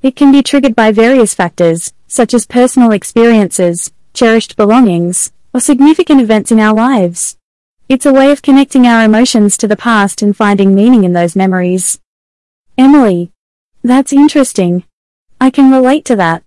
It 0.03 0.17
can 0.17 0.33
be 0.33 0.43
triggered 0.43 0.77
by 0.77 0.93
various 0.93 1.33
factors, 1.33 1.93
such 2.07 2.35
as 2.35 2.45
personal 2.45 2.93
experiences, 2.93 3.91
cherished 4.13 4.57
belongings, 4.57 5.33
or 5.55 5.61
significant 5.61 6.21
events 6.21 6.53
in 6.53 6.61
our 6.61 6.75
lives. 6.75 7.39
It's 7.89 8.07
a 8.07 8.13
way 8.13 8.31
of 8.33 8.43
connecting 8.43 8.87
our 8.87 9.05
emotions 9.05 9.57
to 9.59 9.69
the 9.69 9.77
past 9.77 10.23
and 10.23 10.37
finding 10.37 10.75
meaning 10.75 11.05
in 11.05 11.15
those 11.15 11.37
memories. 11.37 12.01
Emily. 12.77 13.31
That's 13.85 14.13
interesting. 14.13 14.85
I 15.41 15.51
can 15.51 15.73
relate 15.73 16.05
to 16.05 16.17
that. 16.17 16.45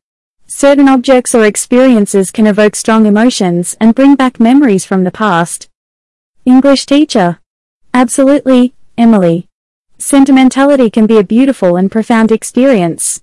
Certain 0.48 0.88
objects 0.88 1.36
or 1.36 1.44
experiences 1.44 2.32
can 2.32 2.48
evoke 2.48 2.76
strong 2.76 3.06
emotions 3.06 3.76
and 3.82 3.94
bring 3.94 4.16
back 4.16 4.40
memories 4.40 4.86
from 4.86 5.04
the 5.04 5.12
past. 5.12 5.70
English 6.46 6.86
teacher. 6.86 7.40
Absolutely, 7.94 8.74
Emily. 8.98 9.50
Sentimentality 9.98 10.90
can 10.90 11.08
be 11.08 11.18
a 11.18 11.24
beautiful 11.24 11.76
and 11.76 11.92
profound 11.92 12.32
experience. 12.32 13.22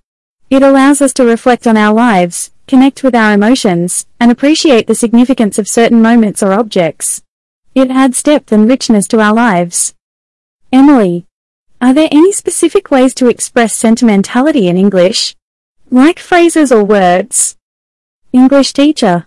It 0.50 0.62
allows 0.62 1.00
us 1.00 1.14
to 1.14 1.24
reflect 1.24 1.66
on 1.66 1.78
our 1.78 1.94
lives, 1.94 2.50
connect 2.66 3.02
with 3.02 3.14
our 3.14 3.32
emotions, 3.32 4.06
and 4.20 4.30
appreciate 4.30 4.86
the 4.86 4.94
significance 4.94 5.58
of 5.58 5.68
certain 5.68 6.02
moments 6.02 6.42
or 6.42 6.52
objects. 6.52 7.22
It 7.74 7.90
adds 7.90 8.22
depth 8.22 8.52
and 8.52 8.68
richness 8.68 9.08
to 9.08 9.20
our 9.20 9.32
lives. 9.32 9.94
Emily. 10.70 11.26
Are 11.82 11.92
there 11.92 12.08
any 12.12 12.30
specific 12.30 12.92
ways 12.92 13.12
to 13.14 13.26
express 13.26 13.74
sentimentality 13.74 14.68
in 14.68 14.76
English? 14.76 15.34
Like 15.90 16.20
phrases 16.20 16.70
or 16.70 16.84
words? 16.84 17.56
English 18.32 18.72
teacher. 18.72 19.26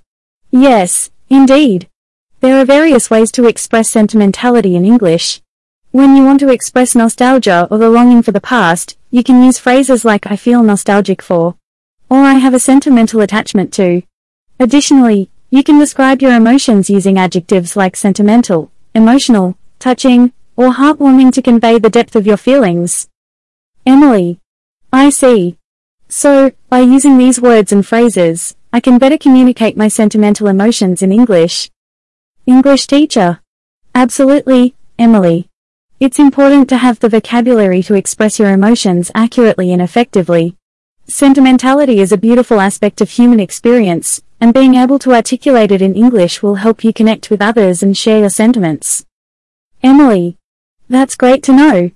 Yes, 0.52 1.12
indeed. 1.30 1.90
There 2.40 2.58
are 2.58 2.64
various 2.64 3.10
ways 3.10 3.30
to 3.34 3.46
express 3.46 3.90
sentimentality 3.90 4.78
in 4.78 4.86
English. 4.86 5.42
When 5.92 6.16
you 6.16 6.24
want 6.24 6.40
to 6.40 6.48
express 6.48 6.96
nostalgia 6.96 7.68
or 7.70 7.78
the 7.78 7.90
longing 7.90 8.22
for 8.22 8.32
the 8.32 8.40
past, 8.40 8.98
you 9.12 9.22
can 9.22 9.44
use 9.44 9.60
phrases 9.60 10.06
like 10.06 10.26
I 10.26 10.38
feel 10.38 10.64
nostalgic 10.64 11.22
for, 11.22 11.58
or 12.10 12.20
I 12.20 12.36
have 12.36 12.54
a 12.54 12.60
sentimental 12.72 13.20
attachment 13.20 13.74
to. 13.74 14.04
Additionally, 14.62 15.30
you 15.50 15.62
can 15.62 15.78
describe 15.78 16.22
your 16.22 16.34
emotions 16.34 16.90
using 16.90 17.20
adjectives 17.20 17.76
like 17.76 17.98
sentimental, 17.98 18.72
emotional, 18.94 19.58
touching, 19.78 20.32
or 20.56 20.72
heartwarming 20.72 21.32
to 21.34 21.42
convey 21.42 21.80
the 21.80 21.90
depth 21.90 22.16
of 22.16 22.26
your 22.26 22.38
feelings. 22.38 23.08
Emily. 23.86 24.40
I 24.92 25.10
see. 25.10 25.58
So, 26.08 26.52
by 26.70 26.80
using 26.80 27.18
these 27.18 27.42
words 27.42 27.72
and 27.72 27.86
phrases, 27.86 28.56
I 28.72 28.80
can 28.80 28.98
better 28.98 29.18
communicate 29.18 29.78
my 29.78 29.88
sentimental 29.88 30.48
emotions 30.48 31.02
in 31.02 31.12
English. 31.12 31.72
English 32.46 32.88
teacher. 32.88 33.42
Absolutely, 33.94 34.76
Emily. 35.00 35.50
It's 36.00 36.20
important 36.20 36.68
to 36.70 36.78
have 36.78 37.00
the 37.00 37.10
vocabulary 37.10 37.82
to 37.84 37.96
express 37.96 38.38
your 38.38 38.52
emotions 38.52 39.12
accurately 39.16 39.72
and 39.72 39.82
effectively. 39.82 40.56
Sentimentality 41.08 42.00
is 42.00 42.12
a 42.12 42.18
beautiful 42.18 42.60
aspect 42.60 43.00
of 43.00 43.10
human 43.12 43.40
experience, 43.40 44.22
and 44.42 44.54
being 44.54 44.76
able 44.76 45.00
to 45.00 45.14
articulate 45.14 45.72
it 45.72 45.82
in 45.82 45.96
English 45.96 46.44
will 46.44 46.56
help 46.56 46.84
you 46.84 46.92
connect 46.92 47.30
with 47.30 47.42
others 47.42 47.82
and 47.82 47.96
share 47.96 48.20
your 48.20 48.30
sentiments. 48.30 49.06
Emily. 49.82 50.38
That's 50.88 51.16
great 51.16 51.42
to 51.44 51.54
know. 51.54 51.92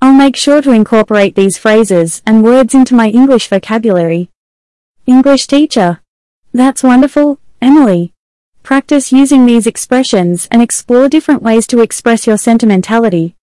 I'll 0.00 0.14
make 0.14 0.36
sure 0.36 0.62
to 0.62 0.70
incorporate 0.70 1.34
these 1.34 1.58
phrases 1.58 2.22
and 2.24 2.44
words 2.44 2.72
into 2.72 2.94
my 2.94 3.08
English 3.08 3.48
vocabulary. 3.48 4.30
English 5.06 5.48
teacher. 5.48 6.00
That's 6.52 6.84
wonderful, 6.84 7.40
Emily. 7.60 8.12
Practice 8.62 9.10
using 9.10 9.44
these 9.44 9.66
expressions 9.66 10.46
and 10.52 10.62
explore 10.62 11.08
different 11.08 11.42
ways 11.42 11.66
to 11.68 11.80
express 11.80 12.28
your 12.28 12.38
sentimentality. 12.38 13.34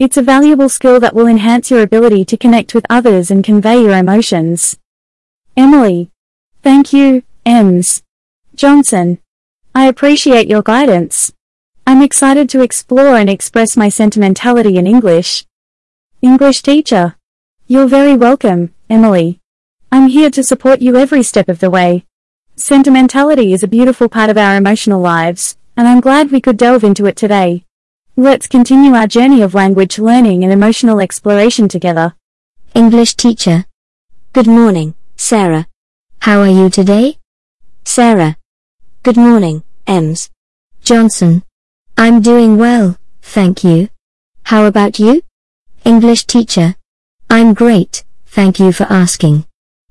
It's 0.00 0.16
a 0.16 0.22
valuable 0.22 0.68
skill 0.68 0.98
that 0.98 1.14
will 1.14 1.28
enhance 1.28 1.70
your 1.70 1.82
ability 1.82 2.24
to 2.24 2.36
connect 2.36 2.74
with 2.74 2.86
others 2.90 3.30
and 3.30 3.44
convey 3.44 3.82
your 3.82 3.96
emotions. 3.96 4.78
Emily. 5.56 6.10
Thank 6.62 6.92
you, 6.92 7.22
Ems. 7.46 8.02
Johnson. 8.54 9.20
I 9.74 9.86
appreciate 9.86 10.48
your 10.48 10.62
guidance. 10.62 11.32
I'm 11.86 12.02
excited 12.02 12.48
to 12.50 12.62
explore 12.62 13.16
and 13.16 13.28
express 13.28 13.76
my 13.76 13.88
sentimentality 13.88 14.76
in 14.76 14.86
English. 14.86 15.44
English 16.22 16.62
teacher. 16.62 17.16
You're 17.66 17.88
very 17.88 18.16
welcome, 18.16 18.72
Emily. 18.88 19.40
I'm 19.90 20.08
here 20.08 20.30
to 20.30 20.44
support 20.44 20.80
you 20.80 20.96
every 20.96 21.22
step 21.22 21.48
of 21.48 21.58
the 21.58 21.70
way. 21.70 22.04
Sentimentality 22.56 23.52
is 23.52 23.62
a 23.62 23.68
beautiful 23.68 24.08
part 24.08 24.30
of 24.30 24.38
our 24.38 24.56
emotional 24.56 25.00
lives, 25.00 25.56
and 25.76 25.88
I'm 25.88 26.00
glad 26.00 26.30
we 26.30 26.40
could 26.40 26.56
delve 26.56 26.84
into 26.84 27.06
it 27.06 27.16
today. 27.16 27.64
Let's 28.16 28.46
continue 28.46 28.92
our 28.94 29.06
journey 29.06 29.42
of 29.42 29.54
language 29.54 29.98
learning 29.98 30.44
and 30.44 30.52
emotional 30.52 31.00
exploration 31.00 31.68
together. 31.68 32.14
English 32.74 33.14
teacher. 33.14 33.64
Good 34.32 34.46
morning, 34.46 34.94
Sarah. 35.16 35.66
How 36.20 36.40
are 36.40 36.48
you 36.48 36.70
today? 36.70 37.18
Sarah. 37.84 38.36
Good 39.02 39.16
morning, 39.16 39.64
Ems. 39.86 40.30
Johnson. 40.84 41.42
I'm 42.00 42.22
doing 42.22 42.56
well, 42.56 42.96
thank 43.20 43.62
you. 43.62 43.90
How 44.44 44.64
about 44.64 44.98
you? 44.98 45.20
English 45.84 46.24
teacher. 46.24 46.74
I'm 47.28 47.52
great, 47.52 48.04
thank 48.24 48.58
you 48.58 48.72
for 48.72 48.84
asking. 48.84 49.44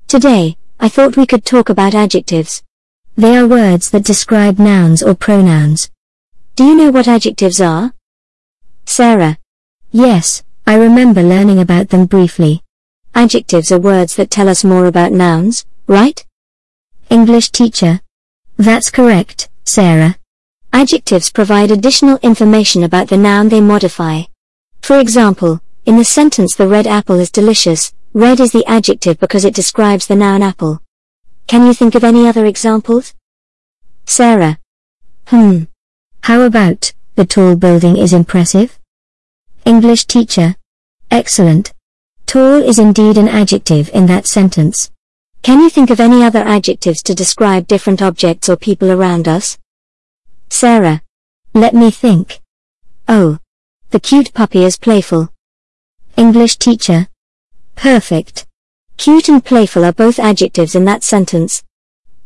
Today, 0.08 0.56
I 0.80 0.88
thought 0.88 1.16
we 1.16 1.24
could 1.24 1.44
talk 1.44 1.68
about 1.68 1.94
adjectives. 1.94 2.64
They 3.14 3.36
are 3.36 3.46
words 3.46 3.90
that 3.90 4.02
describe 4.02 4.58
nouns 4.58 5.04
or 5.04 5.14
pronouns. 5.14 5.88
Do 6.56 6.64
you 6.64 6.74
know 6.74 6.90
what 6.90 7.06
adjectives 7.06 7.60
are? 7.60 7.94
Sarah. 8.86 9.38
Yes, 9.92 10.42
I 10.66 10.74
remember 10.74 11.22
learning 11.22 11.60
about 11.60 11.90
them 11.90 12.06
briefly. 12.06 12.64
Adjectives 13.14 13.70
are 13.70 13.78
words 13.78 14.16
that 14.16 14.32
tell 14.32 14.48
us 14.48 14.64
more 14.64 14.86
about 14.86 15.12
nouns, 15.12 15.64
right? 15.86 16.26
English 17.08 17.50
teacher. 17.50 18.00
That's 18.56 18.90
correct, 18.90 19.48
Sarah. 19.64 20.16
Adjectives 20.72 21.30
provide 21.30 21.70
additional 21.70 22.18
information 22.22 22.84
about 22.84 23.08
the 23.08 23.16
noun 23.16 23.48
they 23.48 23.60
modify. 23.60 24.22
For 24.82 24.98
example, 24.98 25.60
in 25.86 25.96
the 25.96 26.04
sentence 26.04 26.54
the 26.54 26.68
red 26.68 26.86
apple 26.86 27.18
is 27.18 27.30
delicious, 27.30 27.92
Red 28.12 28.40
is 28.40 28.50
the 28.50 28.66
adjective 28.66 29.20
because 29.20 29.44
it 29.44 29.54
describes 29.54 30.08
the 30.08 30.16
noun 30.16 30.42
apple. 30.42 30.82
Can 31.46 31.64
you 31.64 31.72
think 31.72 31.94
of 31.94 32.02
any 32.02 32.26
other 32.26 32.44
examples? 32.44 33.14
Sarah. 34.04 34.58
Hmm. 35.26 35.64
How 36.24 36.40
about, 36.40 36.92
the 37.14 37.24
tall 37.24 37.54
building 37.54 37.96
is 37.96 38.12
impressive? 38.12 38.80
English 39.64 40.06
teacher. 40.06 40.56
Excellent. 41.08 41.72
Tall 42.26 42.60
is 42.60 42.80
indeed 42.80 43.16
an 43.16 43.28
adjective 43.28 43.90
in 43.90 44.06
that 44.06 44.26
sentence. 44.26 44.90
Can 45.42 45.60
you 45.60 45.70
think 45.70 45.90
of 45.90 46.00
any 46.00 46.24
other 46.24 46.40
adjectives 46.40 47.04
to 47.04 47.14
describe 47.14 47.68
different 47.68 48.02
objects 48.02 48.48
or 48.48 48.56
people 48.56 48.90
around 48.90 49.28
us? 49.28 49.56
Sarah. 50.50 51.00
Let 51.54 51.74
me 51.74 51.90
think. 51.90 52.40
Oh. 53.08 53.38
The 53.90 54.00
cute 54.00 54.34
puppy 54.34 54.64
is 54.64 54.76
playful. 54.76 55.32
English 56.16 56.58
teacher. 56.58 57.08
Perfect. 57.76 58.46
Cute 58.96 59.28
and 59.28 59.42
playful 59.42 59.84
are 59.84 59.92
both 59.92 60.18
adjectives 60.18 60.74
in 60.74 60.84
that 60.84 61.02
sentence. 61.02 61.62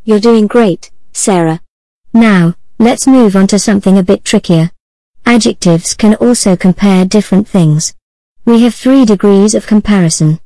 You're 0.03 0.19
doing 0.19 0.47
great, 0.47 0.91
Sarah. 1.13 1.61
Now, 2.13 2.55
let's 2.77 3.07
move 3.07 3.35
on 3.35 3.47
to 3.47 3.57
something 3.57 3.97
a 3.97 4.03
bit 4.03 4.25
trickier. 4.25 4.69
Adjectives 5.25 5.93
can 5.93 6.15
also 6.15 6.55
compare 6.55 7.05
different 7.05 7.47
things. 7.47 7.95
We 8.43 8.61
have 8.63 8.75
three 8.75 9.05
degrees 9.05 9.55
of 9.55 9.65
comparison. 9.65 10.39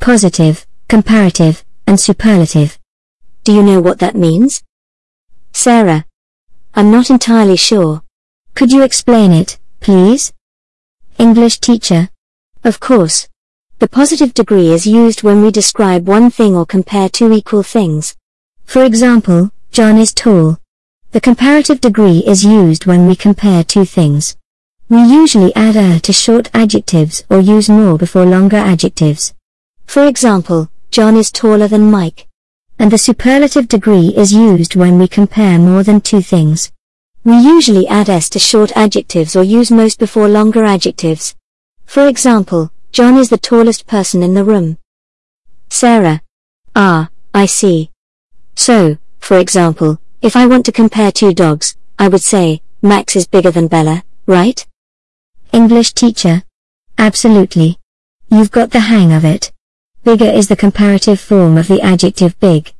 Positive, 0.00 0.64
comparative, 0.88 1.64
and 1.86 1.98
superlative. 1.98 2.78
Do 3.44 3.52
you 3.52 3.62
know 3.62 3.80
what 3.80 3.98
that 3.98 4.14
means? 4.14 4.62
Sarah. 5.52 6.06
I'm 6.74 6.90
not 6.90 7.10
entirely 7.10 7.58
sure. 7.58 8.02
Could 8.54 8.72
you 8.72 8.82
explain 8.82 9.32
it, 9.32 9.58
please? 9.80 10.32
English 11.18 11.60
teacher. 11.60 12.08
Of 12.64 12.80
course. 12.80 13.28
The 13.78 13.88
positive 13.88 14.32
degree 14.32 14.72
is 14.72 14.86
used 14.86 15.22
when 15.22 15.42
we 15.42 15.50
describe 15.50 16.08
one 16.08 16.30
thing 16.30 16.56
or 16.56 16.64
compare 16.64 17.10
two 17.10 17.30
equal 17.30 17.62
things. 17.62 18.16
For 18.64 18.84
example, 18.84 19.50
John 19.70 19.98
is 19.98 20.14
tall. 20.14 20.56
The 21.10 21.20
comparative 21.20 21.82
degree 21.82 22.24
is 22.26 22.42
used 22.42 22.86
when 22.86 23.06
we 23.06 23.16
compare 23.16 23.64
two 23.64 23.84
things. 23.84 24.34
We 24.88 25.02
usually 25.02 25.54
add 25.54 25.76
er 25.76 25.98
to 25.98 26.12
short 26.12 26.48
adjectives 26.54 27.22
or 27.28 27.40
use 27.40 27.68
more 27.68 27.98
before 27.98 28.24
longer 28.24 28.56
adjectives. 28.56 29.34
For 29.86 30.06
example, 30.06 30.70
John 30.90 31.18
is 31.18 31.30
taller 31.30 31.68
than 31.68 31.90
Mike. 31.90 32.28
And 32.78 32.90
the 32.90 32.98
superlative 32.98 33.68
degree 33.68 34.08
is 34.16 34.32
used 34.32 34.76
when 34.76 34.98
we 34.98 35.08
compare 35.08 35.58
more 35.58 35.82
than 35.82 36.00
two 36.00 36.20
things. 36.20 36.72
We 37.24 37.38
usually 37.38 37.86
add 37.86 38.08
s 38.08 38.28
to 38.30 38.38
short 38.38 38.72
adjectives 38.76 39.36
or 39.36 39.44
use 39.44 39.70
most 39.70 39.98
before 39.98 40.28
longer 40.28 40.64
adjectives. 40.64 41.36
For 41.84 42.08
example, 42.08 42.72
John 42.90 43.16
is 43.16 43.28
the 43.28 43.38
tallest 43.38 43.86
person 43.86 44.22
in 44.22 44.34
the 44.34 44.44
room. 44.44 44.78
Sarah. 45.68 46.20
Ah, 46.74 47.08
I 47.32 47.46
see. 47.46 47.90
So, 48.56 48.98
for 49.20 49.38
example, 49.38 50.00
if 50.20 50.36
I 50.36 50.46
want 50.46 50.66
to 50.66 50.72
compare 50.72 51.12
two 51.12 51.32
dogs, 51.32 51.76
I 51.98 52.08
would 52.08 52.22
say, 52.22 52.62
Max 52.82 53.14
is 53.14 53.26
bigger 53.26 53.50
than 53.50 53.68
Bella, 53.68 54.02
right? 54.26 54.66
English 55.52 55.92
teacher. 55.92 56.42
Absolutely. 56.98 57.78
You've 58.28 58.50
got 58.50 58.70
the 58.70 58.80
hang 58.80 59.12
of 59.12 59.24
it. 59.24 59.52
Bigger 60.04 60.24
is 60.24 60.48
the 60.48 60.56
comparative 60.56 61.20
form 61.20 61.56
of 61.56 61.68
the 61.68 61.80
adjective 61.80 62.38
big. 62.40 62.74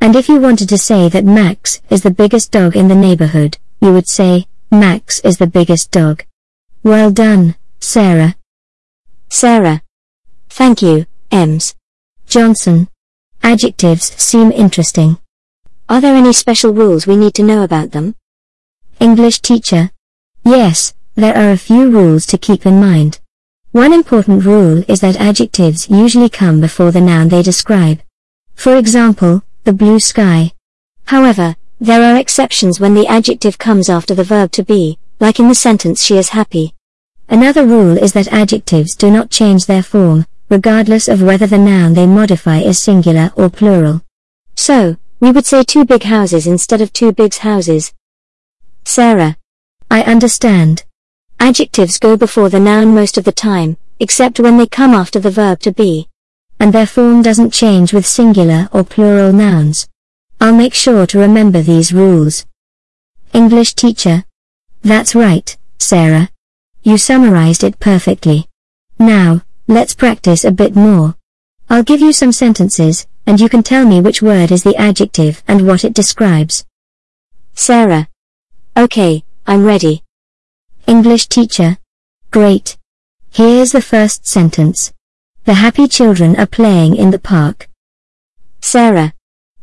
And 0.00 0.16
if 0.16 0.28
you 0.28 0.40
wanted 0.40 0.68
to 0.70 0.76
say 0.76 1.08
that 1.08 1.24
Max 1.24 1.80
is 1.88 2.02
the 2.02 2.10
biggest 2.10 2.50
dog 2.50 2.74
in 2.74 2.88
the 2.88 2.96
neighborhood, 2.96 3.58
you 3.80 3.92
would 3.92 4.08
say, 4.08 4.48
Max 4.72 5.20
is 5.20 5.38
the 5.38 5.46
biggest 5.46 5.92
dog. 5.92 6.24
Well 6.82 7.12
done, 7.12 7.54
Sarah. 7.78 8.34
Sarah. 9.28 9.82
Thank 10.50 10.82
you, 10.82 11.06
Ems. 11.30 11.76
Johnson. 12.26 12.88
Adjectives 13.42 14.06
seem 14.20 14.50
interesting. 14.50 15.18
Are 15.88 16.00
there 16.00 16.16
any 16.16 16.32
special 16.32 16.72
rules 16.72 17.06
we 17.06 17.16
need 17.16 17.34
to 17.34 17.44
know 17.44 17.62
about 17.62 17.92
them? 17.92 18.16
English 18.98 19.40
teacher. 19.40 19.90
Yes, 20.44 20.92
there 21.14 21.36
are 21.36 21.52
a 21.52 21.56
few 21.56 21.88
rules 21.88 22.26
to 22.26 22.38
keep 22.38 22.66
in 22.66 22.80
mind. 22.80 23.20
One 23.74 23.92
important 23.92 24.44
rule 24.44 24.84
is 24.86 25.00
that 25.00 25.16
adjectives 25.16 25.90
usually 25.90 26.28
come 26.28 26.60
before 26.60 26.92
the 26.92 27.00
noun 27.00 27.28
they 27.28 27.42
describe. 27.42 28.00
For 28.54 28.76
example, 28.76 29.42
the 29.64 29.72
blue 29.72 29.98
sky. 29.98 30.52
However, 31.06 31.56
there 31.80 32.04
are 32.04 32.16
exceptions 32.16 32.78
when 32.78 32.94
the 32.94 33.08
adjective 33.08 33.58
comes 33.58 33.90
after 33.90 34.14
the 34.14 34.22
verb 34.22 34.52
to 34.52 34.62
be, 34.62 35.00
like 35.18 35.40
in 35.40 35.48
the 35.48 35.56
sentence 35.56 36.04
she 36.04 36.16
is 36.16 36.28
happy. 36.28 36.72
Another 37.28 37.66
rule 37.66 37.98
is 37.98 38.12
that 38.12 38.32
adjectives 38.32 38.94
do 38.94 39.10
not 39.10 39.32
change 39.32 39.66
their 39.66 39.82
form, 39.82 40.24
regardless 40.48 41.08
of 41.08 41.20
whether 41.20 41.48
the 41.48 41.58
noun 41.58 41.94
they 41.94 42.06
modify 42.06 42.58
is 42.58 42.78
singular 42.78 43.32
or 43.34 43.50
plural. 43.50 44.02
So, 44.54 44.98
we 45.18 45.32
would 45.32 45.46
say 45.46 45.64
two 45.64 45.84
big 45.84 46.04
houses 46.04 46.46
instead 46.46 46.80
of 46.80 46.92
two 46.92 47.10
bigs 47.10 47.38
houses. 47.38 47.92
Sarah. 48.84 49.36
I 49.90 50.04
understand. 50.04 50.84
Adjectives 51.40 51.98
go 51.98 52.16
before 52.16 52.48
the 52.48 52.60
noun 52.60 52.94
most 52.94 53.18
of 53.18 53.24
the 53.24 53.32
time, 53.32 53.76
except 54.00 54.40
when 54.40 54.56
they 54.56 54.66
come 54.66 54.94
after 54.94 55.18
the 55.18 55.30
verb 55.30 55.60
to 55.60 55.72
be. 55.72 56.08
And 56.60 56.72
their 56.72 56.86
form 56.86 57.22
doesn't 57.22 57.52
change 57.52 57.92
with 57.92 58.06
singular 58.06 58.68
or 58.72 58.84
plural 58.84 59.32
nouns. 59.32 59.88
I'll 60.40 60.54
make 60.54 60.74
sure 60.74 61.06
to 61.06 61.18
remember 61.18 61.62
these 61.62 61.92
rules. 61.92 62.46
English 63.32 63.74
teacher. 63.74 64.24
That's 64.82 65.14
right, 65.14 65.56
Sarah. 65.78 66.30
You 66.82 66.98
summarized 66.98 67.64
it 67.64 67.80
perfectly. 67.80 68.46
Now, 68.98 69.42
let's 69.66 69.94
practice 69.94 70.44
a 70.44 70.52
bit 70.52 70.76
more. 70.76 71.16
I'll 71.68 71.82
give 71.82 72.00
you 72.00 72.12
some 72.12 72.30
sentences, 72.30 73.06
and 73.26 73.40
you 73.40 73.48
can 73.48 73.62
tell 73.62 73.86
me 73.86 74.00
which 74.00 74.22
word 74.22 74.52
is 74.52 74.62
the 74.62 74.76
adjective 74.76 75.42
and 75.48 75.66
what 75.66 75.84
it 75.84 75.94
describes. 75.94 76.64
Sarah. 77.54 78.08
Okay, 78.76 79.24
I'm 79.46 79.64
ready. 79.64 80.03
English 80.86 81.28
teacher. 81.28 81.78
Great. 82.30 82.76
Here's 83.30 83.72
the 83.72 83.80
first 83.80 84.26
sentence. 84.26 84.92
The 85.44 85.54
happy 85.54 85.88
children 85.88 86.36
are 86.36 86.46
playing 86.46 86.96
in 86.96 87.10
the 87.10 87.18
park. 87.18 87.70
Sarah. 88.60 89.14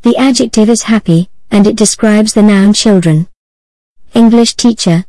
The 0.02 0.18
adjective 0.18 0.68
is 0.68 0.84
happy, 0.84 1.30
and 1.52 1.68
it 1.68 1.76
describes 1.76 2.34
the 2.34 2.42
noun 2.42 2.74
children. 2.74 3.28
English 4.16 4.56
teacher. 4.56 5.06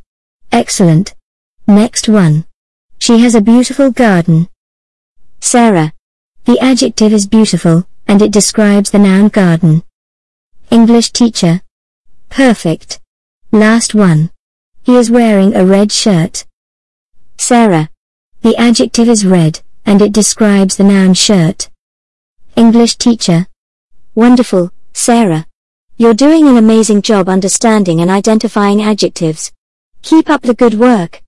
Excellent. 0.51 1.15
Next 1.67 2.07
one. 2.07 2.45
She 2.99 3.17
has 3.19 3.33
a 3.33 3.41
beautiful 3.41 3.89
garden. 3.89 4.49
Sarah. 5.39 5.93
The 6.45 6.59
adjective 6.59 7.11
is 7.11 7.25
beautiful, 7.25 7.87
and 8.07 8.21
it 8.21 8.31
describes 8.31 8.91
the 8.91 8.99
noun 8.99 9.29
garden. 9.29 9.83
English 10.69 11.11
teacher. 11.11 11.61
Perfect. 12.29 12.99
Last 13.51 13.95
one. 13.95 14.29
He 14.83 14.97
is 14.97 15.09
wearing 15.09 15.55
a 15.55 15.65
red 15.65 15.93
shirt. 15.93 16.45
Sarah. 17.37 17.89
The 18.41 18.57
adjective 18.57 19.07
is 19.07 19.25
red, 19.25 19.61
and 19.85 20.01
it 20.01 20.11
describes 20.11 20.75
the 20.75 20.83
noun 20.83 21.13
shirt. 21.13 21.69
English 22.57 22.97
teacher. 22.97 23.47
Wonderful, 24.13 24.71
Sarah. 24.91 25.45
You're 25.95 26.13
doing 26.13 26.49
an 26.49 26.57
amazing 26.57 27.01
job 27.01 27.29
understanding 27.29 28.01
and 28.01 28.11
identifying 28.11 28.81
adjectives. 28.81 29.53
Keep 30.01 30.29
up 30.29 30.41
the 30.41 30.53
good 30.53 30.73
work. 30.73 31.21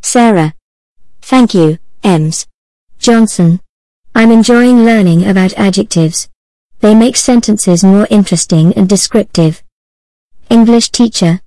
Sarah. 0.00 0.54
Thank 1.20 1.52
you, 1.52 1.78
Ems. 2.02 2.46
Johnson. 2.98 3.60
I'm 4.14 4.30
enjoying 4.30 4.86
learning 4.86 5.28
about 5.28 5.52
adjectives. 5.58 6.30
They 6.80 6.94
make 6.94 7.16
sentences 7.16 7.84
more 7.84 8.08
interesting 8.10 8.72
and 8.72 8.88
descriptive. 8.88 9.62
English 10.48 10.88
teacher. 10.88 11.41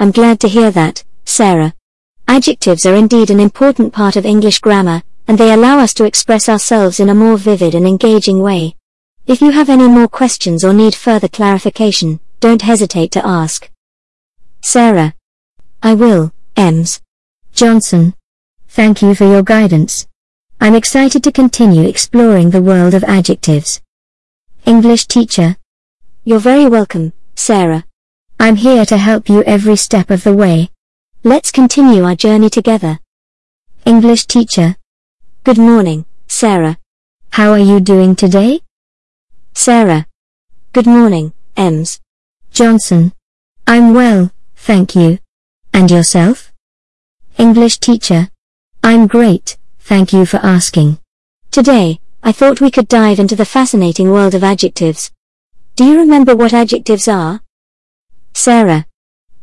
I'm 0.00 0.12
glad 0.12 0.40
to 0.40 0.48
hear 0.48 0.70
that, 0.70 1.04
Sarah. 1.26 1.74
Adjectives 2.26 2.86
are 2.86 2.94
indeed 2.94 3.28
an 3.28 3.38
important 3.38 3.92
part 3.92 4.16
of 4.16 4.24
English 4.24 4.60
grammar, 4.60 5.02
and 5.28 5.36
they 5.36 5.52
allow 5.52 5.78
us 5.78 5.92
to 5.92 6.04
express 6.04 6.48
ourselves 6.48 7.00
in 7.00 7.10
a 7.10 7.14
more 7.14 7.36
vivid 7.36 7.74
and 7.74 7.86
engaging 7.86 8.40
way. 8.40 8.76
If 9.26 9.42
you 9.42 9.50
have 9.50 9.68
any 9.68 9.88
more 9.88 10.08
questions 10.08 10.64
or 10.64 10.72
need 10.72 10.94
further 10.94 11.28
clarification, 11.28 12.18
don't 12.40 12.62
hesitate 12.62 13.12
to 13.12 13.26
ask. 13.26 13.70
Sarah. 14.62 15.12
I 15.82 15.92
will, 15.92 16.32
Ems. 16.56 17.02
Johnson. 17.52 18.14
Thank 18.68 19.02
you 19.02 19.14
for 19.14 19.26
your 19.26 19.42
guidance. 19.42 20.06
I'm 20.62 20.74
excited 20.74 21.22
to 21.24 21.30
continue 21.30 21.86
exploring 21.86 22.48
the 22.48 22.62
world 22.62 22.94
of 22.94 23.04
adjectives. 23.04 23.82
English 24.64 25.08
teacher. 25.08 25.58
You're 26.24 26.38
very 26.38 26.66
welcome, 26.66 27.12
Sarah. 27.34 27.84
I'm 28.42 28.56
here 28.56 28.86
to 28.86 28.96
help 28.96 29.28
you 29.28 29.42
every 29.42 29.76
step 29.76 30.10
of 30.10 30.24
the 30.24 30.32
way. 30.32 30.70
Let's 31.22 31.52
continue 31.52 32.04
our 32.04 32.16
journey 32.16 32.48
together. 32.48 32.98
English 33.84 34.24
teacher. 34.24 34.76
Good 35.44 35.58
morning, 35.58 36.06
Sarah. 36.26 36.78
How 37.32 37.50
are 37.50 37.58
you 37.58 37.80
doing 37.80 38.16
today? 38.16 38.62
Sarah. 39.52 40.06
Good 40.72 40.86
morning, 40.86 41.34
Ems. 41.54 42.00
Johnson. 42.50 43.12
I'm 43.66 43.92
well, 43.92 44.32
thank 44.56 44.96
you. 44.96 45.18
And 45.74 45.90
yourself? 45.90 46.50
English 47.36 47.76
teacher. 47.76 48.30
I'm 48.82 49.06
great, 49.06 49.58
thank 49.80 50.14
you 50.14 50.24
for 50.24 50.38
asking. 50.38 50.98
Today, 51.50 52.00
I 52.22 52.32
thought 52.32 52.62
we 52.62 52.70
could 52.70 52.88
dive 52.88 53.18
into 53.18 53.36
the 53.36 53.44
fascinating 53.44 54.10
world 54.10 54.34
of 54.34 54.42
adjectives. 54.42 55.12
Do 55.76 55.84
you 55.84 55.98
remember 55.98 56.34
what 56.34 56.54
adjectives 56.54 57.06
are? 57.06 57.42
Sarah. 58.32 58.86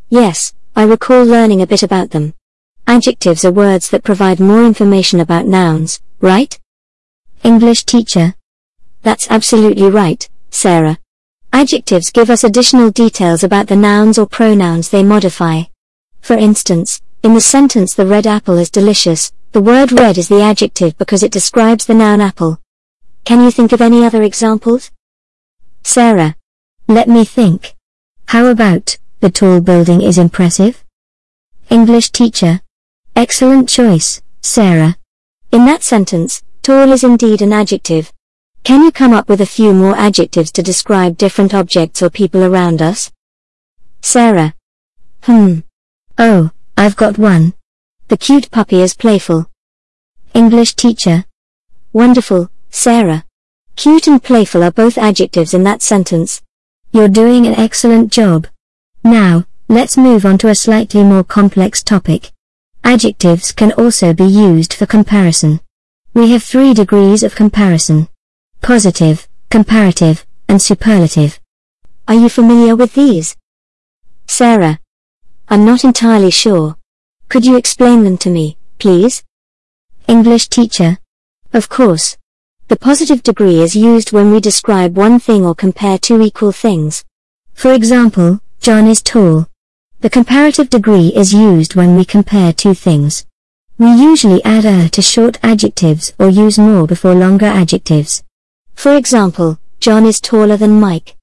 Yes, 0.09 0.53
I 0.75 0.83
recall 0.83 1.23
learning 1.23 1.61
a 1.61 1.67
bit 1.67 1.83
about 1.83 2.11
them. 2.11 2.33
Adjectives 2.85 3.43
are 3.43 3.51
words 3.51 3.89
that 3.89 4.03
provide 4.03 4.39
more 4.39 4.63
information 4.63 5.19
about 5.19 5.45
nouns, 5.45 5.99
right? 6.21 6.59
English 7.43 7.83
teacher. 7.85 8.35
That's 9.03 9.29
absolutely 9.29 9.89
right, 9.89 10.27
Sarah. 10.49 10.97
Adjectives 11.53 12.11
give 12.11 12.29
us 12.29 12.43
additional 12.43 12.91
details 12.91 13.43
about 13.43 13.67
the 13.67 13.75
nouns 13.75 14.17
or 14.17 14.25
pronouns 14.25 14.89
they 14.89 15.03
modify. 15.03 15.63
For 16.21 16.35
instance, 16.35 17.01
in 17.23 17.33
the 17.33 17.41
sentence 17.41 17.93
the 17.93 18.05
red 18.05 18.27
apple 18.27 18.57
is 18.57 18.69
delicious, 18.69 19.31
the 19.53 19.61
word 19.61 19.91
red 19.91 20.17
is 20.17 20.27
the 20.27 20.41
adjective 20.41 20.97
because 20.97 21.23
it 21.23 21.31
describes 21.31 21.85
the 21.85 21.93
noun 21.93 22.21
apple. 22.21 22.59
Can 23.23 23.41
you 23.41 23.51
think 23.51 23.71
of 23.71 23.81
any 23.81 24.03
other 24.03 24.23
examples? 24.23 24.91
Sarah. 25.83 26.35
Let 26.87 27.07
me 27.07 27.25
think. 27.25 27.76
How 28.27 28.47
about, 28.47 28.97
the 29.21 29.31
tall 29.31 29.61
building 29.61 30.01
is 30.01 30.17
impressive? 30.17 30.83
English 31.69 32.11
teacher. 32.11 32.59
Excellent 33.15 33.69
choice, 33.69 34.21
Sarah. 34.41 34.97
In 35.53 35.65
that 35.65 35.81
sentence, 35.81 36.43
tall 36.61 36.91
is 36.91 37.05
indeed 37.05 37.41
an 37.41 37.53
adjective. 37.53 38.11
Can 38.65 38.83
you 38.83 38.91
come 38.91 39.13
up 39.13 39.29
with 39.29 39.39
a 39.39 39.45
few 39.45 39.73
more 39.73 39.95
adjectives 39.95 40.51
to 40.51 40.61
describe 40.61 41.15
different 41.17 41.53
objects 41.53 42.01
or 42.01 42.09
people 42.09 42.43
around 42.43 42.81
us? 42.81 43.13
Sarah. 44.01 44.53
Hmm. 45.21 45.59
Oh, 46.17 46.51
I've 46.75 46.97
got 46.97 47.17
one. 47.17 47.53
The 48.09 48.17
cute 48.17 48.51
puppy 48.51 48.81
is 48.81 48.93
playful. 48.93 49.49
English 50.33 50.75
teacher. 50.75 51.23
Wonderful, 51.93 52.51
Sarah. 52.71 53.23
Cute 53.77 54.07
and 54.07 54.21
playful 54.21 54.65
are 54.65 54.71
both 54.71 54.97
adjectives 54.97 55.53
in 55.53 55.63
that 55.63 55.81
sentence. 55.81 56.41
You're 56.91 57.09
doing 57.09 57.45
an 57.45 57.55
excellent 57.55 58.11
job. 58.11 58.47
Now, 59.03 59.45
let's 59.67 59.97
move 59.97 60.25
on 60.25 60.37
to 60.39 60.47
a 60.47 60.55
slightly 60.55 61.03
more 61.03 61.23
complex 61.23 61.83
topic. 61.83 62.31
Adjectives 62.83 63.51
can 63.51 63.73
also 63.73 64.13
be 64.13 64.23
used 64.23 64.73
for 64.73 64.85
comparison. 64.85 65.59
We 66.13 66.31
have 66.31 66.43
three 66.43 66.73
degrees 66.73 67.23
of 67.23 67.35
comparison. 67.35 68.07
Positive, 68.61 69.27
comparative, 69.49 70.25
and 70.47 70.61
superlative. 70.61 71.39
Are 72.07 72.15
you 72.15 72.29
familiar 72.29 72.75
with 72.75 72.93
these? 72.93 73.35
Sarah. 74.25 74.79
I'm 75.49 75.65
not 75.65 75.83
entirely 75.83 76.31
sure. 76.31 76.77
Could 77.29 77.45
you 77.45 77.57
explain 77.57 78.03
them 78.03 78.17
to 78.19 78.29
me, 78.29 78.57
please? 78.79 79.23
English 80.07 80.47
teacher. 80.47 80.97
Of 81.53 81.69
course. 81.69 82.16
The 82.69 82.75
positive 82.75 83.23
degree 83.23 83.61
is 83.61 83.77
used 83.77 84.11
when 84.11 84.29
we 84.29 84.41
describe 84.41 84.97
one 84.97 85.19
thing 85.19 85.45
or 85.45 85.55
compare 85.55 85.97
two 85.97 86.21
equal 86.21 86.51
things. 86.51 87.05
For 87.53 87.71
example, 87.71 88.41
John 88.59 88.87
is 88.87 89.01
tall. 89.01 89.47
The 90.01 90.09
comparative 90.09 90.69
degree 90.69 91.13
is 91.15 91.33
used 91.33 91.75
when 91.75 91.95
we 91.95 92.03
compare 92.03 92.51
two 92.51 92.73
things. 92.73 93.25
We 93.77 93.89
usually 93.93 94.43
add 94.43 94.65
er 94.65 94.89
to 94.89 95.01
short 95.01 95.39
adjectives 95.43 96.11
or 96.19 96.27
use 96.27 96.59
more 96.59 96.85
before 96.85 97.15
longer 97.15 97.45
adjectives. 97.45 98.21
For 98.75 98.97
example, 98.97 99.59
John 99.79 100.05
is 100.05 100.19
taller 100.19 100.57
than 100.57 100.77
Mike. 100.77 101.15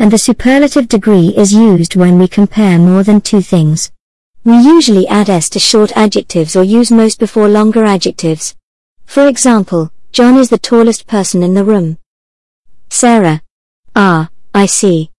And 0.00 0.10
the 0.10 0.18
superlative 0.18 0.88
degree 0.88 1.28
is 1.28 1.54
used 1.54 1.94
when 1.94 2.18
we 2.18 2.26
compare 2.26 2.76
more 2.76 3.04
than 3.04 3.20
two 3.20 3.40
things. 3.40 3.92
We 4.42 4.58
usually 4.58 5.06
add 5.06 5.30
s 5.30 5.48
to 5.50 5.60
short 5.60 5.92
adjectives 5.96 6.56
or 6.56 6.64
use 6.64 6.90
most 6.90 7.20
before 7.20 7.48
longer 7.48 7.84
adjectives. 7.84 8.56
For 9.06 9.28
example, 9.28 9.92
John 10.18 10.36
is 10.36 10.50
the 10.50 10.58
tallest 10.58 11.06
person 11.06 11.44
in 11.44 11.54
the 11.54 11.62
room. 11.62 11.96
Sarah. 12.90 13.40
Ah, 13.94 14.30
I 14.52 14.66
see. 14.66 15.12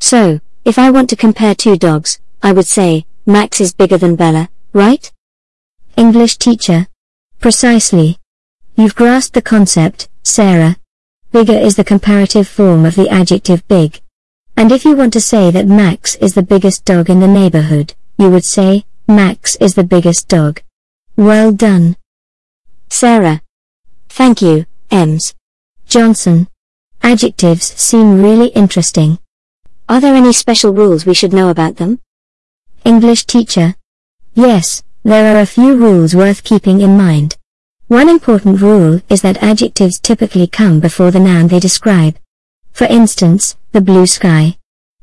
So, 0.00 0.40
if 0.64 0.80
I 0.80 0.90
want 0.90 1.08
to 1.10 1.22
compare 1.24 1.54
two 1.54 1.76
dogs, 1.76 2.18
I 2.42 2.50
would 2.50 2.66
say, 2.66 3.06
Max 3.24 3.60
is 3.60 3.72
bigger 3.72 3.98
than 3.98 4.16
Bella, 4.16 4.48
right? 4.72 5.12
English 5.96 6.38
teacher. 6.38 6.88
Precisely. 7.38 8.18
You've 8.74 8.96
grasped 8.96 9.34
the 9.34 9.42
concept, 9.42 10.08
Sarah. 10.24 10.76
Bigger 11.30 11.56
is 11.68 11.76
the 11.76 11.84
comparative 11.84 12.48
form 12.48 12.84
of 12.84 12.96
the 12.96 13.08
adjective 13.08 13.62
big. 13.68 14.00
And 14.56 14.72
if 14.72 14.84
you 14.84 14.96
want 14.96 15.12
to 15.12 15.20
say 15.20 15.52
that 15.52 15.68
Max 15.68 16.16
is 16.16 16.34
the 16.34 16.42
biggest 16.42 16.84
dog 16.84 17.08
in 17.08 17.20
the 17.20 17.28
neighborhood, 17.28 17.94
you 18.18 18.28
would 18.28 18.44
say, 18.44 18.86
Max 19.06 19.54
is 19.60 19.76
the 19.76 19.84
biggest 19.84 20.26
dog. 20.26 20.62
Well 21.14 21.52
done. 21.52 21.94
Sarah. 22.88 23.40
Thank 24.14 24.42
you, 24.42 24.66
Ems. 24.90 25.34
Johnson. 25.86 26.46
Adjectives 27.02 27.64
seem 27.80 28.22
really 28.22 28.48
interesting. 28.48 29.18
Are 29.88 30.02
there 30.02 30.14
any 30.14 30.34
special 30.34 30.74
rules 30.74 31.06
we 31.06 31.14
should 31.14 31.32
know 31.32 31.48
about 31.48 31.76
them? 31.76 31.98
English 32.84 33.24
teacher. 33.24 33.74
Yes, 34.34 34.82
there 35.02 35.34
are 35.34 35.40
a 35.40 35.46
few 35.46 35.74
rules 35.76 36.14
worth 36.14 36.44
keeping 36.44 36.82
in 36.82 36.94
mind. 36.94 37.38
One 37.88 38.10
important 38.10 38.60
rule 38.60 39.00
is 39.08 39.22
that 39.22 39.42
adjectives 39.42 39.98
typically 39.98 40.46
come 40.46 40.78
before 40.78 41.10
the 41.10 41.18
noun 41.18 41.48
they 41.48 41.58
describe. 41.58 42.18
For 42.72 42.84
instance, 42.88 43.56
the 43.72 43.80
blue 43.80 44.06
sky. 44.06 44.58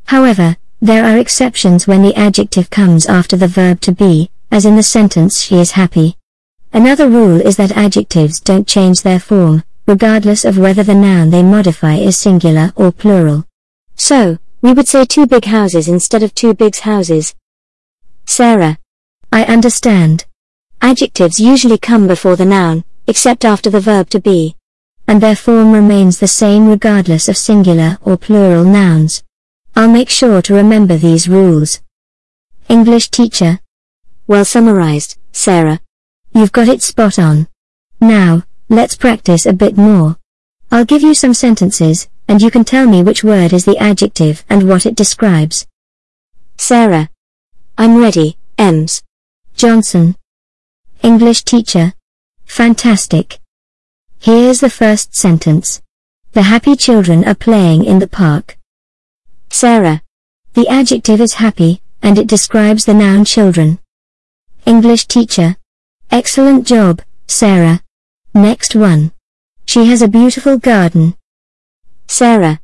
However, 0.06 0.56
there 0.84 1.04
are 1.04 1.18
exceptions 1.18 1.88
when 1.88 2.04
the 2.04 2.14
adjective 2.16 2.70
comes 2.70 3.08
after 3.08 3.36
the 3.36 3.48
verb 3.48 3.82
to 3.82 3.92
be, 3.92 4.30
as 4.52 4.68
in 4.68 4.76
the 4.76 4.84
sentence 4.84 5.42
she 5.42 5.56
is 5.56 5.72
happy. 5.72 6.19
Another 6.72 7.10
rule 7.10 7.42
is 7.42 7.58
that 7.58 7.76
adjectives 7.76 8.40
don't 8.40 8.68
change 8.68 9.02
their 9.02 9.20
form, 9.20 9.64
regardless 9.88 10.46
of 10.46 10.60
whether 10.60 10.84
the 10.84 10.94
noun 10.94 11.32
they 11.32 11.42
modify 11.42 11.96
is 11.96 12.16
singular 12.16 12.72
or 12.76 12.92
plural. 12.92 13.48
So, 13.96 14.38
we 14.62 14.74
would 14.74 14.88
say 14.88 15.06
two 15.06 15.26
big 15.26 15.46
houses 15.46 15.88
instead 15.88 16.22
of 16.22 16.36
two 16.36 16.54
big 16.54 16.78
houses. 16.78 17.34
Sarah. 18.26 18.78
I 19.32 19.46
understand. 19.46 20.26
Adjectives 20.80 21.40
usually 21.40 21.80
come 21.80 22.08
before 22.08 22.36
the 22.36 22.46
noun, 22.46 22.84
except 23.08 23.46
after 23.46 23.72
the 23.72 23.80
verb 23.80 24.10
to 24.12 24.20
be. 24.20 24.56
And 25.08 25.22
their 25.22 25.36
form 25.36 25.72
remains 25.72 26.20
the 26.20 26.28
same 26.28 26.68
regardless 26.68 27.28
of 27.28 27.38
singular 27.38 27.98
or 28.04 28.16
plural 28.16 28.64
nouns. 28.64 29.24
I'll 29.76 29.90
make 29.90 30.10
sure 30.10 30.44
to 30.44 30.54
remember 30.54 30.98
these 30.98 31.28
rules. 31.28 31.82
English 32.68 33.10
teacher. 33.10 33.60
Well 34.28 34.46
summarized, 34.46 35.18
Sarah. 35.32 35.80
You've 36.34 36.52
got 36.52 36.68
it 36.68 36.82
spot 36.82 37.18
on. 37.20 37.48
Now, 38.00 38.44
let's 38.70 38.96
practice 38.96 39.46
a 39.46 39.54
bit 39.54 39.78
more. 39.78 40.18
I'll 40.72 40.86
give 40.86 41.02
you 41.02 41.14
some 41.14 41.34
sentences, 41.34 42.08
and 42.28 42.42
you 42.42 42.52
can 42.52 42.64
tell 42.64 42.88
me 42.88 43.02
which 43.02 43.24
word 43.24 43.54
is 43.54 43.66
the 43.66 43.78
adjective 43.78 44.46
and 44.50 44.70
what 44.70 44.86
it 44.86 44.96
describes. 44.96 45.66
Sarah. 46.58 47.10
I'm 47.78 47.98
ready, 47.98 48.38
Ems. 48.58 49.02
Johnson. 49.56 50.16
English 51.02 51.44
teacher. 51.44 51.94
Fantastic. 52.46 53.40
Here's 54.20 54.60
the 54.60 54.70
first 54.70 55.16
sentence. 55.16 55.82
The 56.34 56.44
happy 56.44 56.76
children 56.76 57.28
are 57.28 57.36
playing 57.36 57.86
in 57.86 58.00
the 58.00 58.08
park. 58.08 58.58
Sarah. 59.50 60.04
The 60.54 60.68
adjective 60.68 61.22
is 61.22 61.36
happy, 61.36 61.82
and 62.04 62.18
it 62.20 62.28
describes 62.28 62.86
the 62.86 62.94
noun 62.94 63.26
children. 63.26 63.80
English 64.66 65.08
teacher. 65.08 65.56
Excellent 66.12 66.66
job, 66.66 67.04
Sarah. 67.28 67.84
Next 68.34 68.76
one. 68.76 69.12
She 69.66 69.86
has 69.86 70.02
a 70.02 70.08
beautiful 70.08 70.58
garden. 70.58 71.16
Sarah. 72.08 72.60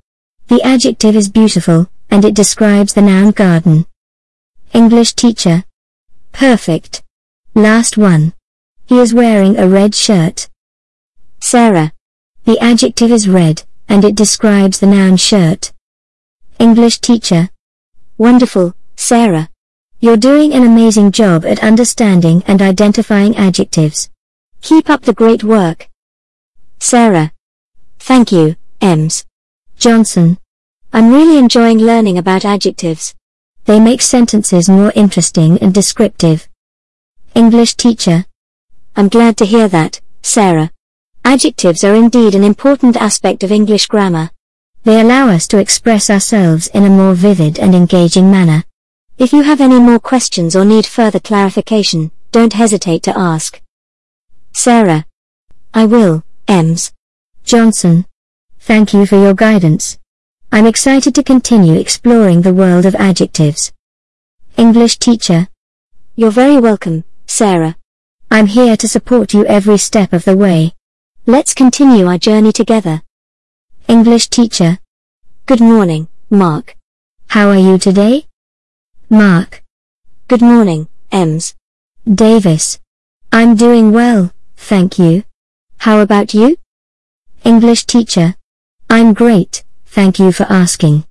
The 0.48 0.64
adjective 0.64 1.16
is 1.16 1.30
beautiful, 1.30 1.88
and 2.10 2.26
it 2.26 2.34
describes 2.34 2.96
the 2.96 3.04
noun 3.04 3.30
garden. 3.30 3.86
English 4.74 5.14
teacher. 5.14 5.64
Perfect. 6.32 7.04
Last 7.54 7.98
one. 7.98 8.34
He 8.88 8.98
is 9.00 9.14
wearing 9.14 9.60
a 9.60 9.70
red 9.70 9.94
shirt. 9.94 10.50
Sarah. 11.40 11.94
The 12.46 12.58
adjective 12.60 13.12
is 13.12 13.30
red, 13.30 13.62
and 13.88 14.04
it 14.04 14.16
describes 14.16 14.80
the 14.80 14.88
noun 14.88 15.18
shirt. 15.18 15.72
English 16.58 16.98
teacher. 16.98 17.50
Wonderful, 18.18 18.74
Sarah. 18.96 19.50
You're 20.02 20.18
doing 20.18 20.54
an 20.54 20.64
amazing 20.64 21.12
job 21.12 21.46
at 21.46 21.64
understanding 21.64 22.44
and 22.48 22.62
identifying 22.62 23.36
adjectives. 23.38 24.10
Keep 24.62 24.90
up 24.90 25.04
the 25.04 25.14
great 25.14 25.44
work. 25.44 25.90
Sarah. 26.80 27.32
Thank 28.00 28.32
you, 28.32 28.56
Ems. 28.82 29.26
Johnson. 29.78 30.38
I'm 30.92 31.12
really 31.12 31.38
enjoying 31.38 31.80
learning 31.80 32.18
about 32.18 32.46
adjectives. 32.46 33.16
They 33.64 33.80
make 33.80 34.02
sentences 34.02 34.70
more 34.70 34.92
interesting 34.96 35.58
and 35.60 35.74
descriptive. 35.74 36.48
English 37.34 37.76
teacher. 37.76 38.26
I'm 38.96 39.08
glad 39.08 39.38
to 39.38 39.46
hear 39.46 39.68
that, 39.70 40.02
Sarah. 40.22 40.72
Adjectives 41.24 41.84
are 41.84 41.96
indeed 41.96 42.36
an 42.36 42.44
important 42.44 42.98
aspect 42.98 43.44
of 43.44 43.52
English 43.52 43.88
grammar. 43.88 44.30
They 44.84 45.02
allow 45.02 45.30
us 45.30 45.48
to 45.48 45.58
express 45.58 46.10
ourselves 46.10 46.68
in 46.68 46.84
a 46.84 46.90
more 46.90 47.16
vivid 47.16 47.58
and 47.60 47.74
engaging 47.74 48.30
manner. 48.30 48.64
If 49.18 49.32
you 49.32 49.44
have 49.44 49.62
any 49.62 49.80
more 49.80 50.00
questions 50.00 50.58
or 50.58 50.66
need 50.66 50.86
further 50.86 51.22
clarification, 51.22 52.12
don't 52.34 52.52
hesitate 52.52 53.02
to 53.04 53.18
ask. 53.18 53.62
Sarah. 54.52 55.06
I 55.74 55.86
will, 55.86 56.22
Ems. 56.50 56.92
Johnson. 57.46 58.06
Thank 58.60 58.94
you 58.94 59.06
for 59.06 59.16
your 59.16 59.34
guidance. 59.34 59.98
I'm 60.52 60.66
excited 60.66 61.16
to 61.16 61.24
continue 61.24 61.80
exploring 61.80 62.42
the 62.42 62.54
world 62.54 62.86
of 62.86 62.94
adjectives. 62.96 63.72
English 64.58 64.98
teacher. 64.98 65.48
You're 66.18 66.30
very 66.32 66.60
welcome, 66.60 67.06
Sarah. 67.26 67.78
I'm 68.30 68.48
here 68.48 68.76
to 68.76 68.88
support 68.88 69.34
you 69.34 69.46
every 69.46 69.78
step 69.78 70.12
of 70.12 70.26
the 70.26 70.36
way. 70.36 70.74
Let's 71.26 71.54
continue 71.54 72.08
our 72.08 72.18
journey 72.18 72.52
together. 72.52 73.02
English 73.88 74.28
teacher. 74.28 74.80
Good 75.46 75.62
morning, 75.62 76.10
Mark. 76.30 76.76
How 77.28 77.48
are 77.48 77.58
you 77.58 77.78
today? 77.78 78.28
Mark. 79.16 79.64
Good 80.28 80.42
morning, 80.42 80.90
Ems. 81.10 81.56
Davis. 82.04 82.82
I'm 83.32 83.56
doing 83.56 83.94
well, 83.94 84.34
thank 84.58 85.00
you. 85.00 85.24
How 85.78 86.02
about 86.02 86.34
you? 86.34 86.58
English 87.46 87.86
teacher. 87.86 88.36
I'm 88.90 89.14
great, 89.14 89.64
thank 89.86 90.20
you 90.20 90.34
for 90.34 90.44
asking. 90.50 91.06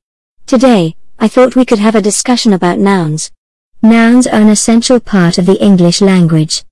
Today, 0.45 0.97
I 1.19 1.29
thought 1.29 1.57
we 1.57 1.65
could 1.65 1.79
have 1.79 1.95
a 1.95 2.03
discussion 2.03 2.53
about 2.53 2.79
nouns. 2.79 3.31
Nouns 3.81 4.27
are 4.27 4.43
an 4.43 4.51
essential 4.51 5.01
part 5.01 5.39
of 5.39 5.47
the 5.47 5.59
English 5.65 6.03
language. 6.03 6.63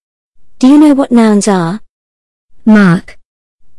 Do 0.59 0.69
you 0.69 0.77
know 0.77 0.93
what 0.93 1.11
nouns 1.11 1.49
are? 1.49 1.81
Mark. 2.67 3.19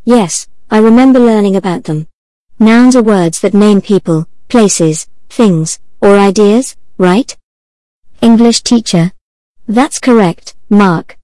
Yes, 0.05 0.47
I 0.71 0.79
remember 0.79 1.19
learning 1.19 1.55
about 1.55 1.83
them. 1.83 2.07
Nouns 2.57 2.95
are 2.95 3.03
words 3.03 3.41
that 3.41 3.53
name 3.53 3.79
people, 3.79 4.27
places, 4.49 5.05
things, 5.29 5.77
or 6.01 6.17
ideas, 6.17 6.75
right? 6.97 7.37
English 8.23 8.61
teacher. 8.61 9.11
That's 9.67 9.99
correct, 9.99 10.55
Mark. 10.69 11.17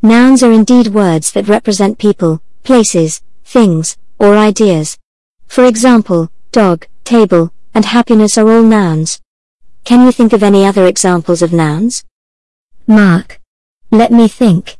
Nouns 0.00 0.42
are 0.42 0.50
indeed 0.50 0.86
words 0.86 1.32
that 1.32 1.48
represent 1.48 1.98
people, 1.98 2.40
places, 2.64 3.20
things, 3.44 3.98
or 4.18 4.38
ideas. 4.38 4.96
For 5.48 5.66
example, 5.66 6.30
dog, 6.52 6.86
table, 7.04 7.52
and 7.74 7.84
happiness 7.84 8.38
are 8.38 8.50
all 8.50 8.62
nouns. 8.62 9.20
Can 9.84 10.06
you 10.06 10.12
think 10.12 10.32
of 10.32 10.42
any 10.42 10.64
other 10.64 10.86
examples 10.86 11.42
of 11.42 11.52
nouns? 11.52 12.04
Mark. 12.86 13.38
Let 13.90 14.10
me 14.10 14.26
think. 14.26 14.78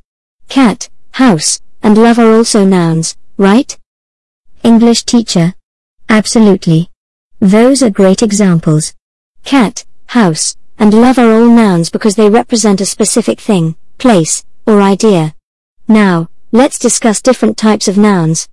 Cat, 0.48 0.88
house, 1.10 1.60
and 1.82 1.98
love 1.98 2.18
are 2.18 2.32
also 2.32 2.64
nouns, 2.64 3.18
right? 3.36 3.78
English 4.62 5.04
teacher. 5.04 5.52
Absolutely. 6.08 6.88
Those 7.38 7.82
are 7.82 7.90
great 7.90 8.22
examples. 8.22 8.94
Cat, 9.44 9.84
house, 10.06 10.56
and 10.78 10.92
love 10.92 11.18
are 11.18 11.32
all 11.32 11.46
nouns 11.46 11.90
because 11.90 12.16
they 12.16 12.28
represent 12.28 12.80
a 12.80 12.86
specific 12.86 13.40
thing, 13.40 13.76
place, 13.98 14.44
or 14.66 14.80
idea. 14.80 15.34
Now, 15.88 16.28
let's 16.52 16.78
discuss 16.78 17.22
different 17.22 17.56
types 17.56 17.88
of 17.88 17.96
nouns. 17.96 18.48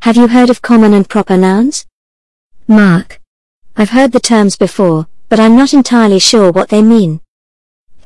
Have 0.00 0.16
you 0.16 0.28
heard 0.28 0.50
of 0.50 0.62
common 0.62 0.92
and 0.94 1.08
proper 1.08 1.36
nouns? 1.36 1.86
Mark. 2.66 3.20
I've 3.76 3.90
heard 3.90 4.12
the 4.12 4.20
terms 4.20 4.56
before, 4.56 5.06
but 5.28 5.38
I'm 5.38 5.56
not 5.56 5.72
entirely 5.72 6.18
sure 6.18 6.50
what 6.50 6.68
they 6.68 6.82
mean. 6.82 7.20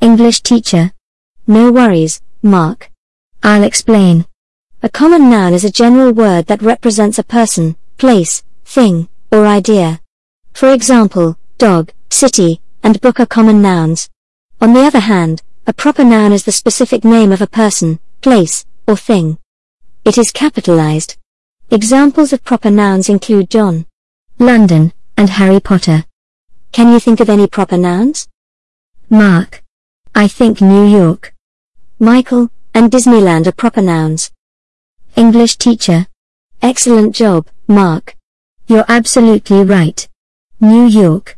English 0.01 0.41
teacher. 0.41 0.91
No 1.47 1.71
worries, 1.71 2.21
Mark. 2.43 2.91
I'll 3.41 3.63
explain. 3.63 4.25
A 4.83 4.89
common 4.89 5.29
noun 5.29 5.53
is 5.53 5.65
a 5.65 5.71
general 5.71 6.11
word 6.11 6.45
that 6.47 6.61
represents 6.61 7.17
a 7.17 7.23
person, 7.23 7.75
place, 7.97 8.43
thing, 8.63 9.09
or 9.31 9.47
idea. 9.47 10.01
For 10.53 10.71
example, 10.71 11.37
dog, 11.57 11.91
city, 12.09 12.61
and 12.87 13.01
book 13.01 13.19
are 13.19 13.25
common 13.25 13.61
nouns. 13.61 14.09
On 14.61 14.73
the 14.73 14.79
other 14.79 15.01
hand, 15.01 15.43
a 15.65 15.73
proper 15.73 16.05
noun 16.05 16.31
is 16.31 16.45
the 16.45 16.53
specific 16.53 17.03
name 17.03 17.33
of 17.33 17.41
a 17.41 17.53
person, 17.61 17.99
place, 18.21 18.65
or 18.87 18.95
thing. 18.95 19.37
It 20.05 20.17
is 20.17 20.31
capitalized. 20.31 21.17
Examples 21.69 22.31
of 22.31 22.45
proper 22.45 22.71
nouns 22.71 23.09
include 23.09 23.49
John, 23.49 23.85
London, 24.39 24.93
and 25.17 25.29
Harry 25.31 25.59
Potter. 25.59 26.05
Can 26.71 26.93
you 26.93 27.01
think 27.01 27.19
of 27.19 27.29
any 27.29 27.45
proper 27.45 27.75
nouns? 27.75 28.29
Mark. 29.09 29.65
I 30.15 30.29
think 30.29 30.61
New 30.61 30.85
York. 30.87 31.33
Michael, 31.99 32.49
and 32.73 32.89
Disneyland 32.89 33.47
are 33.47 33.61
proper 33.63 33.81
nouns. 33.81 34.31
English 35.17 35.57
teacher. 35.57 36.07
Excellent 36.61 37.13
job, 37.13 37.47
Mark. 37.67 38.15
You're 38.67 38.85
absolutely 38.87 39.65
right. 39.65 40.07
New 40.61 40.85
York. 40.85 41.37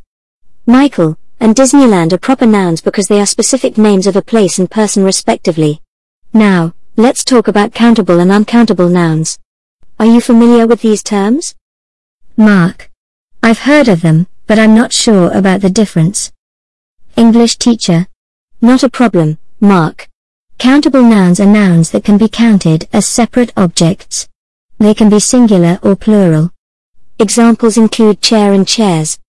Michael, 0.68 1.18
and 1.40 1.56
Disneyland 1.56 2.14
are 2.14 2.18
proper 2.18 2.46
nouns 2.46 2.82
because 2.82 3.08
they 3.08 3.20
are 3.20 3.26
specific 3.26 3.78
names 3.78 4.08
of 4.08 4.16
a 4.16 4.22
place 4.22 4.60
and 4.60 4.70
person 4.70 5.04
respectively. 5.04 5.82
Now, 6.34 6.74
let's 6.98 7.24
talk 7.24 7.48
about 7.48 7.74
countable 7.74 8.20
and 8.20 8.32
uncountable 8.32 8.90
nouns. 8.90 9.40
Are 10.00 10.06
you 10.06 10.22
familiar 10.22 10.68
with 10.68 10.82
these 10.82 11.02
terms? 11.02 11.56
Mark. 12.36 12.90
I've 13.42 13.60
heard 13.60 13.88
of 13.88 14.02
them, 14.02 14.28
but 14.48 14.60
I'm 14.60 14.76
not 14.76 14.94
sure 14.94 15.32
about 15.32 15.62
the 15.62 15.70
difference. 15.70 16.32
English 17.16 17.58
teacher. 17.58 18.08
Not 18.62 18.84
a 18.84 18.90
problem, 18.90 19.38
Mark. 19.60 20.08
Countable 20.58 21.04
nouns 21.04 21.40
are 21.40 21.46
nouns 21.46 21.92
that 21.92 22.04
can 22.04 22.18
be 22.18 22.28
counted 22.28 22.88
as 22.92 23.06
separate 23.06 23.54
objects. 23.56 24.28
They 24.78 24.94
can 24.94 25.10
be 25.10 25.20
singular 25.20 25.80
or 25.82 25.96
plural. 25.96 26.52
Examples 27.18 27.78
include 27.78 28.22
chair 28.22 28.54
and 28.54 28.68
chairs. 28.68 29.20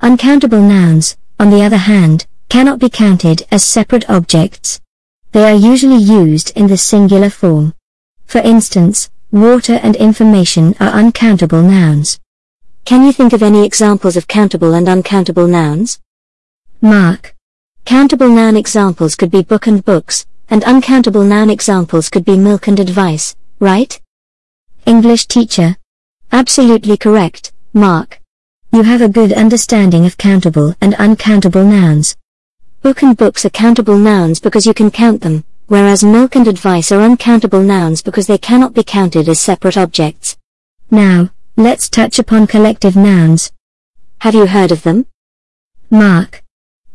Uncountable 0.00 0.60
nouns, 0.60 1.16
on 1.38 1.50
the 1.50 1.62
other 1.62 1.76
hand, 1.76 2.26
cannot 2.48 2.78
be 2.78 2.88
counted 2.88 3.46
as 3.50 3.64
separate 3.64 4.08
objects. 4.08 4.80
They 5.32 5.44
are 5.44 5.54
usually 5.54 6.02
used 6.02 6.56
in 6.56 6.66
the 6.66 6.76
singular 6.76 7.30
form. 7.30 7.74
For 8.24 8.38
instance, 8.38 9.10
water 9.30 9.74
and 9.82 9.94
information 9.96 10.74
are 10.80 10.88
uncountable 10.88 11.62
nouns. 11.62 12.18
Can 12.84 13.04
you 13.04 13.12
think 13.12 13.32
of 13.32 13.42
any 13.42 13.64
examples 13.64 14.16
of 14.16 14.26
countable 14.26 14.72
and 14.74 14.88
uncountable 14.88 15.46
nouns? 15.46 16.00
Mark. 16.80 17.34
Countable 17.84 18.28
noun 18.28 18.56
examples 18.56 19.14
could 19.14 19.30
be 19.30 19.42
book 19.42 19.66
and 19.66 19.84
books, 19.84 20.26
and 20.48 20.64
uncountable 20.64 21.24
noun 21.24 21.50
examples 21.50 22.08
could 22.08 22.24
be 22.24 22.36
milk 22.36 22.66
and 22.66 22.80
advice, 22.80 23.36
right? 23.60 24.00
English 24.86 25.26
teacher. 25.26 25.76
Absolutely 26.32 26.96
correct, 26.96 27.52
Mark. 27.74 28.20
You 28.70 28.82
have 28.82 29.00
a 29.00 29.08
good 29.08 29.32
understanding 29.32 30.04
of 30.04 30.18
countable 30.18 30.74
and 30.82 30.94
uncountable 30.96 31.64
nouns. 31.64 32.14
Book 32.82 33.02
and 33.02 33.16
books 33.16 33.46
are 33.46 33.50
countable 33.50 33.96
nouns 33.96 34.40
because 34.40 34.66
you 34.66 34.74
can 34.74 34.90
count 34.90 35.22
them, 35.22 35.44
whereas 35.68 36.04
milk 36.04 36.36
and 36.36 36.46
advice 36.46 36.92
are 36.92 37.00
uncountable 37.00 37.62
nouns 37.62 38.02
because 38.02 38.26
they 38.26 38.36
cannot 38.36 38.74
be 38.74 38.84
counted 38.84 39.26
as 39.26 39.40
separate 39.40 39.78
objects. 39.78 40.36
Now, 40.90 41.30
let's 41.56 41.88
touch 41.88 42.18
upon 42.18 42.46
collective 42.46 42.94
nouns. 42.94 43.52
Have 44.18 44.34
you 44.34 44.46
heard 44.46 44.70
of 44.70 44.82
them? 44.82 45.06
Mark. 45.88 46.44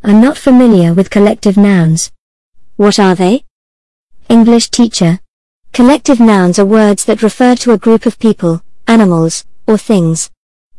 I'm 0.04 0.20
not 0.20 0.38
familiar 0.38 0.94
with 0.94 1.10
collective 1.10 1.56
nouns. 1.56 2.12
What 2.76 3.00
are 3.00 3.16
they? 3.16 3.44
English 4.28 4.70
teacher. 4.70 5.18
Collective 5.72 6.20
nouns 6.20 6.60
are 6.60 6.64
words 6.64 7.04
that 7.06 7.24
refer 7.24 7.56
to 7.56 7.72
a 7.72 7.78
group 7.78 8.06
of 8.06 8.20
people, 8.20 8.62
animals, 8.86 9.44
or 9.66 9.76
things. 9.76 10.30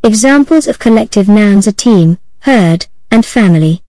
Examples 0.05 0.67
of 0.67 0.77
collective 0.77 1.27
nouns 1.27 1.67
are 1.67 1.71
team, 1.71 2.19
herd, 2.41 2.85
and 3.09 3.25
family. 3.25 3.81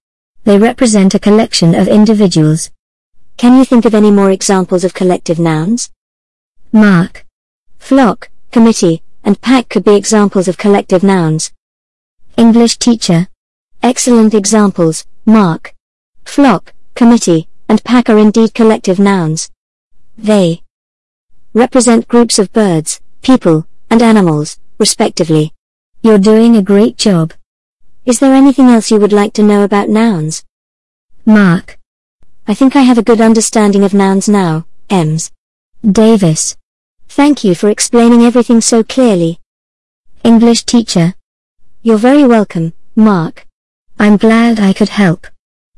They 0.45 0.57
represent 0.57 1.14
a 1.14 1.19
collection 1.19 1.75
of 1.75 1.89
individuals. 1.89 2.71
Can 3.37 3.59
you 3.59 3.67
think 3.67 3.85
of 3.85 3.95
any 3.95 4.11
more 4.11 4.31
examples 4.31 4.83
of 4.83 4.95
collective 4.95 5.39
nouns? 5.39 5.91
Mark. 6.73 7.27
Flock, 7.79 8.31
committee, 8.51 9.03
and 9.25 9.39
pack 9.43 9.69
could 9.69 9.85
be 9.85 9.95
examples 9.95 10.49
of 10.49 10.57
collective 10.57 11.03
nouns. 11.03 11.53
English 12.39 12.79
teacher. 12.79 13.29
Excellent 13.83 14.33
examples, 14.33 15.05
Mark. 15.27 15.75
Flock, 16.25 16.73
committee, 16.95 17.47
and 17.69 17.85
pack 17.85 18.09
are 18.09 18.17
indeed 18.17 18.55
collective 18.55 18.99
nouns. 18.99 19.51
They 20.17 20.62
represent 21.53 22.09
groups 22.09 22.39
of 22.39 22.55
birds, 22.55 23.03
people, 23.21 23.67
and 23.91 24.01
animals, 24.01 24.59
respectively. 24.79 25.53
You're 26.07 26.19
doing 26.19 26.57
a 26.57 26.63
great 26.63 26.97
job. 26.97 27.33
Is 28.05 28.21
there 28.21 28.33
anything 28.33 28.69
else 28.69 28.93
you 28.93 29.01
would 29.01 29.13
like 29.13 29.33
to 29.33 29.43
know 29.43 29.65
about 29.65 29.89
nouns? 29.89 30.45
Mark. 31.25 31.81
I 32.47 32.55
think 32.55 32.77
I 32.77 32.83
have 32.83 32.97
a 32.97 33.03
good 33.03 33.21
understanding 33.21 33.83
of 33.83 33.93
nouns 33.93 34.29
now, 34.29 34.67
Ems. 34.89 35.33
Davis. 35.83 36.57
Thank 37.09 37.43
you 37.43 37.57
for 37.57 37.71
explaining 37.71 38.23
everything 38.23 38.61
so 38.61 38.85
clearly. 38.85 39.41
English 40.23 40.63
teacher. 40.63 41.15
You're 41.83 41.99
very 41.99 42.23
welcome, 42.23 42.73
Mark. 42.95 43.45
I'm 43.99 44.17
glad 44.17 44.61
I 44.61 44.75
could 44.75 44.91
help. 44.91 45.27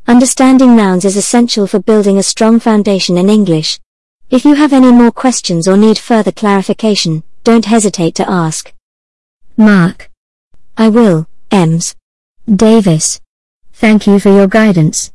Understanding 0.07 0.77
nouns 0.77 1.07
is 1.07 1.17
essential 1.17 1.67
for 1.67 1.79
building 1.79 2.19
a 2.19 2.23
strong 2.23 2.61
foundation 2.61 3.17
in 3.17 3.31
English. 3.31 3.81
If 4.29 4.45
you 4.45 4.57
have 4.57 4.75
any 4.75 4.93
more 4.93 5.11
questions 5.11 5.67
or 5.67 5.79
need 5.79 5.97
further 5.97 6.33
clarification, 6.33 7.23
don't 7.45 7.65
hesitate 7.65 8.15
to 8.17 8.31
ask. 8.31 8.75
Mark. 9.57 10.11
I 10.81 10.89
will, 10.91 11.27
Ems. 11.51 11.97
Davis. 12.47 13.21
Thank 13.73 14.07
you 14.07 14.21
for 14.21 14.29
your 14.29 14.47
guidance. 14.47 15.11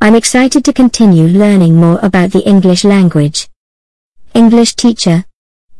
I'm 0.00 0.16
excited 0.16 0.64
to 0.64 0.72
continue 0.72 1.28
learning 1.28 1.76
more 1.76 2.00
about 2.02 2.32
the 2.32 2.40
English 2.40 2.82
language. 2.82 3.48
English 4.34 4.74
teacher. 4.74 5.24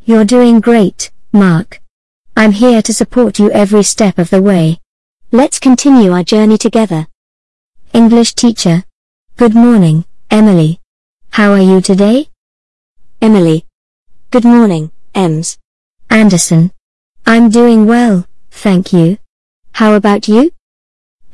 You're 0.05 0.23
doing 0.23 0.61
great, 0.61 1.11
Mark. 1.33 1.81
I'm 2.37 2.53
here 2.53 2.81
to 2.81 2.93
support 2.93 3.37
you 3.37 3.51
every 3.51 3.83
step 3.83 4.19
of 4.19 4.29
the 4.29 4.41
way. 4.41 4.79
Let's 5.33 5.59
continue 5.59 6.13
our 6.13 6.23
journey 6.23 6.57
together. 6.57 7.07
English 7.91 8.35
teacher. 8.35 8.85
Good 9.35 9.53
morning, 9.53 10.05
Emily. 10.31 10.79
How 11.31 11.51
are 11.51 11.67
you 11.71 11.81
today? 11.81 12.29
Emily. 13.21 13.65
Good 14.31 14.45
morning, 14.45 14.91
Ems. 15.13 15.57
Anderson. 16.09 16.71
I'm 17.25 17.49
doing 17.49 17.85
well, 17.85 18.25
thank 18.49 18.93
you. 18.93 19.17
How 19.75 19.93
about 19.93 20.29
you? 20.29 20.53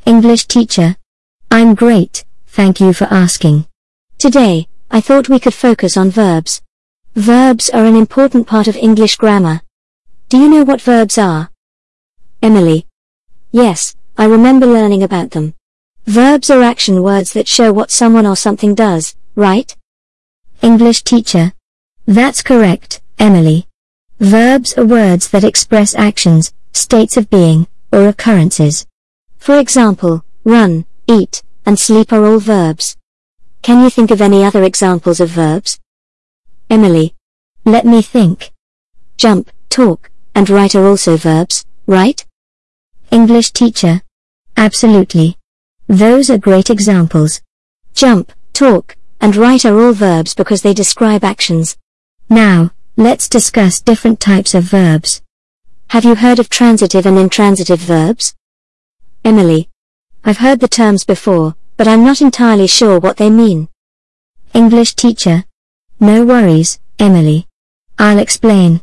English 0.04 0.46
teacher. 0.46 0.96
I'm 1.48 1.76
great, 1.76 2.24
thank 2.48 2.80
you 2.80 2.92
for 2.92 3.04
asking. 3.04 3.66
Today, 4.18 4.66
I 4.90 5.00
thought 5.00 5.28
we 5.28 5.38
could 5.38 5.54
focus 5.54 5.96
on 5.96 6.10
verbs. 6.10 6.60
Verbs 7.14 7.70
are 7.70 7.84
an 7.84 7.94
important 7.94 8.48
part 8.48 8.66
of 8.66 8.74
English 8.74 9.14
grammar. 9.14 9.60
Do 10.28 10.38
you 10.38 10.48
know 10.48 10.64
what 10.64 10.80
verbs 10.80 11.18
are? 11.18 11.52
Emily. 12.42 12.88
Yes, 13.52 13.94
I 14.18 14.24
remember 14.24 14.66
learning 14.66 15.04
about 15.04 15.30
them. 15.30 15.54
Verbs 16.06 16.50
are 16.50 16.62
action 16.62 17.00
words 17.00 17.34
that 17.34 17.46
show 17.46 17.72
what 17.72 17.92
someone 17.92 18.26
or 18.26 18.34
something 18.34 18.74
does, 18.74 19.14
right? 19.36 19.72
English 20.62 21.04
teacher. 21.04 21.52
That's 22.06 22.42
correct, 22.42 23.02
Emily. 23.20 23.68
Verbs 24.18 24.76
are 24.76 24.84
words 24.84 25.28
that 25.28 25.44
express 25.44 25.94
actions, 25.94 26.52
states 26.72 27.16
of 27.16 27.30
being, 27.30 27.68
or 27.92 28.08
occurrences. 28.08 28.86
For 29.38 29.58
example, 29.58 30.24
run, 30.44 30.86
eat, 31.06 31.42
and 31.66 31.78
sleep 31.78 32.12
are 32.12 32.24
all 32.24 32.38
verbs. 32.38 32.96
Can 33.62 33.84
you 33.84 33.90
think 33.90 34.10
of 34.10 34.20
any 34.20 34.42
other 34.44 34.62
examples 34.64 35.20
of 35.20 35.28
verbs? 35.28 35.78
Emily. 36.68 37.14
Let 37.64 37.84
me 37.84 38.02
think. 38.02 38.50
Jump, 39.16 39.50
talk, 39.68 40.10
and 40.34 40.50
write 40.50 40.74
are 40.74 40.86
also 40.86 41.16
verbs, 41.16 41.64
right? 41.86 42.24
English 43.10 43.52
teacher. 43.52 44.02
Absolutely. 44.56 45.36
Those 45.86 46.30
are 46.30 46.38
great 46.38 46.70
examples. 46.70 47.40
Jump, 47.94 48.32
talk, 48.52 48.96
and 49.20 49.36
write 49.36 49.64
are 49.64 49.78
all 49.78 49.92
verbs 49.92 50.34
because 50.34 50.62
they 50.62 50.74
describe 50.74 51.22
actions. 51.22 51.76
Now, 52.28 52.72
let's 52.96 53.28
discuss 53.28 53.80
different 53.80 54.18
types 54.18 54.54
of 54.54 54.64
verbs. 54.64 55.22
Have 55.92 56.06
you 56.06 56.14
heard 56.14 56.38
of 56.38 56.48
transitive 56.48 57.04
and 57.04 57.18
intransitive 57.18 57.78
verbs? 57.78 58.34
Emily. 59.26 59.68
I've 60.24 60.38
heard 60.38 60.60
the 60.60 60.66
terms 60.66 61.04
before, 61.04 61.54
but 61.76 61.86
I'm 61.86 62.02
not 62.02 62.22
entirely 62.22 62.66
sure 62.66 62.98
what 62.98 63.18
they 63.18 63.28
mean. 63.28 63.68
English 64.54 64.94
teacher. 64.94 65.44
No 66.00 66.24
worries, 66.24 66.80
Emily. 66.98 67.46
I'll 67.98 68.18
explain. 68.18 68.80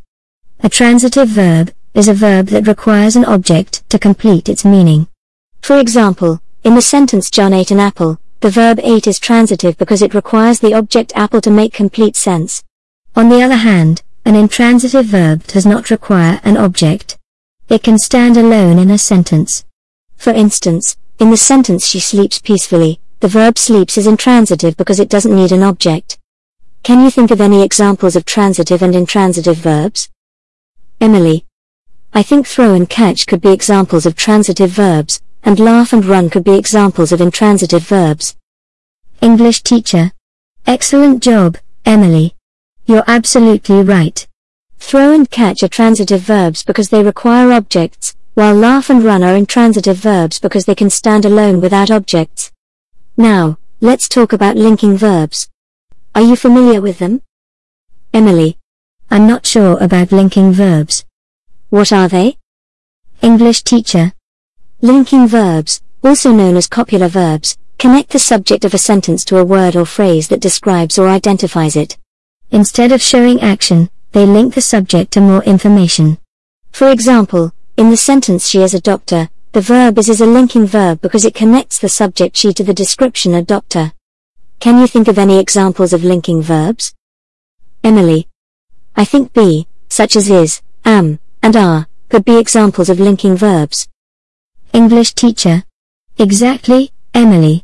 A 0.59 0.69
transitive 0.69 1.29
verb 1.29 1.73
is 1.95 2.07
a 2.07 2.13
verb 2.13 2.49
that 2.49 2.67
requires 2.67 3.15
an 3.15 3.25
object 3.25 3.89
to 3.89 3.97
complete 3.97 4.47
its 4.47 4.63
meaning. 4.63 5.07
For 5.61 5.79
example, 5.79 6.43
in 6.63 6.75
the 6.75 6.89
sentence 6.93 7.31
John 7.31 7.53
ate 7.53 7.71
an 7.71 7.79
apple, 7.79 8.19
the 8.41 8.51
verb 8.51 8.79
ate 8.83 9.07
is 9.07 9.17
transitive 9.17 9.79
because 9.79 10.03
it 10.03 10.13
requires 10.13 10.59
the 10.59 10.75
object 10.75 11.13
apple 11.15 11.41
to 11.41 11.49
make 11.49 11.73
complete 11.73 12.15
sense. 12.15 12.63
On 13.15 13.29
the 13.29 13.41
other 13.41 13.55
hand, 13.55 14.03
an 14.25 14.35
intransitive 14.35 15.05
verb 15.05 15.43
does 15.47 15.65
not 15.65 15.89
require 15.89 16.39
an 16.43 16.57
object. 16.57 17.17
It 17.67 17.83
can 17.83 17.97
stand 17.97 18.37
alone 18.37 18.79
in 18.79 18.91
a 18.91 18.97
sentence. 18.97 19.65
For 20.17 20.31
instance, 20.31 20.97
in 21.19 21.31
the 21.31 21.37
sentence 21.37 21.85
she 21.85 21.99
sleeps 21.99 22.39
peacefully, 22.39 22.99
the 23.19 23.27
verb 23.27 23.57
sleeps 23.57 23.97
is 23.97 24.07
intransitive 24.07 24.77
because 24.77 24.99
it 24.99 25.09
doesn't 25.09 25.35
need 25.35 25.51
an 25.51 25.63
object. 25.63 26.17
Can 26.83 27.03
you 27.03 27.11
think 27.11 27.31
of 27.31 27.41
any 27.41 27.61
examples 27.61 28.15
of 28.15 28.25
transitive 28.25 28.81
and 28.81 28.95
intransitive 28.95 29.57
verbs? 29.57 30.09
Emily. 31.01 31.45
I 32.13 32.23
think 32.23 32.47
throw 32.47 32.73
and 32.73 32.89
catch 32.89 33.27
could 33.27 33.41
be 33.41 33.51
examples 33.51 34.05
of 34.05 34.15
transitive 34.15 34.71
verbs, 34.71 35.21
and 35.43 35.59
laugh 35.59 35.93
and 35.93 36.05
run 36.05 36.29
could 36.29 36.43
be 36.43 36.57
examples 36.57 37.11
of 37.11 37.21
intransitive 37.21 37.83
verbs. 37.83 38.35
English 39.21 39.63
teacher. 39.63 40.11
Excellent 40.65 41.21
job, 41.21 41.57
Emily. 41.85 42.35
You're 42.89 43.03
absolutely 43.05 43.83
right. 43.83 44.27
Throw 44.79 45.13
and 45.13 45.29
catch 45.29 45.61
are 45.61 45.67
transitive 45.67 46.21
verbs 46.21 46.63
because 46.63 46.89
they 46.89 47.03
require 47.03 47.51
objects, 47.51 48.15
while 48.33 48.55
laugh 48.55 48.89
and 48.89 49.03
run 49.03 49.21
are 49.21 49.35
intransitive 49.35 49.97
verbs 49.97 50.39
because 50.39 50.65
they 50.65 50.73
can 50.73 50.89
stand 50.89 51.23
alone 51.23 51.61
without 51.61 51.91
objects. 51.91 52.51
Now, 53.15 53.59
let's 53.79 54.09
talk 54.09 54.33
about 54.33 54.55
linking 54.55 54.97
verbs. 54.97 55.51
Are 56.15 56.23
you 56.23 56.35
familiar 56.35 56.81
with 56.81 56.97
them? 56.97 57.21
Emily. 58.11 58.57
I'm 59.11 59.27
not 59.27 59.45
sure 59.45 59.77
about 59.77 60.11
linking 60.11 60.51
verbs. 60.51 61.05
What 61.69 61.93
are 61.93 62.07
they? 62.07 62.39
English 63.21 63.61
teacher. 63.61 64.13
Linking 64.81 65.27
verbs, 65.27 65.83
also 66.03 66.31
known 66.31 66.57
as 66.57 66.67
copular 66.67 67.07
verbs, 67.07 67.55
connect 67.77 68.09
the 68.09 68.17
subject 68.17 68.65
of 68.65 68.73
a 68.73 68.79
sentence 68.79 69.23
to 69.25 69.37
a 69.37 69.45
word 69.45 69.75
or 69.75 69.85
phrase 69.85 70.27
that 70.29 70.39
describes 70.41 70.97
or 70.97 71.07
identifies 71.07 71.75
it. 71.75 71.95
Instead 72.51 72.91
of 72.91 73.01
showing 73.01 73.39
action, 73.41 73.89
they 74.11 74.25
link 74.25 74.55
the 74.55 74.61
subject 74.61 75.11
to 75.11 75.21
more 75.21 75.43
information. 75.43 76.17
For 76.71 76.89
example, 76.89 77.51
in 77.77 77.91
the 77.91 77.97
sentence 77.97 78.47
she 78.47 78.61
is 78.61 78.73
a 78.73 78.81
doctor, 78.81 79.29
the 79.51 79.61
verb 79.61 79.97
is 79.99 80.09
is 80.09 80.19
a 80.19 80.25
linking 80.25 80.65
verb 80.65 80.99
because 81.01 81.25
it 81.25 81.35
connects 81.35 81.77
the 81.77 81.89
subject 81.89 82.35
she 82.35 82.51
to 82.53 82.63
the 82.63 82.73
description 82.73 83.35
a 83.35 83.43
doctor. 83.43 83.93
Can 84.59 84.79
you 84.79 84.87
think 84.87 85.07
of 85.07 85.19
any 85.19 85.39
examples 85.39 85.93
of 85.93 86.03
linking 86.03 86.41
verbs? 86.41 86.93
Emily. 87.83 88.27
I 88.95 89.05
think 89.05 89.31
be, 89.33 89.67
such 89.87 90.15
as 90.15 90.29
is, 90.29 90.61
am, 90.83 91.19
and 91.43 91.55
are, 91.55 91.87
could 92.09 92.25
be 92.25 92.37
examples 92.37 92.89
of 92.89 92.99
linking 92.99 93.37
verbs. 93.37 93.87
English 94.73 95.13
teacher. 95.13 95.63
Exactly, 96.17 96.91
Emily. 97.13 97.63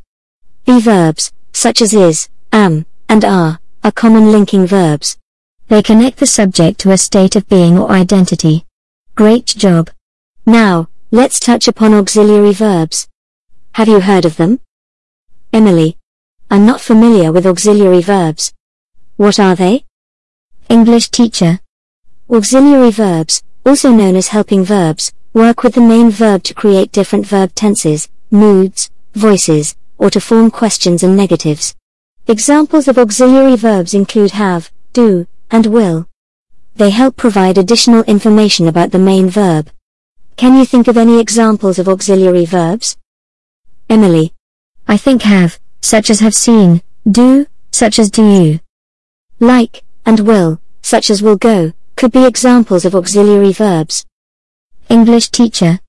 Be 0.66 0.80
verbs, 0.80 1.34
such 1.54 1.82
as 1.82 1.94
is, 1.94 2.30
am, 2.54 2.86
and 3.10 3.26
are, 3.26 3.60
are 3.86 3.92
common 3.92 4.32
linking 4.32 4.66
verbs. 4.66 5.16
They 5.68 5.84
connect 5.84 6.18
the 6.18 6.26
subject 6.26 6.80
to 6.80 6.92
a 6.92 6.98
state 6.98 7.36
of 7.36 7.48
being 7.48 7.78
or 7.78 7.92
identity. 7.92 8.66
Great 9.14 9.46
job. 9.46 9.92
Now, 10.44 10.90
let's 11.12 11.40
touch 11.40 11.68
upon 11.68 11.94
auxiliary 11.94 12.52
verbs. 12.52 13.08
Have 13.74 13.88
you 13.88 14.00
heard 14.00 14.26
of 14.26 14.38
them? 14.38 14.60
Emily. 15.54 15.98
I'm 16.50 16.66
not 16.66 16.82
familiar 16.82 17.32
with 17.32 17.46
auxiliary 17.46 18.02
verbs. 18.02 18.56
What 19.18 19.40
are 19.40 19.56
they? 19.56 19.86
English 20.68 21.10
teacher. 21.10 21.60
Auxiliary 22.28 22.90
verbs, 22.90 23.44
also 23.68 23.92
known 23.92 24.16
as 24.16 24.30
helping 24.30 24.66
verbs, 24.66 25.14
work 25.32 25.62
with 25.62 25.76
the 25.76 25.90
main 25.94 26.10
verb 26.10 26.42
to 26.46 26.56
create 26.56 26.92
different 26.92 27.28
verb 27.28 27.54
tenses, 27.54 28.10
moods, 28.32 28.90
voices, 29.14 29.76
or 30.00 30.10
to 30.10 30.20
form 30.20 30.50
questions 30.50 31.04
and 31.04 31.16
negatives. 31.16 31.76
Examples 32.28 32.88
of 32.88 32.98
auxiliary 32.98 33.56
verbs 33.56 33.94
include 33.94 34.32
have, 34.32 34.72
do, 34.94 35.28
and 35.52 35.68
will. 35.68 36.08
They 36.76 36.90
help 36.90 37.18
provide 37.18 37.60
additional 37.60 38.02
information 38.06 38.68
about 38.68 38.90
the 38.90 38.98
main 38.98 39.30
verb. 39.30 39.70
Can 40.36 40.58
you 40.58 40.66
think 40.66 40.88
of 40.88 40.98
any 40.98 41.20
examples 41.20 41.78
of 41.78 41.88
auxiliary 41.88 42.46
verbs? 42.46 42.98
Emily. 43.92 44.34
I 44.88 44.98
think 44.98 45.22
have, 45.22 45.60
such 45.82 46.10
as 46.10 46.20
have 46.22 46.34
seen, 46.34 46.82
do, 47.08 47.46
such 47.72 48.00
as 48.00 48.10
do 48.10 48.24
you. 48.28 48.60
Like, 49.40 49.84
and 50.04 50.22
will, 50.22 50.60
such 50.82 51.12
as 51.12 51.22
will 51.22 51.38
go, 51.38 51.74
could 51.96 52.12
be 52.12 52.26
examples 52.26 52.86
of 52.86 52.96
auxiliary 52.96 53.54
verbs. 53.54 54.04
English 54.90 55.30
teacher. 55.30 55.80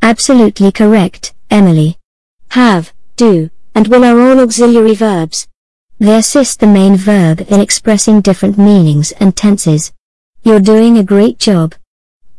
Absolutely 0.00 0.72
correct, 0.72 1.34
Emily. 1.50 1.98
Have, 2.52 2.94
do, 3.16 3.50
and 3.74 3.88
will 3.88 4.04
are 4.04 4.18
all 4.18 4.40
auxiliary 4.40 4.94
verbs. 4.94 5.48
They 6.02 6.16
assist 6.16 6.58
the 6.58 6.66
main 6.66 6.96
verb 6.96 7.42
in 7.42 7.60
expressing 7.60 8.22
different 8.22 8.58
meanings 8.58 9.12
and 9.20 9.36
tenses. 9.36 9.92
You're 10.42 10.58
doing 10.58 10.98
a 10.98 11.04
great 11.04 11.38
job. 11.38 11.76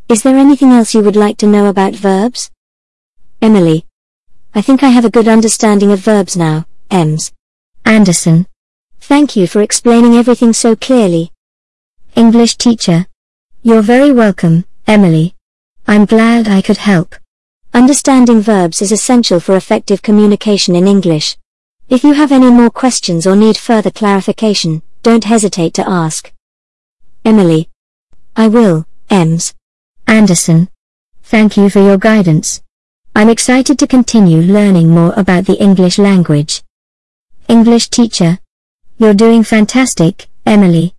Is 0.06 0.22
there 0.22 0.36
anything 0.36 0.70
else 0.70 0.92
you 0.92 1.00
would 1.00 1.16
like 1.16 1.38
to 1.38 1.46
know 1.46 1.68
about 1.68 1.94
verbs? 1.94 2.50
Emily. 3.40 3.86
I 4.54 4.60
think 4.60 4.82
I 4.82 4.90
have 4.90 5.06
a 5.06 5.10
good 5.10 5.28
understanding 5.28 5.90
of 5.92 6.00
verbs 6.00 6.36
now, 6.36 6.66
Ems. 6.90 7.32
Anderson. 7.86 8.48
Thank 9.00 9.34
you 9.34 9.46
for 9.46 9.62
explaining 9.62 10.12
everything 10.12 10.52
so 10.52 10.76
clearly. 10.76 11.32
English 12.14 12.56
teacher. 12.56 13.06
You're 13.62 13.80
very 13.80 14.12
welcome, 14.12 14.66
Emily. 14.86 15.36
I'm 15.86 16.04
glad 16.04 16.48
I 16.48 16.60
could 16.60 16.76
help. 16.76 17.14
Understanding 17.72 18.42
verbs 18.42 18.82
is 18.82 18.92
essential 18.92 19.40
for 19.40 19.56
effective 19.56 20.02
communication 20.02 20.76
in 20.76 20.86
English. 20.86 21.38
If 21.90 22.02
you 22.02 22.14
have 22.14 22.32
any 22.32 22.50
more 22.50 22.70
questions 22.70 23.26
or 23.26 23.36
need 23.36 23.58
further 23.58 23.90
clarification, 23.90 24.82
don't 25.02 25.24
hesitate 25.24 25.74
to 25.74 25.88
ask. 25.88 26.32
Emily. 27.26 27.68
I 28.34 28.48
will, 28.48 28.86
Ems. 29.10 29.54
Anderson. 30.06 30.68
Thank 31.24 31.58
you 31.58 31.68
for 31.68 31.80
your 31.80 31.98
guidance. 31.98 32.62
I'm 33.14 33.28
excited 33.28 33.78
to 33.78 33.86
continue 33.86 34.40
learning 34.40 34.88
more 34.88 35.12
about 35.14 35.44
the 35.44 35.60
English 35.60 35.98
language. 35.98 36.62
English 37.48 37.90
teacher. 37.90 38.38
You're 38.96 39.12
doing 39.12 39.44
fantastic, 39.44 40.28
Emily. 40.46 40.94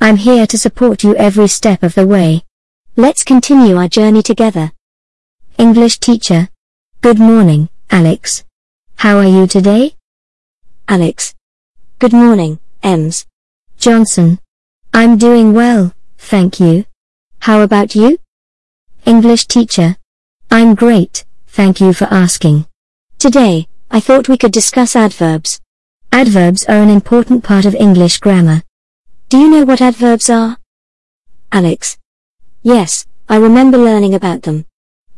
I'm 0.00 0.16
here 0.16 0.46
to 0.46 0.56
support 0.56 1.02
you 1.02 1.16
every 1.16 1.48
step 1.48 1.82
of 1.82 1.96
the 1.96 2.06
way. 2.06 2.44
Let's 2.96 3.24
continue 3.24 3.76
our 3.76 3.88
journey 3.88 4.22
together. 4.22 4.70
English 5.58 5.98
teacher. 5.98 6.48
Good 7.00 7.18
morning, 7.18 7.68
Alex. 7.90 8.44
How 8.96 9.18
are 9.18 9.26
you 9.26 9.48
today? 9.48 9.97
Alex. 10.90 11.34
Good 11.98 12.14
morning, 12.14 12.60
Ems. 12.82 13.26
Johnson. 13.76 14.38
I'm 14.94 15.18
doing 15.18 15.52
well, 15.52 15.92
thank 16.16 16.58
you. 16.60 16.86
How 17.40 17.60
about 17.60 17.94
you? 17.94 18.18
English 19.04 19.48
teacher. 19.48 19.96
I'm 20.50 20.74
great, 20.74 21.26
thank 21.46 21.82
you 21.82 21.92
for 21.92 22.06
asking. 22.06 22.66
Today, 23.18 23.68
I 23.90 24.00
thought 24.00 24.30
we 24.30 24.38
could 24.38 24.50
discuss 24.50 24.96
adverbs. 24.96 25.60
Adverbs 26.10 26.64
are 26.64 26.80
an 26.80 26.88
important 26.88 27.44
part 27.44 27.66
of 27.66 27.74
English 27.74 28.16
grammar. 28.16 28.62
Do 29.28 29.36
you 29.36 29.50
know 29.50 29.66
what 29.66 29.82
adverbs 29.82 30.30
are? 30.30 30.56
Alex. 31.52 31.98
Yes, 32.62 33.06
I 33.28 33.36
remember 33.36 33.76
learning 33.76 34.14
about 34.14 34.44
them. 34.44 34.64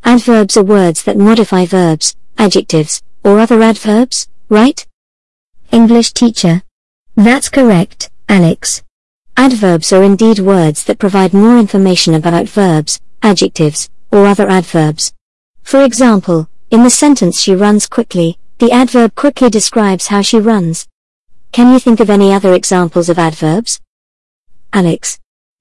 Adverbs 0.03 0.57
are 0.57 0.65
words 0.65 1.05
that 1.05 1.17
modify 1.17 1.65
verbs, 1.65 2.17
adjectives, 2.39 3.03
or 3.23 3.39
other 3.39 3.63
adverbs, 3.63 4.27
right? 4.49 4.85
English 5.73 6.13
teacher. 6.13 6.63
That's 7.15 7.49
correct, 7.49 8.11
Alex. 8.29 8.83
Adverbs 9.37 9.93
are 9.93 10.03
indeed 10.03 10.41
words 10.41 10.83
that 10.85 10.99
provide 10.99 11.33
more 11.33 11.59
information 11.59 12.15
about 12.15 12.49
verbs, 12.49 13.01
adjectives, 13.23 13.89
or 14.11 14.27
other 14.27 14.49
adverbs. 14.49 15.13
For 15.63 15.85
example, 15.85 16.49
in 16.73 16.83
the 16.83 16.91
sentence 16.91 17.41
she 17.41 17.55
runs 17.55 17.87
quickly, 17.87 18.37
the 18.59 18.73
adverb 18.73 19.15
quickly 19.15 19.49
describes 19.49 20.09
how 20.09 20.23
she 20.23 20.41
runs. 20.41 20.89
Can 21.53 21.73
you 21.73 21.79
think 21.79 22.01
of 22.01 22.11
any 22.11 22.33
other 22.33 22.53
examples 22.53 23.09
of 23.09 23.19
adverbs? 23.19 23.81
Alex. 24.73 25.21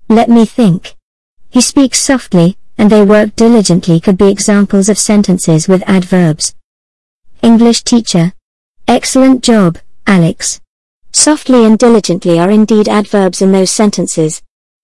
Let 0.09 0.27
me 0.27 0.45
think. 0.45 0.95
He 1.51 1.61
speaks 1.61 1.99
softly, 1.99 2.57
and 2.79 2.89
they 2.89 3.03
work 3.03 3.35
diligently 3.35 3.99
could 3.99 4.17
be 4.17 4.31
examples 4.31 4.89
of 4.89 4.97
sentences 4.97 5.67
with 5.67 5.87
adverbs. 5.87 6.55
English 7.43 7.83
teacher. 7.83 8.33
Excellent 8.87 9.43
job, 9.43 9.77
Alex. 10.07 10.59
Softly 11.11 11.65
and 11.65 11.77
diligently 11.77 12.39
are 12.39 12.51
indeed 12.51 12.87
adverbs 12.87 13.41
in 13.41 13.51
those 13.51 13.71
sentences. 13.71 14.41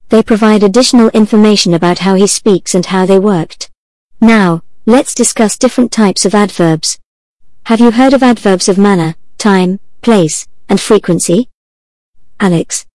They 0.10 0.24
provide 0.24 0.64
additional 0.64 1.10
information 1.10 1.74
about 1.74 2.00
how 2.00 2.16
he 2.16 2.28
speaks 2.28 2.76
and 2.76 2.86
how 2.86 3.06
they 3.06 3.20
worked. 3.20 3.72
Now, 4.22 4.62
let's 4.86 5.16
discuss 5.16 5.58
different 5.58 5.92
types 5.92 6.26
of 6.26 6.36
adverbs. 6.36 7.00
Have 7.64 7.80
you 7.80 7.92
heard 7.92 8.14
of 8.14 8.24
adverbs 8.24 8.70
of 8.70 8.78
manner, 8.78 9.16
time, 9.38 9.80
place, 10.02 10.48
and 10.70 10.80
frequency? 10.80 11.50
Alex. 12.40 12.86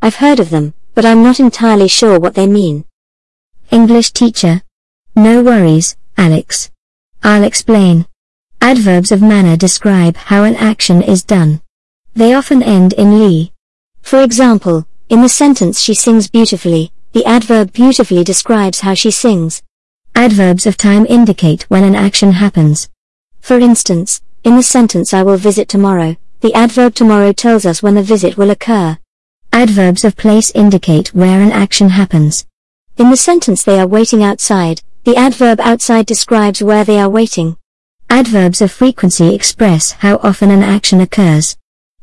I've 0.00 0.16
heard 0.16 0.38
of 0.40 0.50
them, 0.50 0.74
but 0.94 1.04
I'm 1.04 1.22
not 1.22 1.40
entirely 1.40 1.88
sure 1.88 2.20
what 2.20 2.34
they 2.34 2.46
mean. 2.46 2.84
English 3.70 4.12
teacher. 4.12 4.62
No 5.16 5.42
worries, 5.42 5.96
Alex. 6.16 6.70
I'll 7.22 7.44
explain. 7.44 8.06
Adverbs 8.64 9.12
of 9.12 9.20
manner 9.20 9.58
describe 9.58 10.16
how 10.16 10.44
an 10.44 10.56
action 10.56 11.02
is 11.02 11.22
done. 11.22 11.60
They 12.14 12.32
often 12.32 12.62
end 12.62 12.94
in 12.94 13.18
li. 13.18 13.52
For 14.00 14.22
example, 14.22 14.86
in 15.10 15.20
the 15.20 15.28
sentence 15.28 15.82
she 15.82 15.92
sings 15.92 16.28
beautifully, 16.28 16.90
the 17.12 17.26
adverb 17.26 17.74
beautifully 17.74 18.24
describes 18.24 18.80
how 18.80 18.94
she 18.94 19.10
sings. 19.10 19.62
Adverbs 20.14 20.64
of 20.64 20.78
time 20.78 21.04
indicate 21.10 21.64
when 21.64 21.84
an 21.84 21.94
action 21.94 22.32
happens. 22.32 22.88
For 23.38 23.58
instance, 23.58 24.22
in 24.44 24.56
the 24.56 24.62
sentence 24.62 25.12
I 25.12 25.22
will 25.22 25.36
visit 25.36 25.68
tomorrow, 25.68 26.16
the 26.40 26.54
adverb 26.54 26.94
tomorrow 26.94 27.32
tells 27.32 27.66
us 27.66 27.82
when 27.82 27.96
the 27.96 28.02
visit 28.02 28.38
will 28.38 28.50
occur. 28.50 28.96
Adverbs 29.52 30.06
of 30.06 30.16
place 30.16 30.50
indicate 30.52 31.08
where 31.08 31.42
an 31.42 31.52
action 31.52 31.90
happens. 31.90 32.46
In 32.96 33.10
the 33.10 33.18
sentence 33.18 33.62
they 33.62 33.78
are 33.78 33.86
waiting 33.86 34.22
outside, 34.22 34.80
the 35.04 35.16
adverb 35.16 35.60
outside 35.60 36.06
describes 36.06 36.62
where 36.62 36.82
they 36.82 36.98
are 36.98 37.10
waiting. 37.10 37.58
Adverbs 38.14 38.62
of 38.62 38.70
frequency 38.70 39.34
express 39.34 39.90
how 39.90 40.20
often 40.22 40.48
an 40.52 40.62
action 40.62 41.00
occurs. 41.00 41.56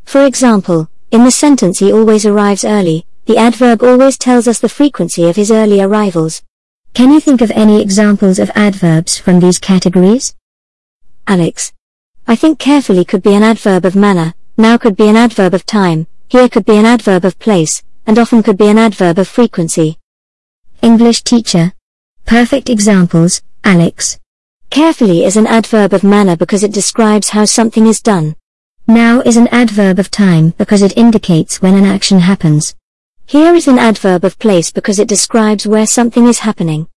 For 0.03 0.25
example, 0.25 0.89
in 1.09 1.23
the 1.23 1.31
sentence 1.31 1.79
he 1.79 1.93
always 1.93 2.25
arrives 2.25 2.65
early, 2.65 3.05
the 3.27 3.37
adverb 3.37 3.81
always 3.81 4.17
tells 4.17 4.45
us 4.45 4.59
the 4.59 4.67
frequency 4.67 5.29
of 5.29 5.37
his 5.37 5.51
early 5.51 5.79
arrivals. 5.79 6.43
Can 6.93 7.13
you 7.13 7.21
think 7.21 7.39
of 7.39 7.49
any 7.51 7.81
examples 7.81 8.39
of 8.39 8.51
adverbs 8.55 9.17
from 9.17 9.39
these 9.39 9.57
categories? 9.57 10.35
Alex. 11.27 11.71
I 12.27 12.35
think 12.35 12.59
carefully 12.59 13.05
could 13.05 13.23
be 13.23 13.33
an 13.33 13.43
adverb 13.43 13.85
of 13.85 13.95
manner, 13.95 14.33
now 14.57 14.77
could 14.77 14.97
be 14.97 15.07
an 15.07 15.15
adverb 15.15 15.53
of 15.53 15.65
time, 15.65 16.07
here 16.27 16.49
could 16.49 16.65
be 16.65 16.75
an 16.75 16.85
adverb 16.85 17.23
of 17.23 17.39
place, 17.39 17.83
and 18.05 18.19
often 18.19 18.43
could 18.43 18.57
be 18.57 18.67
an 18.67 18.77
adverb 18.77 19.17
of 19.17 19.29
frequency. 19.29 19.97
English 20.81 21.21
teacher. 21.21 21.71
Perfect 22.25 22.69
examples, 22.69 23.41
Alex. 23.63 24.19
Carefully 24.71 25.25
is 25.25 25.35
an 25.35 25.47
adverb 25.47 25.91
of 25.91 26.01
manner 26.01 26.37
because 26.37 26.63
it 26.63 26.71
describes 26.71 27.27
how 27.27 27.43
something 27.43 27.87
is 27.87 27.99
done. 28.01 28.37
Now 28.87 29.19
is 29.19 29.35
an 29.35 29.49
adverb 29.49 29.99
of 29.99 30.09
time 30.09 30.51
because 30.51 30.81
it 30.81 30.97
indicates 30.97 31.61
when 31.61 31.75
an 31.75 31.83
action 31.83 32.19
happens. 32.19 32.73
Here 33.25 33.53
is 33.53 33.67
an 33.67 33.77
adverb 33.77 34.23
of 34.23 34.39
place 34.39 34.71
because 34.71 34.97
it 34.97 35.09
describes 35.09 35.67
where 35.67 35.85
something 35.85 36.25
is 36.25 36.39
happening. 36.39 36.87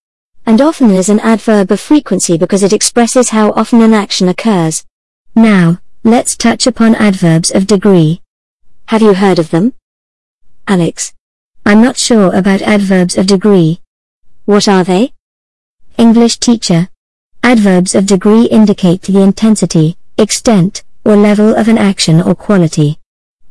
And 0.45 0.61
often 0.61 0.89
is 0.91 1.09
an 1.09 1.19
adverb 1.19 1.69
of 1.69 1.81
frequency 1.81 2.37
because 2.37 2.63
it 2.63 2.71
expresses 2.71 3.31
how 3.31 3.51
often 3.51 3.81
an 3.81 3.93
action 3.93 4.29
occurs. 4.29 4.85
Now, 5.35 5.81
let's 6.05 6.37
touch 6.37 6.67
upon 6.67 6.95
adverbs 6.95 7.51
of 7.51 7.67
degree. 7.67 8.21
Have 8.85 9.01
you 9.01 9.15
heard 9.15 9.37
of 9.37 9.49
them? 9.49 9.73
Alex. 10.65 11.13
I'm 11.65 11.81
not 11.81 11.97
sure 11.97 12.33
about 12.33 12.61
adverbs 12.61 13.17
of 13.17 13.27
degree. 13.27 13.81
What 14.45 14.69
are 14.69 14.85
they? 14.85 15.11
English 15.97 16.37
teacher. 16.37 16.87
Adverbs 17.45 17.93
of 17.93 18.07
degree 18.07 18.45
indicate 18.45 19.03
the 19.03 19.21
intensity, 19.21 19.95
extent, 20.17 20.83
or 21.05 21.15
level 21.15 21.55
of 21.55 21.67
an 21.67 21.77
action 21.77 22.19
or 22.19 22.33
quality. 22.33 22.97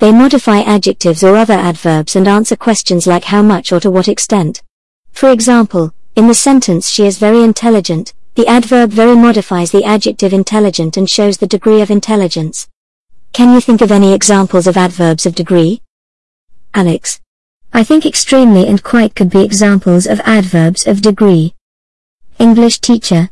They 0.01 0.11
modify 0.11 0.63
adjectives 0.63 1.23
or 1.23 1.37
other 1.37 1.55
adverbs 1.55 2.17
and 2.17 2.27
answer 2.27 2.57
questions 2.57 3.07
like 3.07 3.23
how 3.23 3.41
much 3.41 3.71
or 3.71 3.79
to 3.79 3.93
what 3.93 4.09
extent. 4.09 4.65
For 5.13 5.31
example, 5.31 5.95
in 6.17 6.27
the 6.27 6.35
sentence 6.35 6.89
she 6.89 7.07
is 7.07 7.19
very 7.19 7.45
intelligent, 7.45 8.15
the 8.35 8.49
adverb 8.49 8.91
very 8.91 9.15
modifies 9.15 9.71
the 9.71 9.85
adjective 9.85 10.33
intelligent 10.33 10.97
and 10.97 11.09
shows 11.09 11.37
the 11.37 11.47
degree 11.47 11.81
of 11.81 11.89
intelligence. 11.89 12.67
Can 13.33 13.55
you 13.55 13.61
think 13.61 13.81
of 13.81 13.93
any 13.93 14.13
examples 14.13 14.67
of 14.67 14.77
adverbs 14.77 15.25
of 15.25 15.37
degree? 15.37 15.83
Alex. 16.75 17.21
I 17.73 17.85
think 17.85 18.05
extremely 18.05 18.67
and 18.67 18.83
quite 18.83 19.15
could 19.15 19.31
be 19.31 19.45
examples 19.45 20.09
of 20.09 20.19
adverbs 20.25 20.85
of 20.85 21.01
degree. 21.01 21.55
English 22.41 22.81
teacher. 22.81 23.31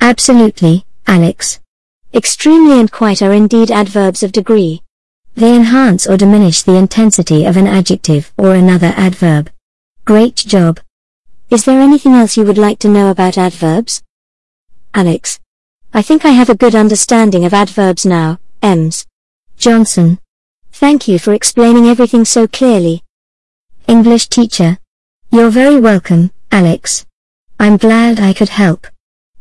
Absolutely, 0.00 0.84
Alex. 1.06 1.60
Extremely 2.14 2.80
and 2.80 2.90
quite 2.90 3.22
are 3.22 3.32
indeed 3.32 3.70
adverbs 3.70 4.22
of 4.22 4.32
degree. 4.32 4.82
They 5.34 5.54
enhance 5.54 6.06
or 6.06 6.16
diminish 6.16 6.62
the 6.62 6.76
intensity 6.76 7.44
of 7.44 7.56
an 7.56 7.66
adjective 7.66 8.32
or 8.36 8.54
another 8.54 8.94
adverb. 8.96 9.50
Great 10.04 10.36
job. 10.36 10.80
Is 11.50 11.64
there 11.64 11.80
anything 11.80 12.14
else 12.14 12.36
you 12.36 12.44
would 12.44 12.58
like 12.58 12.78
to 12.80 12.88
know 12.88 13.10
about 13.10 13.38
adverbs? 13.38 14.02
Alex. 14.94 15.38
I 15.92 16.02
think 16.02 16.24
I 16.24 16.30
have 16.30 16.48
a 16.48 16.56
good 16.56 16.74
understanding 16.74 17.44
of 17.44 17.54
adverbs 17.54 18.06
now, 18.06 18.38
Ems. 18.62 19.06
Johnson. 19.56 20.18
Thank 20.72 21.08
you 21.08 21.18
for 21.18 21.34
explaining 21.34 21.86
everything 21.86 22.24
so 22.24 22.48
clearly. 22.48 23.02
English 23.86 24.28
teacher. 24.28 24.78
You're 25.30 25.50
very 25.50 25.78
welcome, 25.78 26.30
Alex. 26.50 27.04
I'm 27.58 27.76
glad 27.76 28.18
I 28.18 28.32
could 28.32 28.48
help. 28.48 28.86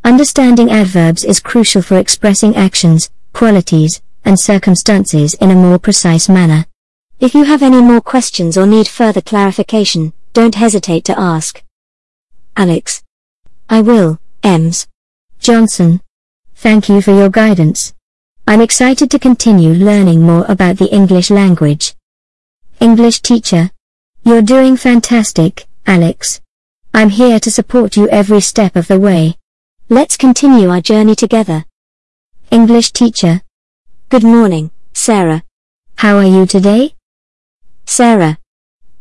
Understanding 0.03 0.71
adverbs 0.71 1.25
is 1.25 1.41
crucial 1.41 1.81
for 1.81 1.97
expressing 1.97 2.55
actions, 2.55 3.09
qualities, 3.33 4.01
and 4.23 4.39
circumstances 4.39 5.33
in 5.35 5.51
a 5.51 5.55
more 5.55 5.77
precise 5.77 6.29
manner. 6.29 6.65
If 7.19 7.33
you 7.33 7.43
have 7.43 7.61
any 7.61 7.81
more 7.81 7.99
questions 7.99 8.57
or 8.57 8.65
need 8.65 8.87
further 8.87 9.21
clarification, 9.21 10.13
don't 10.31 10.55
hesitate 10.55 11.03
to 11.05 11.19
ask. 11.19 11.63
Alex. 12.55 13.03
I 13.69 13.81
will, 13.81 14.19
Ems. 14.41 14.87
Johnson. 15.39 16.01
Thank 16.55 16.87
you 16.87 17.01
for 17.01 17.11
your 17.11 17.29
guidance. 17.29 17.93
I'm 18.47 18.61
excited 18.61 19.11
to 19.11 19.19
continue 19.19 19.73
learning 19.73 20.21
more 20.21 20.45
about 20.47 20.77
the 20.77 20.91
English 20.93 21.29
language. 21.29 21.95
English 22.79 23.19
teacher. 23.19 23.71
You're 24.23 24.41
doing 24.41 24.77
fantastic, 24.77 25.67
Alex. 25.85 26.41
I'm 26.93 27.09
here 27.09 27.39
to 27.39 27.51
support 27.51 27.97
you 27.97 28.07
every 28.09 28.41
step 28.41 28.75
of 28.75 28.87
the 28.87 28.99
way. 28.99 29.38
Let's 29.91 30.17
continue 30.17 30.69
our 30.69 30.81
journey 30.81 31.15
together. 31.15 31.65
English 32.51 32.91
teacher. 32.91 33.41
Good 34.09 34.23
morning, 34.23 34.69
Sarah. 34.93 35.41
How 35.95 36.17
are 36.17 36.27
you 36.27 36.45
today? 36.45 36.93
Sarah. 37.85 38.37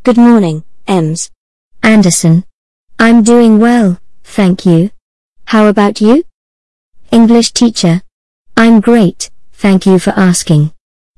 Good 0.03 0.17
morning, 0.17 0.65
Ems. 0.87 1.31
Anderson. 1.83 2.47
I'm 2.99 3.23
doing 3.23 3.59
well, 3.59 4.01
thank 4.25 4.65
you. 4.65 4.91
How 5.45 5.67
about 5.67 6.01
you? 6.01 6.25
English 7.11 7.53
teacher. 7.53 8.01
I'm 8.57 8.81
great, 8.81 9.29
thank 9.53 9.85
you 9.85 9.99
for 9.99 10.15
asking. 10.17 10.73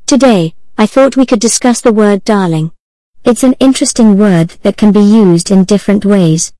Today, 0.04 0.54
I 0.78 0.86
thought 0.86 1.16
we 1.16 1.26
could 1.26 1.38
discuss 1.38 1.80
the 1.80 1.92
word 1.92 2.24
darling. 2.24 2.72
It's 3.24 3.44
an 3.44 3.54
interesting 3.60 4.18
word 4.18 4.48
that 4.62 4.76
can 4.76 4.90
be 4.90 4.98
used 4.98 5.52
in 5.52 5.62
different 5.62 6.04
ways. 6.04 6.52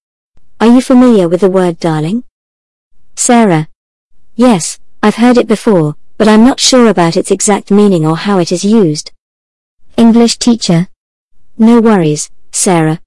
Are 0.61 0.69
you 0.69 0.81
familiar 0.81 1.29
with 1.29 1.41
the 1.41 1.51
word 1.51 1.81
darling? 1.81 2.23
Sarah. 3.23 3.69
Yes, 4.35 4.79
I've 5.03 5.17
heard 5.17 5.37
it 5.37 5.47
before, 5.47 5.95
but 6.17 6.27
I'm 6.27 6.43
not 6.43 6.59
sure 6.59 6.87
about 6.87 7.19
its 7.19 7.31
exact 7.31 7.71
meaning 7.71 8.07
or 8.07 8.17
how 8.17 8.39
it 8.39 8.51
is 8.51 8.65
used. 8.65 9.13
English 9.99 10.39
teacher. 10.39 10.89
No 11.59 11.83
worries, 11.83 12.31
Sarah. 12.51 12.99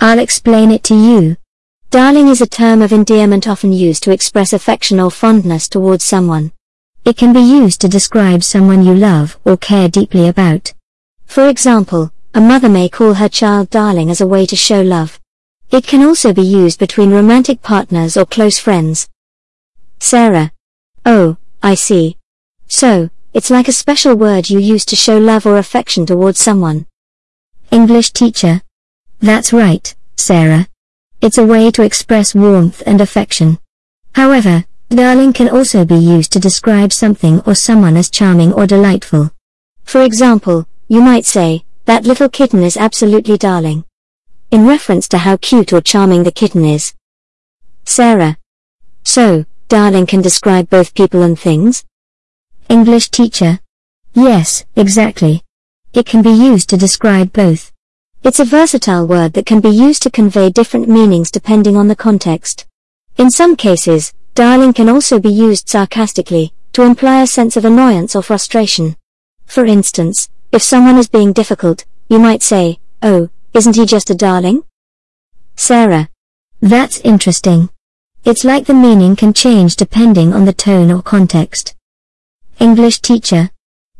I'll 0.00 0.20
explain 0.20 0.70
it 0.70 0.82
to 0.84 0.94
you. 0.94 1.36
Darling 1.90 2.28
is 2.28 2.40
a 2.40 2.46
term 2.46 2.80
of 2.80 2.94
endearment 2.94 3.46
often 3.46 3.74
used 3.74 4.02
to 4.04 4.10
express 4.10 4.54
affection 4.54 4.98
or 4.98 5.10
fondness 5.10 5.68
towards 5.68 6.02
someone. 6.02 6.52
It 7.04 7.18
can 7.18 7.34
be 7.34 7.40
used 7.40 7.82
to 7.82 7.88
describe 7.88 8.42
someone 8.42 8.86
you 8.86 8.94
love 8.94 9.38
or 9.44 9.58
care 9.58 9.90
deeply 9.90 10.28
about. 10.28 10.72
For 11.26 11.46
example, 11.46 12.10
a 12.32 12.40
mother 12.40 12.70
may 12.70 12.88
call 12.88 13.12
her 13.12 13.28
child 13.28 13.68
darling 13.68 14.08
as 14.08 14.22
a 14.22 14.26
way 14.26 14.46
to 14.46 14.56
show 14.56 14.80
love. 14.80 15.20
It 15.70 15.84
can 15.86 16.02
also 16.02 16.32
be 16.32 16.40
used 16.40 16.78
between 16.78 17.10
romantic 17.10 17.60
partners 17.60 18.16
or 18.16 18.24
close 18.24 18.58
friends. 18.58 19.10
Sarah. 20.00 20.52
Oh, 21.04 21.36
I 21.62 21.74
see. 21.74 22.16
So, 22.68 23.10
it's 23.34 23.50
like 23.50 23.68
a 23.68 23.72
special 23.72 24.14
word 24.14 24.48
you 24.48 24.58
use 24.58 24.84
to 24.86 24.96
show 24.96 25.18
love 25.18 25.46
or 25.46 25.58
affection 25.58 26.06
towards 26.06 26.38
someone. 26.38 26.86
English 27.70 28.12
teacher. 28.12 28.62
That's 29.20 29.52
right, 29.52 29.94
Sarah. 30.16 30.68
It's 31.20 31.38
a 31.38 31.44
way 31.44 31.70
to 31.72 31.82
express 31.82 32.34
warmth 32.34 32.82
and 32.86 33.00
affection. 33.00 33.58
However, 34.14 34.64
darling 34.88 35.32
can 35.32 35.48
also 35.48 35.84
be 35.84 35.96
used 35.96 36.32
to 36.32 36.40
describe 36.40 36.92
something 36.92 37.40
or 37.40 37.54
someone 37.54 37.96
as 37.96 38.08
charming 38.08 38.52
or 38.52 38.66
delightful. 38.66 39.30
For 39.84 40.02
example, 40.02 40.66
you 40.86 41.00
might 41.02 41.26
say, 41.26 41.64
that 41.86 42.04
little 42.04 42.28
kitten 42.28 42.62
is 42.62 42.76
absolutely 42.76 43.36
darling. 43.36 43.84
In 44.50 44.66
reference 44.66 45.08
to 45.08 45.18
how 45.18 45.36
cute 45.36 45.72
or 45.72 45.80
charming 45.80 46.22
the 46.22 46.32
kitten 46.32 46.64
is. 46.64 46.94
Sarah. 47.84 48.38
So, 49.02 49.44
darling 49.68 50.06
can 50.06 50.22
describe 50.22 50.70
both 50.70 50.94
people 50.94 51.20
and 51.22 51.38
things? 51.38 51.84
English 52.70 53.10
teacher. 53.10 53.60
Yes, 54.14 54.64
exactly. 54.74 55.42
It 55.92 56.06
can 56.06 56.22
be 56.22 56.30
used 56.30 56.70
to 56.70 56.78
describe 56.78 57.34
both. 57.34 57.70
It's 58.22 58.40
a 58.40 58.46
versatile 58.46 59.06
word 59.06 59.34
that 59.34 59.44
can 59.44 59.60
be 59.60 59.68
used 59.68 60.02
to 60.02 60.10
convey 60.10 60.48
different 60.48 60.88
meanings 60.88 61.30
depending 61.30 61.76
on 61.76 61.88
the 61.88 61.96
context. 61.96 62.66
In 63.18 63.30
some 63.30 63.56
cases, 63.56 64.14
darling 64.34 64.72
can 64.72 64.88
also 64.88 65.20
be 65.20 65.30
used 65.30 65.68
sarcastically, 65.68 66.54
to 66.72 66.82
imply 66.82 67.22
a 67.22 67.26
sense 67.26 67.56
of 67.56 67.66
annoyance 67.66 68.16
or 68.16 68.22
frustration. 68.22 68.96
For 69.44 69.66
instance, 69.66 70.30
if 70.50 70.62
someone 70.62 70.96
is 70.96 71.08
being 71.08 71.34
difficult, 71.34 71.84
you 72.08 72.18
might 72.18 72.42
say, 72.42 72.78
oh, 73.02 73.28
isn't 73.52 73.76
he 73.76 73.84
just 73.84 74.08
a 74.08 74.14
darling? 74.14 74.62
Sarah. 75.56 76.08
That's 76.60 77.00
interesting. 77.00 77.68
It's 78.24 78.44
like 78.44 78.66
the 78.66 78.74
meaning 78.74 79.16
can 79.16 79.32
change 79.32 79.76
depending 79.76 80.34
on 80.34 80.44
the 80.44 80.52
tone 80.52 80.90
or 80.90 81.02
context. 81.02 81.74
English 82.58 83.00
teacher. 83.00 83.50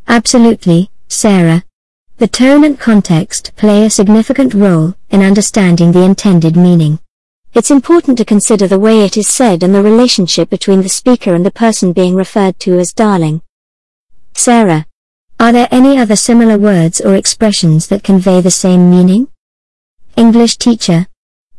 Absolutely, 0.06 0.90
Sarah. 1.08 1.64
The 2.18 2.26
tone 2.28 2.64
and 2.64 2.78
context 2.78 3.54
play 3.56 3.86
a 3.86 3.90
significant 3.90 4.52
role 4.52 4.94
in 5.10 5.22
understanding 5.22 5.92
the 5.92 6.02
intended 6.02 6.56
meaning. 6.56 6.98
It's 7.54 7.70
important 7.70 8.18
to 8.18 8.24
consider 8.24 8.66
the 8.66 8.78
way 8.78 9.04
it 9.04 9.16
is 9.16 9.28
said 9.28 9.62
and 9.62 9.74
the 9.74 9.82
relationship 9.82 10.50
between 10.50 10.82
the 10.82 10.88
speaker 10.88 11.34
and 11.34 11.46
the 11.46 11.50
person 11.50 11.92
being 11.92 12.14
referred 12.14 12.58
to 12.60 12.78
as 12.78 12.92
darling. 12.92 13.42
Sarah. 14.34 14.86
Are 15.40 15.52
there 15.52 15.68
any 15.70 15.98
other 15.98 16.16
similar 16.16 16.58
words 16.58 17.00
or 17.00 17.14
expressions 17.14 17.86
that 17.88 18.02
convey 18.02 18.40
the 18.40 18.50
same 18.50 18.90
meaning? 18.90 19.28
English 20.16 20.56
teacher. 20.56 21.06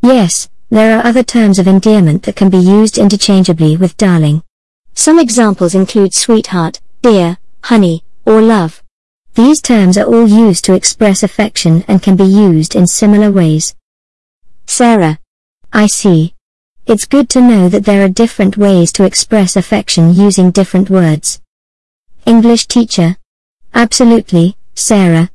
Yes, 0.01 0.49
there 0.72 0.97
are 0.97 1.05
other 1.05 1.24
terms 1.24 1.57
of 1.57 1.67
endearment 1.67 2.24
that 2.24 2.36
can 2.36 2.49
be 2.49 2.57
used 2.57 2.97
interchangeably 2.97 3.76
with 3.76 3.97
darling. 3.97 4.43
Some 4.93 5.18
examples 5.18 5.73
include 5.73 6.14
sweetheart, 6.14 6.80
dear, 7.02 7.38
honey, 7.64 8.03
or 8.26 8.41
love. 8.41 8.84
These 9.34 9.61
terms 9.61 9.98
are 9.98 10.06
all 10.06 10.27
used 10.27 10.65
to 10.65 10.73
express 10.73 11.23
affection 11.23 11.84
and 11.88 12.03
can 12.03 12.15
be 12.15 12.26
used 12.26 12.76
in 12.76 12.85
similar 12.85 13.31
ways. 13.31 13.76
Sarah. 14.68 15.18
I 15.73 15.88
see. 15.88 16.35
It's 16.85 17.06
good 17.06 17.30
to 17.30 17.41
know 17.41 17.69
that 17.69 17.85
there 17.85 18.03
are 18.03 18.10
different 18.10 18.57
ways 18.57 18.91
to 18.93 19.06
express 19.06 19.56
affection 19.56 20.14
using 20.14 20.52
different 20.52 20.89
words. 20.89 21.41
English 22.26 22.68
teacher. 22.68 23.18
Absolutely, 23.73 24.57
Sarah. 24.76 25.31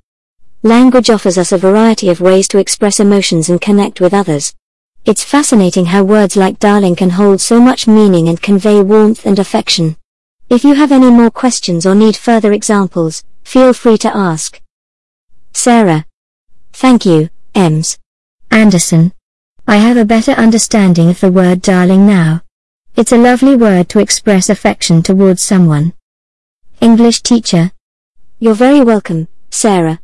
Language 0.63 1.11
offers 1.11 1.39
us 1.39 1.51
a 1.51 1.59
variety 1.59 2.09
of 2.09 2.21
ways 2.21 2.47
to 2.49 2.59
express 2.59 3.01
emotions 3.01 3.49
and 3.49 3.61
connect 3.61 4.01
with 4.01 4.15
others. 4.15 4.55
It's 5.05 5.25
fascinating 5.25 5.87
how 5.87 6.03
words 6.05 6.37
like 6.37 6.59
darling 6.59 6.97
can 6.97 7.11
hold 7.11 7.41
so 7.41 7.61
much 7.61 7.87
meaning 7.87 8.29
and 8.29 8.41
convey 8.41 8.83
warmth 8.83 9.27
and 9.27 9.39
affection. 9.39 9.97
If 10.49 10.65
you 10.65 10.75
have 10.75 10.93
any 10.93 11.11
more 11.11 11.31
questions 11.31 11.87
or 11.87 11.95
need 11.95 12.17
further 12.17 12.53
examples, 12.53 13.23
Feel 13.45 13.73
free 13.73 13.99
to 13.99 14.17
ask. 14.17 14.61
Sarah. 15.53 16.07
Thank 16.73 17.07
you, 17.07 17.29
Ems. 17.55 17.99
Anderson. 18.51 19.13
I 19.69 19.77
have 19.77 19.97
a 19.97 20.05
better 20.05 20.33
understanding 20.33 21.09
of 21.09 21.21
the 21.21 21.31
word 21.31 21.63
darling 21.63 22.07
now. 22.07 22.43
It's 22.97 23.13
a 23.13 23.17
lovely 23.17 23.55
word 23.55 23.89
to 23.91 24.01
express 24.01 24.49
affection 24.49 25.03
towards 25.03 25.43
someone. 25.43 25.93
English 26.81 27.23
teacher. 27.23 27.71
You're 28.41 28.55
very 28.55 28.81
welcome, 28.81 29.29
Sarah. 29.51 30.01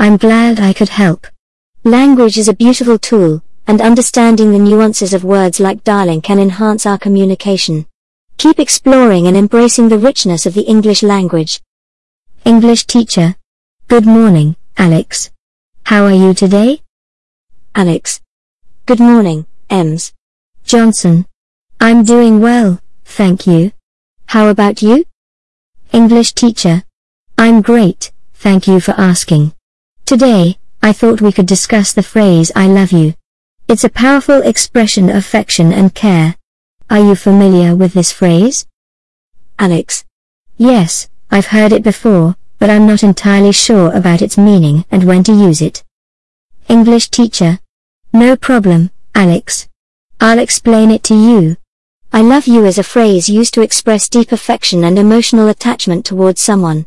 I'm 0.00 0.16
glad 0.16 0.58
I 0.58 0.72
could 0.72 0.88
help. 0.88 1.26
Language 1.84 2.36
is 2.36 2.48
a 2.48 2.54
beautiful 2.54 2.98
tool, 2.98 3.42
and 3.68 3.82
understanding 3.82 4.50
the 4.50 4.58
nuances 4.58 5.12
of 5.12 5.22
words 5.22 5.60
like 5.60 5.84
darling 5.84 6.22
can 6.22 6.38
enhance 6.38 6.86
our 6.86 6.98
communication. 6.98 7.86
Keep 8.38 8.58
exploring 8.58 9.26
and 9.26 9.36
embracing 9.36 9.90
the 9.90 9.98
richness 9.98 10.46
of 10.46 10.54
the 10.54 10.62
English 10.62 11.02
language. 11.02 11.60
English 12.46 12.86
teacher. 12.86 13.36
Good 13.86 14.06
morning, 14.06 14.56
Alex. 14.78 15.30
How 15.84 16.04
are 16.04 16.14
you 16.14 16.32
today? 16.32 16.80
Alex. 17.74 18.22
Good 18.86 19.00
morning, 19.00 19.46
Ems. 19.68 20.14
Johnson. 20.64 21.26
I'm 21.78 22.04
doing 22.04 22.40
well, 22.40 22.80
thank 23.04 23.46
you. 23.46 23.72
How 24.26 24.48
about 24.48 24.80
you? 24.80 25.04
English 25.92 26.32
teacher. 26.32 26.84
I'm 27.36 27.60
great, 27.60 28.12
thank 28.34 28.66
you 28.66 28.80
for 28.80 28.92
asking. 28.98 29.52
Today, 30.06 30.56
I 30.82 30.92
thought 30.94 31.20
we 31.20 31.32
could 31.32 31.46
discuss 31.46 31.92
the 31.92 32.02
phrase 32.02 32.50
I 32.56 32.66
love 32.66 32.92
you. 32.92 33.14
It's 33.70 33.84
a 33.84 33.90
powerful 33.90 34.40
expression 34.40 35.10
of 35.10 35.16
affection 35.16 35.74
and 35.74 35.94
care. 35.94 36.36
Are 36.88 37.00
you 37.00 37.14
familiar 37.14 37.76
with 37.76 37.92
this 37.92 38.10
phrase? 38.10 38.66
Alex. 39.58 40.06
Yes, 40.56 41.10
I've 41.30 41.48
heard 41.48 41.72
it 41.72 41.82
before, 41.82 42.36
but 42.58 42.70
I'm 42.70 42.86
not 42.86 43.02
entirely 43.02 43.52
sure 43.52 43.92
about 43.92 44.22
its 44.22 44.38
meaning 44.38 44.86
and 44.90 45.04
when 45.04 45.22
to 45.24 45.32
use 45.32 45.60
it. 45.60 45.84
English 46.66 47.10
teacher. 47.10 47.58
No 48.10 48.36
problem, 48.36 48.90
Alex. 49.14 49.68
I'll 50.18 50.38
explain 50.38 50.90
it 50.90 51.02
to 51.02 51.14
you. 51.14 51.58
I 52.10 52.22
love 52.22 52.46
you 52.46 52.64
is 52.64 52.78
a 52.78 52.82
phrase 52.82 53.28
used 53.28 53.52
to 53.52 53.60
express 53.60 54.08
deep 54.08 54.32
affection 54.32 54.82
and 54.82 54.98
emotional 54.98 55.48
attachment 55.48 56.06
towards 56.06 56.40
someone. 56.40 56.86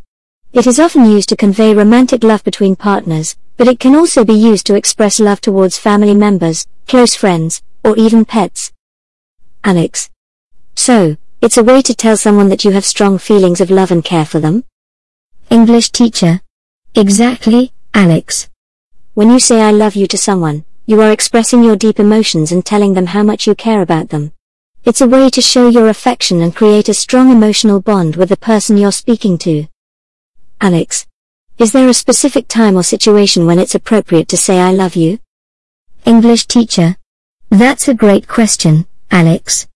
It 0.52 0.66
is 0.66 0.80
often 0.80 1.06
used 1.06 1.30
to 1.30 1.36
convey 1.36 1.76
romantic 1.76 2.24
love 2.24 2.44
between 2.44 2.76
partners, 2.76 3.36
but 3.62 3.68
it 3.68 3.80
can 3.80 3.96
also 3.96 4.26
be 4.26 4.34
used 4.34 4.66
to 4.66 4.74
express 4.74 5.20
love 5.20 5.40
towards 5.40 5.78
family 5.78 6.16
members, 6.16 6.66
close 6.88 7.14
friends, 7.14 7.62
or 7.84 7.96
even 7.96 8.26
pets. 8.26 8.74
Alex. 9.64 10.10
So, 10.74 11.16
it's 11.42 11.58
a 11.58 11.64
way 11.64 11.84
to 11.84 11.94
tell 11.94 12.18
someone 12.18 12.50
that 12.50 12.66
you 12.66 12.72
have 12.72 12.84
strong 12.84 13.20
feelings 13.20 13.62
of 13.62 13.70
love 13.70 13.92
and 13.92 14.04
care 14.04 14.26
for 14.26 14.40
them? 14.40 14.64
English 15.52 15.92
teacher. 15.92 16.42
Exactly, 16.96 17.72
Alex. 17.94 18.50
When 19.14 19.30
you 19.30 19.40
say 19.40 19.62
I 19.62 19.70
love 19.70 19.96
you 19.96 20.08
to 20.08 20.18
someone, 20.18 20.66
you 20.88 21.00
are 21.00 21.12
expressing 21.12 21.64
your 21.64 21.76
deep 21.76 22.00
emotions 22.00 22.52
and 22.52 22.66
telling 22.66 22.96
them 22.96 23.06
how 23.06 23.22
much 23.22 23.46
you 23.46 23.54
care 23.54 23.84
about 23.84 24.10
them. 24.10 24.32
It's 24.86 25.02
a 25.02 25.08
way 25.08 25.30
to 25.30 25.40
show 25.40 25.70
your 25.70 25.88
affection 25.88 26.42
and 26.42 26.56
create 26.56 26.90
a 26.90 26.96
strong 26.96 27.30
emotional 27.30 27.80
bond 27.80 28.16
with 28.16 28.30
the 28.30 28.38
person 28.38 28.76
you're 28.76 28.92
speaking 28.92 29.38
to. 29.38 29.68
Alex. 30.60 31.06
Is 31.62 31.74
there 31.74 31.88
a 31.88 31.94
specific 31.94 32.48
time 32.48 32.76
or 32.76 32.82
situation 32.82 33.46
when 33.46 33.60
it's 33.60 33.76
appropriate 33.76 34.28
to 34.30 34.36
say 34.36 34.60
I 34.60 34.72
love 34.72 34.96
you? 34.96 35.20
English 36.06 36.48
teacher. 36.48 36.98
That's 37.52 37.88
a 37.88 37.94
great 37.94 38.28
question, 38.28 38.88
Alex. 39.12 39.68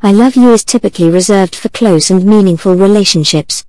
I 0.00 0.12
love 0.12 0.36
you 0.36 0.52
is 0.52 0.64
typically 0.64 1.10
reserved 1.10 1.56
for 1.56 1.68
close 1.70 2.10
and 2.10 2.24
meaningful 2.24 2.76
relationships. 2.76 3.66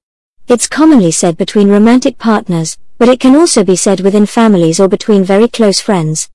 It's 0.47 0.67
commonly 0.67 1.09
said 1.09 1.35
between 1.35 1.71
romantic 1.71 2.19
partners, 2.19 2.77
but 2.99 3.09
it 3.09 3.19
can 3.19 3.35
also 3.35 3.63
be 3.63 3.75
said 3.75 4.01
within 4.01 4.27
families 4.27 4.79
or 4.79 4.87
between 4.87 5.23
very 5.23 5.47
close 5.47 5.81
friends. 5.81 6.29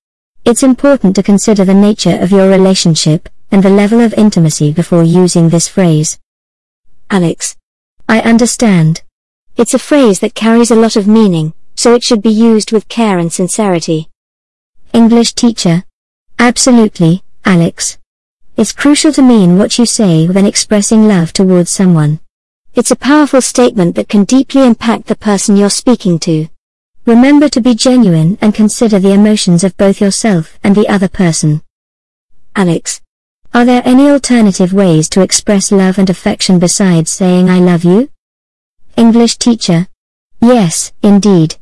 It's 0.45 0.65
important 0.65 1.15
to 1.15 1.23
consider 1.23 1.65
the 1.65 1.73
nature 1.73 2.19
of 2.21 2.33
your 2.33 2.49
relationship 2.49 3.29
and 3.53 3.63
the 3.63 3.71
level 3.71 4.01
of 4.01 4.13
intimacy 4.15 4.73
before 4.73 5.05
using 5.05 5.51
this 5.51 5.69
phrase. 5.69 6.19
Alex. 7.11 7.57
I 8.09 8.23
understand. 8.23 9.03
It's 9.55 9.75
a 9.75 9.79
phrase 9.79 10.21
that 10.21 10.35
carries 10.35 10.71
a 10.71 10.75
lot 10.75 10.97
of 10.97 11.07
meaning, 11.07 11.53
so 11.75 11.95
it 11.95 12.03
should 12.03 12.23
be 12.23 12.31
used 12.31 12.73
with 12.73 12.89
care 12.89 13.19
and 13.19 13.31
sincerity. 13.31 14.09
English 14.95 15.35
teacher. 15.35 15.85
Absolutely, 16.39 17.23
Alex. 17.45 17.99
It's 18.57 18.73
crucial 18.73 19.13
to 19.13 19.23
mean 19.23 19.59
what 19.59 19.79
you 19.79 19.85
say 19.85 20.27
when 20.27 20.47
expressing 20.47 21.07
love 21.07 21.33
towards 21.33 21.71
someone. 21.71 22.21
It's 22.75 22.91
a 22.91 22.97
powerful 22.97 23.43
statement 23.43 23.95
that 23.97 24.09
can 24.09 24.25
deeply 24.25 24.67
impact 24.67 25.07
the 25.07 25.17
person 25.17 25.57
you're 25.57 25.69
speaking 25.69 26.19
to. 26.21 26.49
Remember 27.05 27.49
to 27.51 27.61
be 27.61 27.75
genuine 27.75 28.39
and 28.41 28.55
consider 28.55 28.99
the 28.99 29.13
emotions 29.13 29.65
of 29.65 29.77
both 29.77 30.01
yourself 30.01 30.59
and 30.65 30.75
the 30.75 30.89
other 30.89 31.09
person. 31.09 31.63
Alex. 32.57 33.01
Are 33.53 33.67
there 33.67 33.83
any 33.85 34.09
alternative 34.09 34.73
ways 34.73 35.11
to 35.11 35.21
express 35.21 35.71
love 35.71 35.99
and 35.99 36.09
affection 36.09 36.59
besides 36.59 37.11
saying 37.11 37.51
I 37.51 37.59
love 37.59 37.85
you? 37.85 38.12
English 38.97 39.39
teacher. 39.39 39.87
Yes, 40.41 40.93
indeed. 41.03 41.57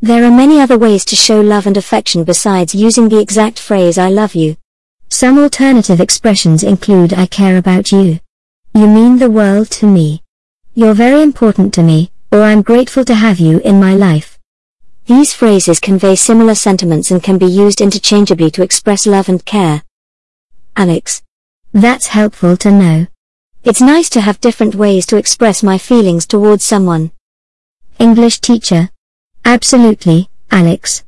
There 0.00 0.24
are 0.24 0.30
many 0.30 0.60
other 0.60 0.78
ways 0.78 1.04
to 1.06 1.16
show 1.16 1.40
love 1.40 1.66
and 1.66 1.76
affection 1.76 2.24
besides 2.24 2.74
using 2.74 3.08
the 3.08 3.20
exact 3.20 3.58
phrase 3.58 3.98
I 3.98 4.08
love 4.08 4.34
you. 4.34 4.56
Some 5.08 5.38
alternative 5.38 6.00
expressions 6.00 6.64
include 6.64 7.12
I 7.12 7.26
care 7.26 7.56
about 7.56 7.92
you. 7.92 8.18
You 8.74 8.88
mean 8.88 9.18
the 9.18 9.30
world 9.30 9.70
to 9.72 9.86
me. 9.86 10.22
You're 10.74 10.94
very 10.94 11.22
important 11.22 11.74
to 11.74 11.82
me, 11.82 12.10
or 12.32 12.42
I'm 12.42 12.62
grateful 12.62 13.04
to 13.04 13.14
have 13.14 13.38
you 13.38 13.58
in 13.60 13.78
my 13.78 13.94
life. 13.94 14.38
These 15.06 15.34
phrases 15.34 15.80
convey 15.80 16.16
similar 16.16 16.54
sentiments 16.54 17.10
and 17.10 17.22
can 17.22 17.36
be 17.36 17.46
used 17.46 17.80
interchangeably 17.80 18.50
to 18.52 18.62
express 18.62 19.06
love 19.06 19.28
and 19.28 19.44
care. 19.44 19.82
Alex. 20.76 21.22
That's 21.72 22.08
helpful 22.08 22.56
to 22.58 22.70
know. 22.70 23.06
It's 23.64 23.80
nice 23.80 24.10
to 24.10 24.20
have 24.20 24.40
different 24.40 24.74
ways 24.74 25.06
to 25.06 25.16
express 25.16 25.62
my 25.62 25.78
feelings 25.78 26.26
towards 26.26 26.64
someone. 26.64 27.12
English 28.00 28.40
teacher. 28.40 28.90
Absolutely, 29.44 30.28
Alex. 30.50 31.04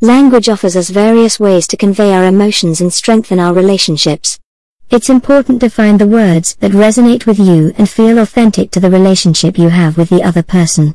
Language 0.00 0.48
offers 0.48 0.74
us 0.74 0.88
various 0.88 1.38
ways 1.38 1.66
to 1.66 1.76
convey 1.76 2.14
our 2.14 2.24
emotions 2.24 2.80
and 2.80 2.90
strengthen 2.90 3.38
our 3.38 3.52
relationships. 3.52 4.40
It's 4.88 5.10
important 5.10 5.60
to 5.60 5.68
find 5.68 6.00
the 6.00 6.06
words 6.06 6.54
that 6.60 6.72
resonate 6.72 7.26
with 7.26 7.38
you 7.38 7.74
and 7.76 7.88
feel 7.88 8.18
authentic 8.18 8.70
to 8.70 8.80
the 8.80 8.90
relationship 8.90 9.58
you 9.58 9.68
have 9.68 9.98
with 9.98 10.08
the 10.08 10.22
other 10.22 10.42
person. 10.42 10.94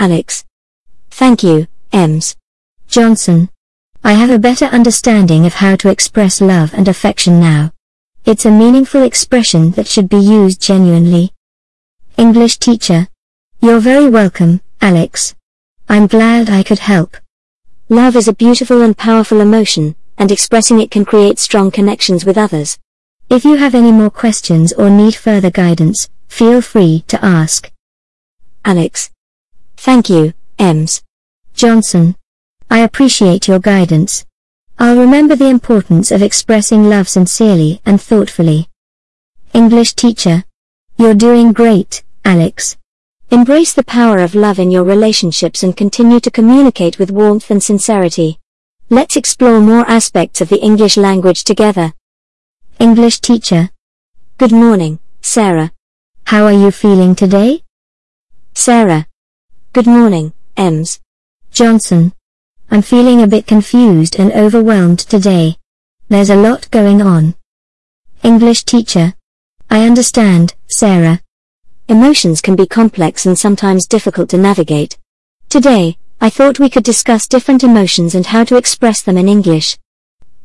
Alex. 0.00 0.44
Thank 1.10 1.44
you, 1.44 1.68
Ems. 1.92 2.34
Johnson. 2.88 3.50
I 4.02 4.14
have 4.14 4.30
a 4.30 4.38
better 4.40 4.64
understanding 4.64 5.46
of 5.46 5.54
how 5.54 5.76
to 5.76 5.90
express 5.90 6.40
love 6.40 6.74
and 6.74 6.88
affection 6.88 7.38
now. 7.38 7.72
It's 8.24 8.46
a 8.46 8.52
meaningful 8.52 9.02
expression 9.02 9.72
that 9.72 9.88
should 9.88 10.08
be 10.08 10.16
used 10.16 10.62
genuinely. 10.62 11.32
English 12.16 12.58
teacher. 12.58 13.08
You're 13.60 13.80
very 13.80 14.08
welcome, 14.08 14.60
Alex. 14.80 15.34
I'm 15.88 16.06
glad 16.06 16.48
I 16.48 16.62
could 16.62 16.78
help. 16.78 17.16
Love 17.88 18.14
is 18.14 18.28
a 18.28 18.32
beautiful 18.32 18.80
and 18.80 18.96
powerful 18.96 19.40
emotion, 19.40 19.96
and 20.18 20.30
expressing 20.30 20.78
it 20.78 20.92
can 20.92 21.04
create 21.04 21.40
strong 21.40 21.72
connections 21.72 22.24
with 22.24 22.38
others. 22.38 22.78
If 23.28 23.44
you 23.44 23.56
have 23.56 23.74
any 23.74 23.90
more 23.90 24.10
questions 24.10 24.72
or 24.72 24.88
need 24.88 25.16
further 25.16 25.50
guidance, 25.50 26.08
feel 26.28 26.60
free 26.62 27.02
to 27.08 27.24
ask. 27.24 27.72
Alex. 28.64 29.10
Thank 29.76 30.08
you, 30.08 30.32
Ems. 30.60 31.02
Johnson. 31.54 32.14
I 32.70 32.78
appreciate 32.78 33.48
your 33.48 33.58
guidance. 33.58 34.24
I'll 34.82 34.98
remember 34.98 35.36
the 35.36 35.48
importance 35.48 36.10
of 36.10 36.22
expressing 36.22 36.88
love 36.88 37.08
sincerely 37.08 37.80
and 37.86 38.02
thoughtfully. 38.02 38.68
English 39.54 39.92
teacher. 39.92 40.42
You're 40.96 41.14
doing 41.14 41.52
great, 41.52 42.02
Alex. 42.24 42.76
Embrace 43.30 43.74
the 43.74 43.84
power 43.84 44.18
of 44.18 44.34
love 44.34 44.58
in 44.58 44.72
your 44.72 44.82
relationships 44.82 45.62
and 45.62 45.76
continue 45.76 46.18
to 46.18 46.32
communicate 46.32 46.98
with 46.98 47.12
warmth 47.12 47.48
and 47.52 47.62
sincerity. 47.62 48.40
Let's 48.90 49.14
explore 49.14 49.60
more 49.60 49.88
aspects 49.88 50.40
of 50.40 50.48
the 50.48 50.60
English 50.60 50.96
language 50.96 51.44
together. 51.44 51.92
English 52.80 53.20
teacher. 53.20 53.70
Good 54.36 54.50
morning, 54.50 54.98
Sarah. 55.20 55.70
How 56.24 56.44
are 56.44 56.58
you 56.64 56.72
feeling 56.72 57.14
today? 57.14 57.62
Sarah. 58.52 59.06
Good 59.74 59.86
morning, 59.86 60.32
Ems. 60.56 60.98
Johnson. 61.52 62.14
I'm 62.72 62.80
feeling 62.80 63.20
a 63.20 63.26
bit 63.26 63.46
confused 63.46 64.18
and 64.18 64.32
overwhelmed 64.32 65.00
today. 65.00 65.58
There's 66.08 66.30
a 66.30 66.36
lot 66.36 66.70
going 66.70 67.02
on. 67.02 67.34
English 68.22 68.64
teacher. 68.64 69.12
I 69.68 69.84
understand, 69.84 70.54
Sarah. 70.70 71.20
Emotions 71.86 72.40
can 72.40 72.56
be 72.56 72.64
complex 72.64 73.26
and 73.26 73.38
sometimes 73.38 73.86
difficult 73.86 74.30
to 74.30 74.38
navigate. 74.38 74.96
Today, 75.50 75.98
I 76.18 76.30
thought 76.30 76.58
we 76.58 76.70
could 76.70 76.82
discuss 76.82 77.28
different 77.28 77.62
emotions 77.62 78.14
and 78.14 78.24
how 78.24 78.42
to 78.44 78.56
express 78.56 79.02
them 79.02 79.18
in 79.18 79.28
English. 79.28 79.76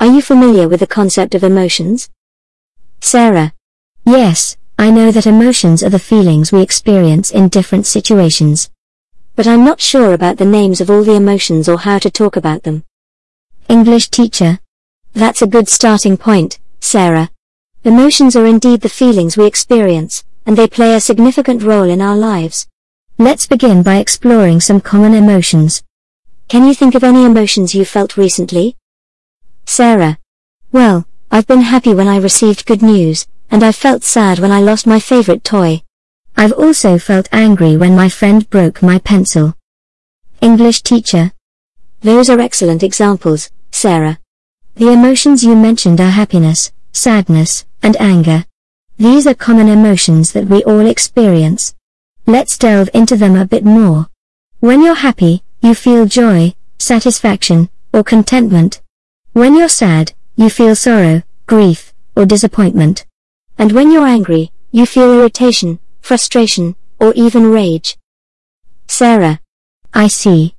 Are 0.02 0.14
you 0.14 0.22
familiar 0.22 0.68
with 0.68 0.82
the 0.82 0.86
concept 0.86 1.34
of 1.34 1.46
emotions? 1.46 2.10
Sarah. 3.00 3.54
Yes, 4.06 4.58
I 4.78 4.92
know 4.92 5.12
that 5.12 5.28
emotions 5.28 5.82
are 5.82 5.90
the 5.90 5.98
feelings 5.98 6.52
we 6.52 6.62
experience 6.62 7.32
in 7.32 7.48
different 7.48 7.86
situations 7.86 8.70
but 9.38 9.46
I'm 9.46 9.64
not 9.64 9.80
sure 9.80 10.14
about 10.14 10.38
the 10.38 10.46
names 10.46 10.82
of 10.82 10.90
all 10.90 11.04
the 11.04 11.14
emotions 11.14 11.70
or 11.70 11.78
how 11.78 12.00
to 12.00 12.10
talk 12.10 12.36
about 12.36 12.64
them. 12.64 12.84
English 13.70 14.10
teacher. 14.10 14.58
That's 15.14 15.44
a 15.44 15.48
good 15.56 15.70
starting 15.70 16.18
point, 16.18 16.58
Sarah. 16.80 17.30
Emotions 17.84 18.36
are 18.36 18.48
indeed 18.48 18.82
the 18.82 18.90
feelings 18.90 19.38
we 19.38 19.46
experience, 19.46 20.24
and 20.48 20.58
they 20.58 20.68
play 20.68 20.96
a 20.96 21.00
significant 21.00 21.62
role 21.62 21.84
in 21.84 22.02
our 22.02 22.16
lives. 22.16 22.68
Let's 23.20 23.46
begin 23.46 23.84
by 23.84 23.98
exploring 23.98 24.60
some 24.60 24.82
common 24.82 25.14
emotions. 25.14 25.84
Can 26.48 26.66
you 26.66 26.74
think 26.74 26.96
of 26.96 27.04
any 27.04 27.24
emotions 27.24 27.76
you 27.76 27.86
felt 27.86 28.18
recently? 28.18 28.76
Sarah. 29.66 30.18
Well, 30.72 31.06
I've 31.30 31.46
been 31.46 31.62
happy 31.62 31.94
when 31.94 32.08
I 32.08 32.18
received 32.18 32.66
good 32.66 32.82
news, 32.82 33.28
and 33.52 33.64
I 33.64 33.72
felt 33.72 34.04
sad 34.04 34.40
when 34.40 34.52
I 34.52 34.62
lost 34.62 34.88
my 34.88 35.00
favorite 35.00 35.44
toy. 35.44 35.84
I've 36.40 36.52
also 36.54 37.00
felt 37.00 37.28
angry 37.32 37.76
when 37.78 37.96
my 37.96 38.10
friend 38.10 38.48
broke 38.52 38.84
my 38.84 39.00
pencil. 39.00 39.56
English 40.40 40.84
teacher. 40.84 41.32
Those 42.02 42.30
are 42.30 42.40
excellent 42.40 42.84
examples, 42.84 43.50
Sarah. 43.72 44.20
The 44.76 44.92
emotions 44.92 45.44
you 45.44 45.56
mentioned 45.56 46.00
are 46.00 46.12
happiness, 46.12 46.72
sadness, 46.92 47.66
and 47.82 48.00
anger. 48.00 48.46
These 49.00 49.26
are 49.26 49.34
common 49.34 49.68
emotions 49.68 50.34
that 50.34 50.46
we 50.46 50.64
all 50.64 50.86
experience. 50.86 51.74
Let's 52.28 52.56
delve 52.56 52.92
into 52.94 53.18
them 53.18 53.36
a 53.36 53.48
bit 53.48 53.66
more. 53.66 54.08
When 54.60 54.84
you're 54.84 54.94
happy, 54.94 55.42
you 55.64 55.74
feel 55.74 56.06
joy, 56.06 56.54
satisfaction, 56.78 57.70
or 57.92 58.04
contentment. 58.04 58.82
When 59.34 59.56
you're 59.56 59.70
sad, 59.70 60.14
you 60.36 60.52
feel 60.52 60.76
sorrow, 60.76 61.24
grief, 61.48 61.96
or 62.16 62.28
disappointment. 62.28 63.08
And 63.58 63.72
when 63.72 63.92
you're 63.92 64.06
angry, 64.06 64.52
you 64.72 64.86
feel 64.86 65.12
irritation, 65.20 65.80
frustration, 66.08 66.74
or 67.02 67.12
even 67.16 67.52
rage. 67.52 67.98
Sarah. 68.88 69.42
I 69.94 70.08
see. 70.08 70.56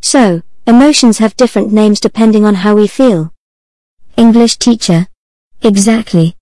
So, 0.00 0.42
emotions 0.64 1.18
have 1.18 1.36
different 1.36 1.72
names 1.72 1.98
depending 1.98 2.44
on 2.44 2.54
how 2.54 2.76
we 2.76 2.86
feel. 2.86 3.32
English 4.16 4.58
teacher. 4.58 5.08
Exactly. 5.60 6.36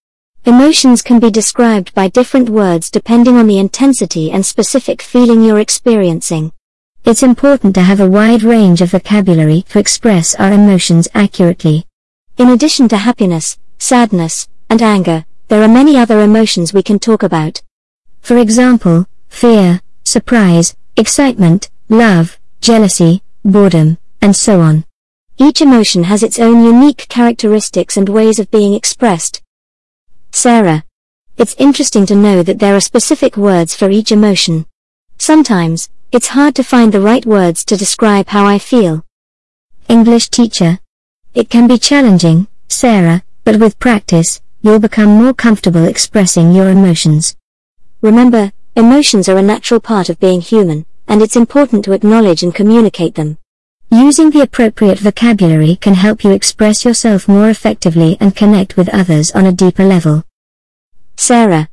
Emotions 0.45 1.01
can 1.01 1.19
be 1.19 1.31
described 1.31 1.95
by 1.95 2.09
different 2.09 2.51
words 2.51 2.91
depending 2.91 3.39
on 3.39 3.47
the 3.47 3.59
intensity 3.59 4.31
and 4.31 4.45
specific 4.45 5.01
feeling 5.01 5.43
you're 5.43 5.59
experiencing. 5.59 6.53
It's 7.07 7.23
important 7.23 7.74
to 7.77 7.82
have 7.82 8.01
a 8.01 8.11
wide 8.11 8.43
range 8.43 8.82
of 8.82 8.91
vocabulary 8.91 9.62
to 9.70 9.78
express 9.78 10.35
our 10.35 10.53
emotions 10.53 11.09
accurately. 11.15 11.87
In 12.37 12.51
addition 12.51 12.89
to 12.89 12.99
happiness, 12.99 13.59
sadness, 13.78 14.49
and 14.69 14.82
anger, 14.82 15.24
there 15.49 15.62
are 15.62 15.77
many 15.81 15.97
other 15.97 16.20
emotions 16.20 16.74
we 16.74 16.82
can 16.82 16.99
talk 16.99 17.23
about. 17.23 17.62
For 18.20 18.38
example, 18.38 19.06
fear, 19.28 19.80
surprise, 20.05 20.76
excitement, 20.97 21.70
love, 21.88 22.38
jealousy, 22.60 23.22
boredom, 23.44 23.98
and 24.20 24.36
so 24.36 24.60
on. 24.60 24.84
Each 25.38 25.62
emotion 25.62 26.05
has 26.05 26.22
its 26.22 26.38
own 26.38 26.62
unique 26.62 27.06
characteristics 27.09 27.97
and 27.97 28.09
ways 28.09 28.38
of 28.38 28.51
being 28.51 28.74
expressed. 28.74 29.42
Sarah. 30.32 30.84
It's 31.38 31.56
interesting 31.59 32.05
to 32.06 32.14
know 32.14 32.42
that 32.42 32.59
there 32.59 32.76
are 32.76 32.80
specific 32.80 33.36
words 33.36 33.74
for 33.74 33.88
each 33.88 34.12
emotion. 34.12 34.66
Sometimes, 35.16 35.88
it's 36.12 36.28
hard 36.28 36.55
to 36.56 36.62
find 36.62 36.92
the 36.92 37.01
right 37.01 37.24
words 37.24 37.64
to 37.64 37.76
describe 37.76 38.28
how 38.28 38.44
I 38.44 38.59
feel. 38.59 39.05
English 39.88 40.28
teacher. 40.28 40.78
It 41.34 41.48
can 41.48 41.66
be 41.66 41.78
challenging, 41.78 42.47
Sarah, 42.68 43.22
but 43.44 43.59
with 43.59 43.78
practice, 43.78 44.42
you'll 44.60 44.78
become 44.78 45.09
more 45.09 45.32
comfortable 45.32 45.84
expressing 45.84 46.52
your 46.52 46.68
emotions. 46.68 47.36
Remember, 48.02 48.51
emotions 48.77 49.28
are 49.28 49.36
a 49.36 49.43
natural 49.43 49.78
part 49.78 50.09
of 50.09 50.18
being 50.18 50.40
human, 50.40 50.86
and 51.06 51.20
it's 51.20 51.36
important 51.36 51.85
to 51.85 51.93
acknowledge 51.93 52.43
and 52.43 52.55
communicate 52.55 53.14
them. 53.14 53.36
Using 53.90 54.31
the 54.31 54.40
appropriate 54.40 54.98
vocabulary 54.98 55.77
can 55.77 55.93
help 55.94 56.24
you 56.24 56.31
express 56.31 56.82
yourself 56.85 57.28
more 57.28 57.51
effectively 57.51 58.16
and 58.18 58.35
connect 58.35 58.78
with 58.78 58.89
others 58.89 59.32
on 59.32 59.44
a 59.44 59.52
deeper 59.52 59.85
level. 59.85 60.24
Sarah. 61.16 61.68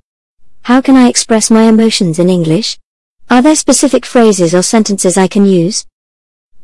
How 0.64 0.82
can 0.82 0.98
I 0.98 1.08
express 1.08 1.50
my 1.50 1.64
emotions 1.64 2.20
in 2.20 2.30
English? 2.30 2.78
Are 3.30 3.42
there 3.42 3.56
specific 3.56 4.06
phrases 4.06 4.54
or 4.54 4.64
sentences 4.64 5.18
I 5.18 5.28
can 5.28 5.46
use? 5.46 5.86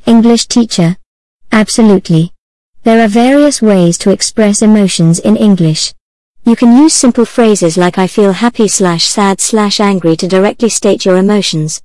English 0.06 0.48
teacher. 0.48 0.98
Absolutely. 1.54 2.34
There 2.84 3.02
are 3.02 3.08
various 3.08 3.62
ways 3.62 3.98
to 4.00 4.10
express 4.10 4.62
emotions 4.62 5.20
in 5.20 5.38
English. 5.38 5.94
You 6.46 6.58
can 6.58 6.76
use 6.76 6.94
simple 6.94 7.24
phrases 7.24 7.78
like 7.78 7.98
I 7.98 8.06
feel 8.06 8.34
happy 8.34 8.68
slash 8.68 9.06
sad 9.06 9.40
slash 9.40 9.80
angry 9.80 10.18
to 10.18 10.28
directly 10.28 10.68
state 10.68 11.06
your 11.06 11.16
emotions. 11.16 11.82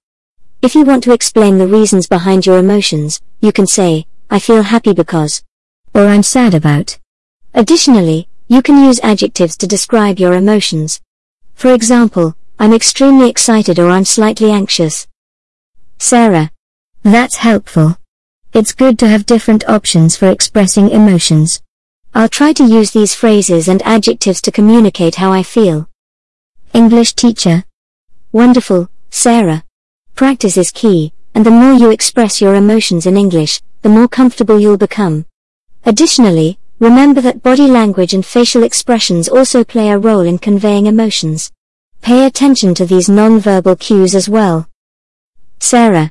If 0.62 0.74
you 0.74 0.84
want 0.84 1.04
to 1.04 1.12
explain 1.12 1.58
the 1.58 1.68
reasons 1.68 2.08
behind 2.08 2.44
your 2.44 2.58
emotions, 2.58 3.20
you 3.40 3.52
can 3.52 3.68
say, 3.68 4.08
I 4.28 4.40
feel 4.40 4.62
happy 4.62 4.92
because, 4.92 5.44
or 5.94 6.08
I'm 6.08 6.24
sad 6.24 6.54
about. 6.54 6.98
Additionally, 7.54 8.28
you 8.48 8.60
can 8.60 8.84
use 8.84 8.98
adjectives 9.04 9.56
to 9.58 9.68
describe 9.68 10.18
your 10.18 10.34
emotions. 10.34 11.00
For 11.54 11.72
example, 11.72 12.34
I'm 12.58 12.74
extremely 12.74 13.30
excited 13.30 13.78
or 13.78 13.90
I'm 13.90 14.04
slightly 14.04 14.50
anxious. 14.50 15.06
Sarah. 15.98 16.50
That's 17.04 17.36
helpful. 17.36 17.96
It's 18.52 18.72
good 18.72 18.98
to 18.98 19.08
have 19.08 19.24
different 19.24 19.68
options 19.68 20.16
for 20.16 20.28
expressing 20.28 20.90
emotions. 20.90 21.62
I'll 22.18 22.28
try 22.28 22.52
to 22.54 22.64
use 22.64 22.90
these 22.90 23.14
phrases 23.14 23.68
and 23.68 23.80
adjectives 23.82 24.40
to 24.40 24.50
communicate 24.50 25.14
how 25.14 25.32
I 25.32 25.44
feel. 25.44 25.88
English 26.72 27.12
teacher. 27.12 27.62
Wonderful, 28.32 28.90
Sarah. 29.08 29.62
Practice 30.16 30.56
is 30.56 30.72
key, 30.72 31.12
and 31.36 31.46
the 31.46 31.52
more 31.52 31.74
you 31.74 31.90
express 31.92 32.40
your 32.40 32.56
emotions 32.56 33.06
in 33.06 33.16
English, 33.16 33.60
the 33.82 33.88
more 33.88 34.08
comfortable 34.08 34.58
you'll 34.58 34.76
become. 34.76 35.26
Additionally, 35.84 36.58
remember 36.80 37.20
that 37.20 37.44
body 37.44 37.68
language 37.68 38.14
and 38.14 38.26
facial 38.26 38.64
expressions 38.64 39.28
also 39.28 39.62
play 39.62 39.88
a 39.88 39.96
role 39.96 40.22
in 40.22 40.38
conveying 40.38 40.86
emotions. 40.86 41.52
Pay 42.02 42.26
attention 42.26 42.74
to 42.74 42.84
these 42.84 43.08
non-verbal 43.08 43.76
cues 43.76 44.16
as 44.16 44.28
well. 44.28 44.68
Sarah. 45.60 46.10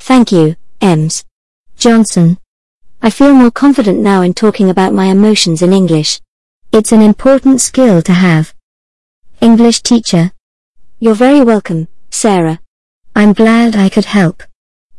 Thank 0.00 0.32
you, 0.32 0.56
Ems. 0.80 1.24
Johnson. 1.76 2.38
I 3.00 3.10
feel 3.10 3.32
more 3.32 3.52
confident 3.52 4.00
now 4.00 4.22
in 4.22 4.34
talking 4.34 4.70
about 4.70 4.92
my 4.92 5.06
emotions 5.06 5.62
in 5.62 5.72
English. 5.72 6.20
It's 6.72 6.90
an 6.90 7.00
important 7.00 7.60
skill 7.60 8.02
to 8.02 8.12
have. 8.12 8.52
English 9.40 9.82
teacher. 9.82 10.32
You're 10.98 11.14
very 11.14 11.40
welcome, 11.40 11.86
Sarah. 12.10 12.58
I'm 13.14 13.34
glad 13.34 13.76
I 13.76 13.88
could 13.88 14.06
help. 14.06 14.42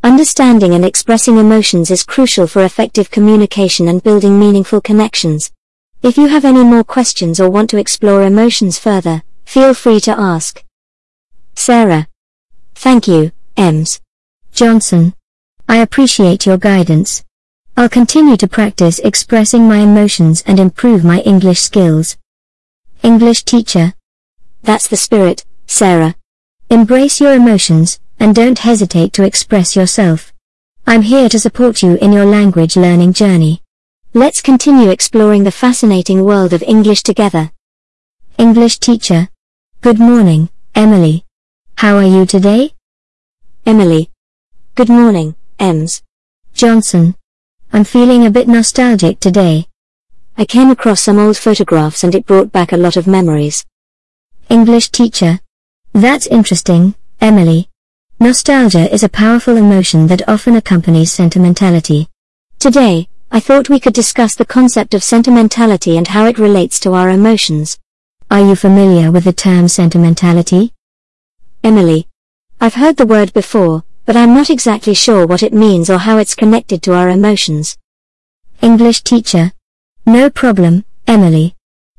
Understanding 0.02 0.72
and 0.72 0.82
expressing 0.82 1.36
emotions 1.36 1.90
is 1.90 2.02
crucial 2.02 2.46
for 2.46 2.64
effective 2.64 3.10
communication 3.10 3.86
and 3.86 4.02
building 4.02 4.40
meaningful 4.40 4.80
connections. 4.80 5.52
If 6.02 6.16
you 6.16 6.28
have 6.28 6.46
any 6.46 6.64
more 6.64 6.84
questions 6.84 7.38
or 7.38 7.50
want 7.50 7.68
to 7.70 7.78
explore 7.78 8.22
emotions 8.22 8.78
further, 8.78 9.22
feel 9.44 9.74
free 9.74 10.00
to 10.00 10.18
ask. 10.18 10.64
Sarah. 11.54 12.08
Thank 12.74 13.06
you, 13.06 13.32
Ems. 13.58 14.00
Johnson. 14.52 15.12
I 15.68 15.76
appreciate 15.76 16.46
your 16.46 16.56
guidance. 16.56 17.22
I'll 17.80 17.88
continue 17.88 18.36
to 18.36 18.46
practice 18.46 18.98
expressing 18.98 19.66
my 19.66 19.78
emotions 19.78 20.44
and 20.46 20.60
improve 20.60 21.02
my 21.02 21.20
English 21.20 21.62
skills. 21.62 22.18
English 23.02 23.44
teacher. 23.44 23.94
That's 24.62 24.86
the 24.86 24.98
spirit, 24.98 25.46
Sarah. 25.66 26.14
Embrace 26.68 27.22
your 27.22 27.32
emotions, 27.32 27.98
and 28.18 28.34
don't 28.34 28.58
hesitate 28.58 29.14
to 29.14 29.24
express 29.24 29.76
yourself. 29.76 30.30
I'm 30.86 31.00
here 31.00 31.30
to 31.30 31.38
support 31.38 31.82
you 31.82 31.96
in 32.02 32.12
your 32.12 32.26
language 32.26 32.76
learning 32.76 33.14
journey. 33.14 33.62
Let's 34.12 34.42
continue 34.42 34.90
exploring 34.90 35.44
the 35.44 35.50
fascinating 35.50 36.22
world 36.22 36.52
of 36.52 36.62
English 36.62 37.02
together. 37.02 37.50
English 38.36 38.78
teacher. 38.78 39.30
Good 39.80 39.98
morning, 39.98 40.50
Emily. 40.74 41.24
How 41.76 41.96
are 41.96 42.12
you 42.16 42.26
today? 42.26 42.74
Emily. 43.64 44.10
Good 44.74 44.90
morning, 44.90 45.34
Ems. 45.58 46.02
Johnson. 46.52 47.14
I'm 47.72 47.84
feeling 47.84 48.26
a 48.26 48.30
bit 48.30 48.48
nostalgic 48.48 49.20
today. 49.20 49.68
I 50.36 50.44
came 50.44 50.70
across 50.70 51.02
some 51.02 51.20
old 51.20 51.36
photographs 51.36 52.02
and 52.02 52.16
it 52.16 52.26
brought 52.26 52.50
back 52.50 52.72
a 52.72 52.76
lot 52.76 52.96
of 52.96 53.06
memories. 53.06 53.64
English 54.48 54.88
teacher. 54.88 55.38
That's 55.92 56.26
interesting, 56.26 56.96
Emily. 57.20 57.68
Nostalgia 58.18 58.92
is 58.92 59.04
a 59.04 59.08
powerful 59.08 59.56
emotion 59.56 60.08
that 60.08 60.28
often 60.28 60.56
accompanies 60.56 61.12
sentimentality. 61.12 62.08
Today, 62.58 63.08
I 63.30 63.38
thought 63.38 63.68
we 63.68 63.78
could 63.78 63.94
discuss 63.94 64.34
the 64.34 64.44
concept 64.44 64.92
of 64.92 65.04
sentimentality 65.04 65.96
and 65.96 66.08
how 66.08 66.26
it 66.26 66.40
relates 66.40 66.80
to 66.80 66.94
our 66.94 67.08
emotions. 67.08 67.78
Are 68.32 68.40
you 68.40 68.56
familiar 68.56 69.12
with 69.12 69.22
the 69.22 69.32
term 69.32 69.68
sentimentality? 69.68 70.72
Emily. 71.62 72.08
I've 72.60 72.74
heard 72.74 72.96
the 72.96 73.06
word 73.06 73.32
before, 73.32 73.84
but 74.10 74.16
I'm 74.16 74.34
not 74.34 74.50
exactly 74.50 74.92
sure 74.92 75.24
what 75.24 75.44
it 75.44 75.52
means 75.52 75.88
or 75.88 75.98
how 75.98 76.18
it's 76.18 76.34
connected 76.34 76.82
to 76.82 76.94
our 76.94 77.10
emotions. 77.10 77.78
English 78.60 79.02
teacher. 79.02 79.52
No 80.04 80.28
problem, 80.28 80.84
Emily. 81.06 81.54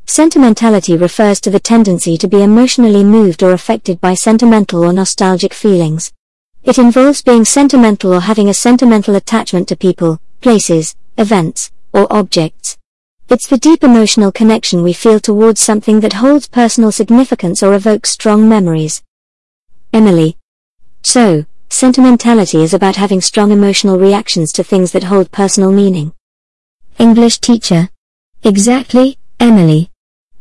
Sentimentality 0.08 0.98
refers 0.98 1.40
to 1.40 1.50
the 1.50 1.58
tendency 1.58 2.18
to 2.18 2.28
be 2.28 2.42
emotionally 2.42 3.06
moved 3.06 3.42
or 3.44 3.54
affected 3.54 4.02
by 4.02 4.14
sentimental 4.14 4.84
or 4.84 4.92
nostalgic 4.92 5.54
feelings. 5.54 6.12
It 6.66 6.78
involves 6.78 7.22
being 7.22 7.46
sentimental 7.46 8.14
or 8.14 8.20
having 8.20 8.50
a 8.50 8.54
sentimental 8.54 9.16
attachment 9.16 9.70
to 9.70 9.78
people, 9.78 10.20
places, 10.42 10.98
events, 11.18 11.72
or 11.94 12.12
objects. 12.12 12.78
It's 13.30 13.48
the 13.48 13.58
deep 13.58 13.86
emotional 13.86 14.34
connection 14.34 14.84
we 14.84 14.92
feel 14.92 15.22
towards 15.22 15.62
something 15.62 16.02
that 16.02 16.20
holds 16.20 16.50
personal 16.50 16.92
significance 16.92 17.64
or 17.64 17.74
evokes 17.74 18.10
strong 18.10 18.50
memories. 18.50 19.02
Emily. 19.94 20.36
So, 21.04 21.46
sentimentality 21.72 22.62
is 22.62 22.74
about 22.74 22.98
having 22.98 23.22
strong 23.22 23.52
emotional 23.52 23.98
reactions 23.98 24.52
to 24.52 24.64
things 24.64 24.92
that 24.92 25.06
hold 25.06 25.32
personal 25.32 25.72
meaning. 25.72 26.14
English 27.00 27.40
teacher. 27.40 27.90
Exactly, 28.44 29.18
Emily. 29.40 29.90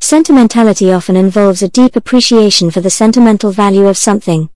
Sentimentality 0.01 0.93
often 0.93 1.17
involves 1.17 1.63
a 1.63 1.69
deep 1.69 1.95
appreciation 1.95 2.71
for 2.71 2.81
the 2.81 2.91
sentimental 2.91 3.53
value 3.53 3.87
of 3.87 3.97
something. 3.97 4.51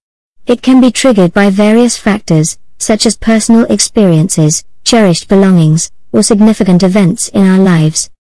It 0.47 0.63
can 0.63 0.81
be 0.81 0.91
triggered 0.91 1.33
by 1.33 1.49
various 1.49 1.97
factors, 1.97 2.59
such 2.79 3.07
as 3.07 3.17
personal 3.17 3.65
experiences, 3.73 4.65
cherished 4.83 5.29
belongings, 5.29 5.93
or 6.13 6.23
significant 6.23 6.83
events 6.83 7.29
in 7.29 7.47
our 7.47 7.59
lives. 7.59 8.11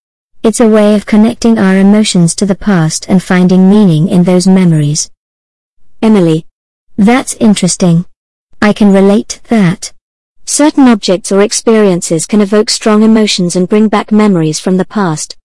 It's 0.42 0.60
a 0.60 0.68
way 0.68 0.94
of 0.94 1.06
connecting 1.06 1.58
our 1.58 1.76
emotions 1.76 2.34
to 2.36 2.46
the 2.46 2.54
past 2.54 3.06
and 3.08 3.22
finding 3.22 3.68
meaning 3.68 4.08
in 4.08 4.24
those 4.24 4.46
memories. 4.46 5.10
Emily. 6.00 6.46
That's 6.96 7.34
interesting. 7.34 8.06
I 8.64 8.72
can 8.72 8.94
relate 8.94 9.28
to 9.28 9.48
that. 9.50 9.92
Certain 10.46 10.88
objects 10.88 11.30
or 11.30 11.42
experiences 11.42 12.24
can 12.24 12.40
evoke 12.40 12.70
strong 12.70 13.02
emotions 13.02 13.56
and 13.56 13.68
bring 13.68 13.88
back 13.88 14.10
memories 14.10 14.58
from 14.58 14.78
the 14.78 14.86
past. 14.86 15.36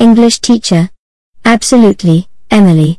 English 0.00 0.40
teacher. 0.40 0.90
Absolutely, 1.44 2.26
Emily. 2.50 2.98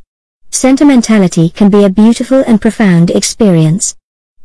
Sentimentality 0.49 1.49
can 1.49 1.69
be 1.69 1.83
a 1.83 1.89
beautiful 1.89 2.41
and 2.47 2.61
profound 2.61 3.11
experience. 3.11 3.97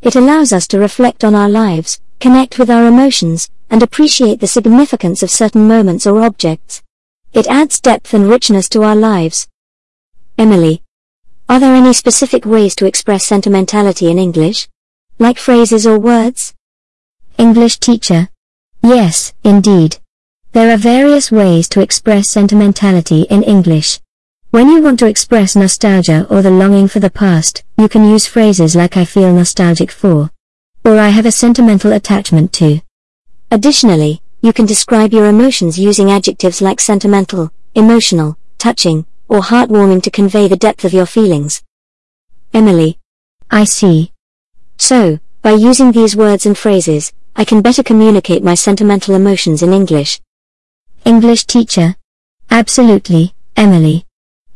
It 0.03 0.17
allows 0.17 0.53
us 0.53 0.67
to 0.67 0.81
reflect 0.81 1.23
on 1.23 1.37
our 1.37 1.49
lives, 1.49 2.01
connect 2.19 2.59
with 2.59 2.69
our 2.69 2.85
emotions, 2.85 3.49
and 3.71 3.85
appreciate 3.85 4.41
the 4.41 4.49
significance 4.49 5.23
of 5.23 5.31
certain 5.31 5.69
moments 5.69 6.09
or 6.09 6.25
objects. 6.25 6.83
It 7.33 7.47
adds 7.47 7.81
depth 7.81 8.15
and 8.15 8.29
richness 8.29 8.69
to 8.71 8.83
our 8.83 8.97
lives. 8.97 9.47
Emily. 10.37 10.83
Are 11.49 11.61
there 11.61 11.77
any 11.77 11.93
specific 11.93 12.45
ways 12.45 12.75
to 12.75 12.87
express 12.87 13.25
sentimentality 13.25 14.11
in 14.11 14.19
English? 14.19 14.69
Like 15.21 15.39
phrases 15.39 15.85
or 15.85 15.99
words? 15.99 16.55
English 17.39 17.79
teacher. 17.81 18.29
Yes, 18.85 19.35
indeed. 19.43 19.99
There 20.53 20.73
are 20.73 20.77
various 20.77 21.33
ways 21.33 21.69
to 21.71 21.81
express 21.81 22.31
sentimentality 22.31 23.23
in 23.23 23.43
English. 23.43 23.99
When 24.51 24.69
you 24.69 24.81
want 24.81 25.01
to 25.01 25.07
express 25.07 25.57
nostalgia 25.57 26.25
or 26.31 26.41
the 26.41 26.53
longing 26.53 26.87
for 26.87 27.01
the 27.01 27.11
past, 27.11 27.65
you 27.77 27.89
can 27.89 28.09
use 28.09 28.27
phrases 28.29 28.77
like 28.77 28.97
I 28.97 29.05
feel 29.05 29.35
nostalgic 29.35 29.91
for. 29.91 30.31
Or 30.85 30.99
I 30.99 31.09
have 31.09 31.27
a 31.27 31.33
sentimental 31.33 31.93
attachment 31.93 32.53
to. 32.55 32.81
Additionally, 33.51 34.23
you 34.41 34.53
can 34.53 34.67
describe 34.67 35.13
your 35.13 35.27
emotions 35.27 35.81
using 35.81 36.13
adjectives 36.13 36.63
like 36.63 36.81
sentimental, 36.81 37.53
emotional, 37.75 38.39
touching, 38.57 39.05
or 39.29 39.41
heartwarming 39.41 40.01
to 40.05 40.13
convey 40.13 40.47
the 40.47 40.57
depth 40.57 40.85
of 40.85 40.93
your 40.93 41.07
feelings. 41.07 41.65
Emily. 42.55 43.01
I 43.51 43.65
see. 43.65 44.13
So, 44.79 45.19
by 45.43 45.53
using 45.53 45.93
these 45.93 46.17
words 46.17 46.47
and 46.47 46.57
phrases, 46.57 47.13
I 47.37 47.45
can 47.45 47.63
better 47.63 47.83
communicate 47.83 48.43
my 48.43 48.55
sentimental 48.55 49.15
emotions 49.15 49.63
in 49.63 49.73
English. 49.73 50.21
English 51.05 51.47
teacher. 51.47 51.97
Absolutely, 52.51 53.35
Emily. 53.57 54.07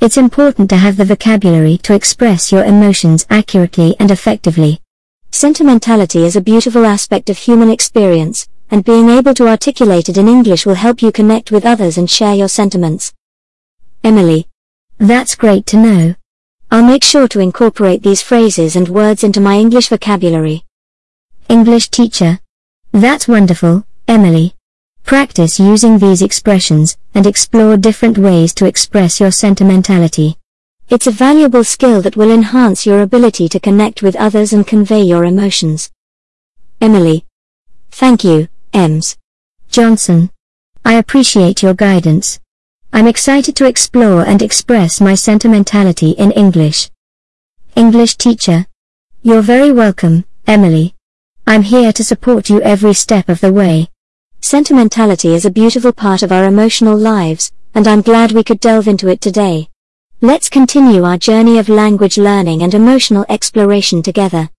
It's 0.00 0.16
important 0.16 0.70
to 0.70 0.76
have 0.76 0.96
the 0.96 1.04
vocabulary 1.04 1.78
to 1.78 1.94
express 1.94 2.50
your 2.50 2.64
emotions 2.64 3.26
accurately 3.30 3.94
and 4.00 4.10
effectively. 4.10 4.80
Sentimentality 5.30 6.24
is 6.24 6.36
a 6.36 6.40
beautiful 6.40 6.84
aspect 6.84 7.30
of 7.30 7.38
human 7.38 7.70
experience, 7.70 8.48
and 8.70 8.84
being 8.84 9.10
able 9.10 9.34
to 9.34 9.48
articulate 9.48 10.08
it 10.08 10.18
in 10.18 10.28
English 10.28 10.66
will 10.66 10.74
help 10.74 11.02
you 11.02 11.12
connect 11.12 11.50
with 11.50 11.66
others 11.66 11.98
and 11.98 12.10
share 12.10 12.34
your 12.34 12.48
sentiments. 12.48 13.12
Emily. 14.02 14.48
That's 14.98 15.34
great 15.34 15.66
to 15.66 15.76
know. 15.76 16.14
I'll 16.72 16.82
make 16.82 17.04
sure 17.04 17.28
to 17.28 17.40
incorporate 17.40 18.02
these 18.02 18.22
phrases 18.22 18.76
and 18.76 18.88
words 18.88 19.24
into 19.24 19.42
my 19.42 19.58
English 19.58 19.90
vocabulary. 19.90 20.64
English 21.50 21.90
teacher. 21.90 22.40
That's 22.92 23.28
wonderful, 23.28 23.84
Emily. 24.08 24.54
Practice 25.04 25.60
using 25.60 25.98
these 25.98 26.22
expressions, 26.22 26.96
and 27.14 27.26
explore 27.26 27.76
different 27.76 28.16
ways 28.16 28.54
to 28.54 28.64
express 28.64 29.20
your 29.20 29.30
sentimentality. 29.30 30.38
It's 30.88 31.06
a 31.06 31.10
valuable 31.10 31.62
skill 31.62 32.00
that 32.00 32.16
will 32.16 32.30
enhance 32.30 32.86
your 32.86 33.02
ability 33.02 33.50
to 33.50 33.60
connect 33.60 34.02
with 34.02 34.16
others 34.16 34.54
and 34.54 34.66
convey 34.66 35.02
your 35.02 35.26
emotions. 35.26 35.90
Emily. 36.80 37.26
Thank 37.90 38.24
you, 38.24 38.48
Ems. 38.72 39.18
Johnson. 39.68 40.30
I 40.86 40.94
appreciate 40.94 41.62
your 41.62 41.74
guidance. 41.74 42.40
I'm 42.94 43.08
excited 43.08 43.56
to 43.56 43.64
explore 43.64 44.22
and 44.26 44.42
express 44.42 45.00
my 45.00 45.14
sentimentality 45.14 46.10
in 46.10 46.30
English. 46.32 46.90
English 47.74 48.16
teacher. 48.16 48.66
You're 49.22 49.40
very 49.40 49.72
welcome, 49.72 50.26
Emily. 50.46 50.94
I'm 51.46 51.62
here 51.62 51.94
to 51.94 52.04
support 52.04 52.50
you 52.50 52.60
every 52.60 52.92
step 52.92 53.30
of 53.30 53.40
the 53.40 53.50
way. 53.50 53.88
Sentimentality 54.42 55.32
is 55.32 55.46
a 55.46 55.50
beautiful 55.50 55.94
part 55.94 56.22
of 56.22 56.32
our 56.32 56.44
emotional 56.44 56.94
lives, 56.94 57.50
and 57.74 57.88
I'm 57.88 58.02
glad 58.02 58.32
we 58.32 58.44
could 58.44 58.60
delve 58.60 58.88
into 58.88 59.08
it 59.08 59.22
today. 59.22 59.70
Let's 60.20 60.50
continue 60.50 61.04
our 61.04 61.16
journey 61.16 61.58
of 61.58 61.70
language 61.70 62.18
learning 62.18 62.62
and 62.62 62.74
emotional 62.74 63.24
exploration 63.30 64.02
together. 64.02 64.50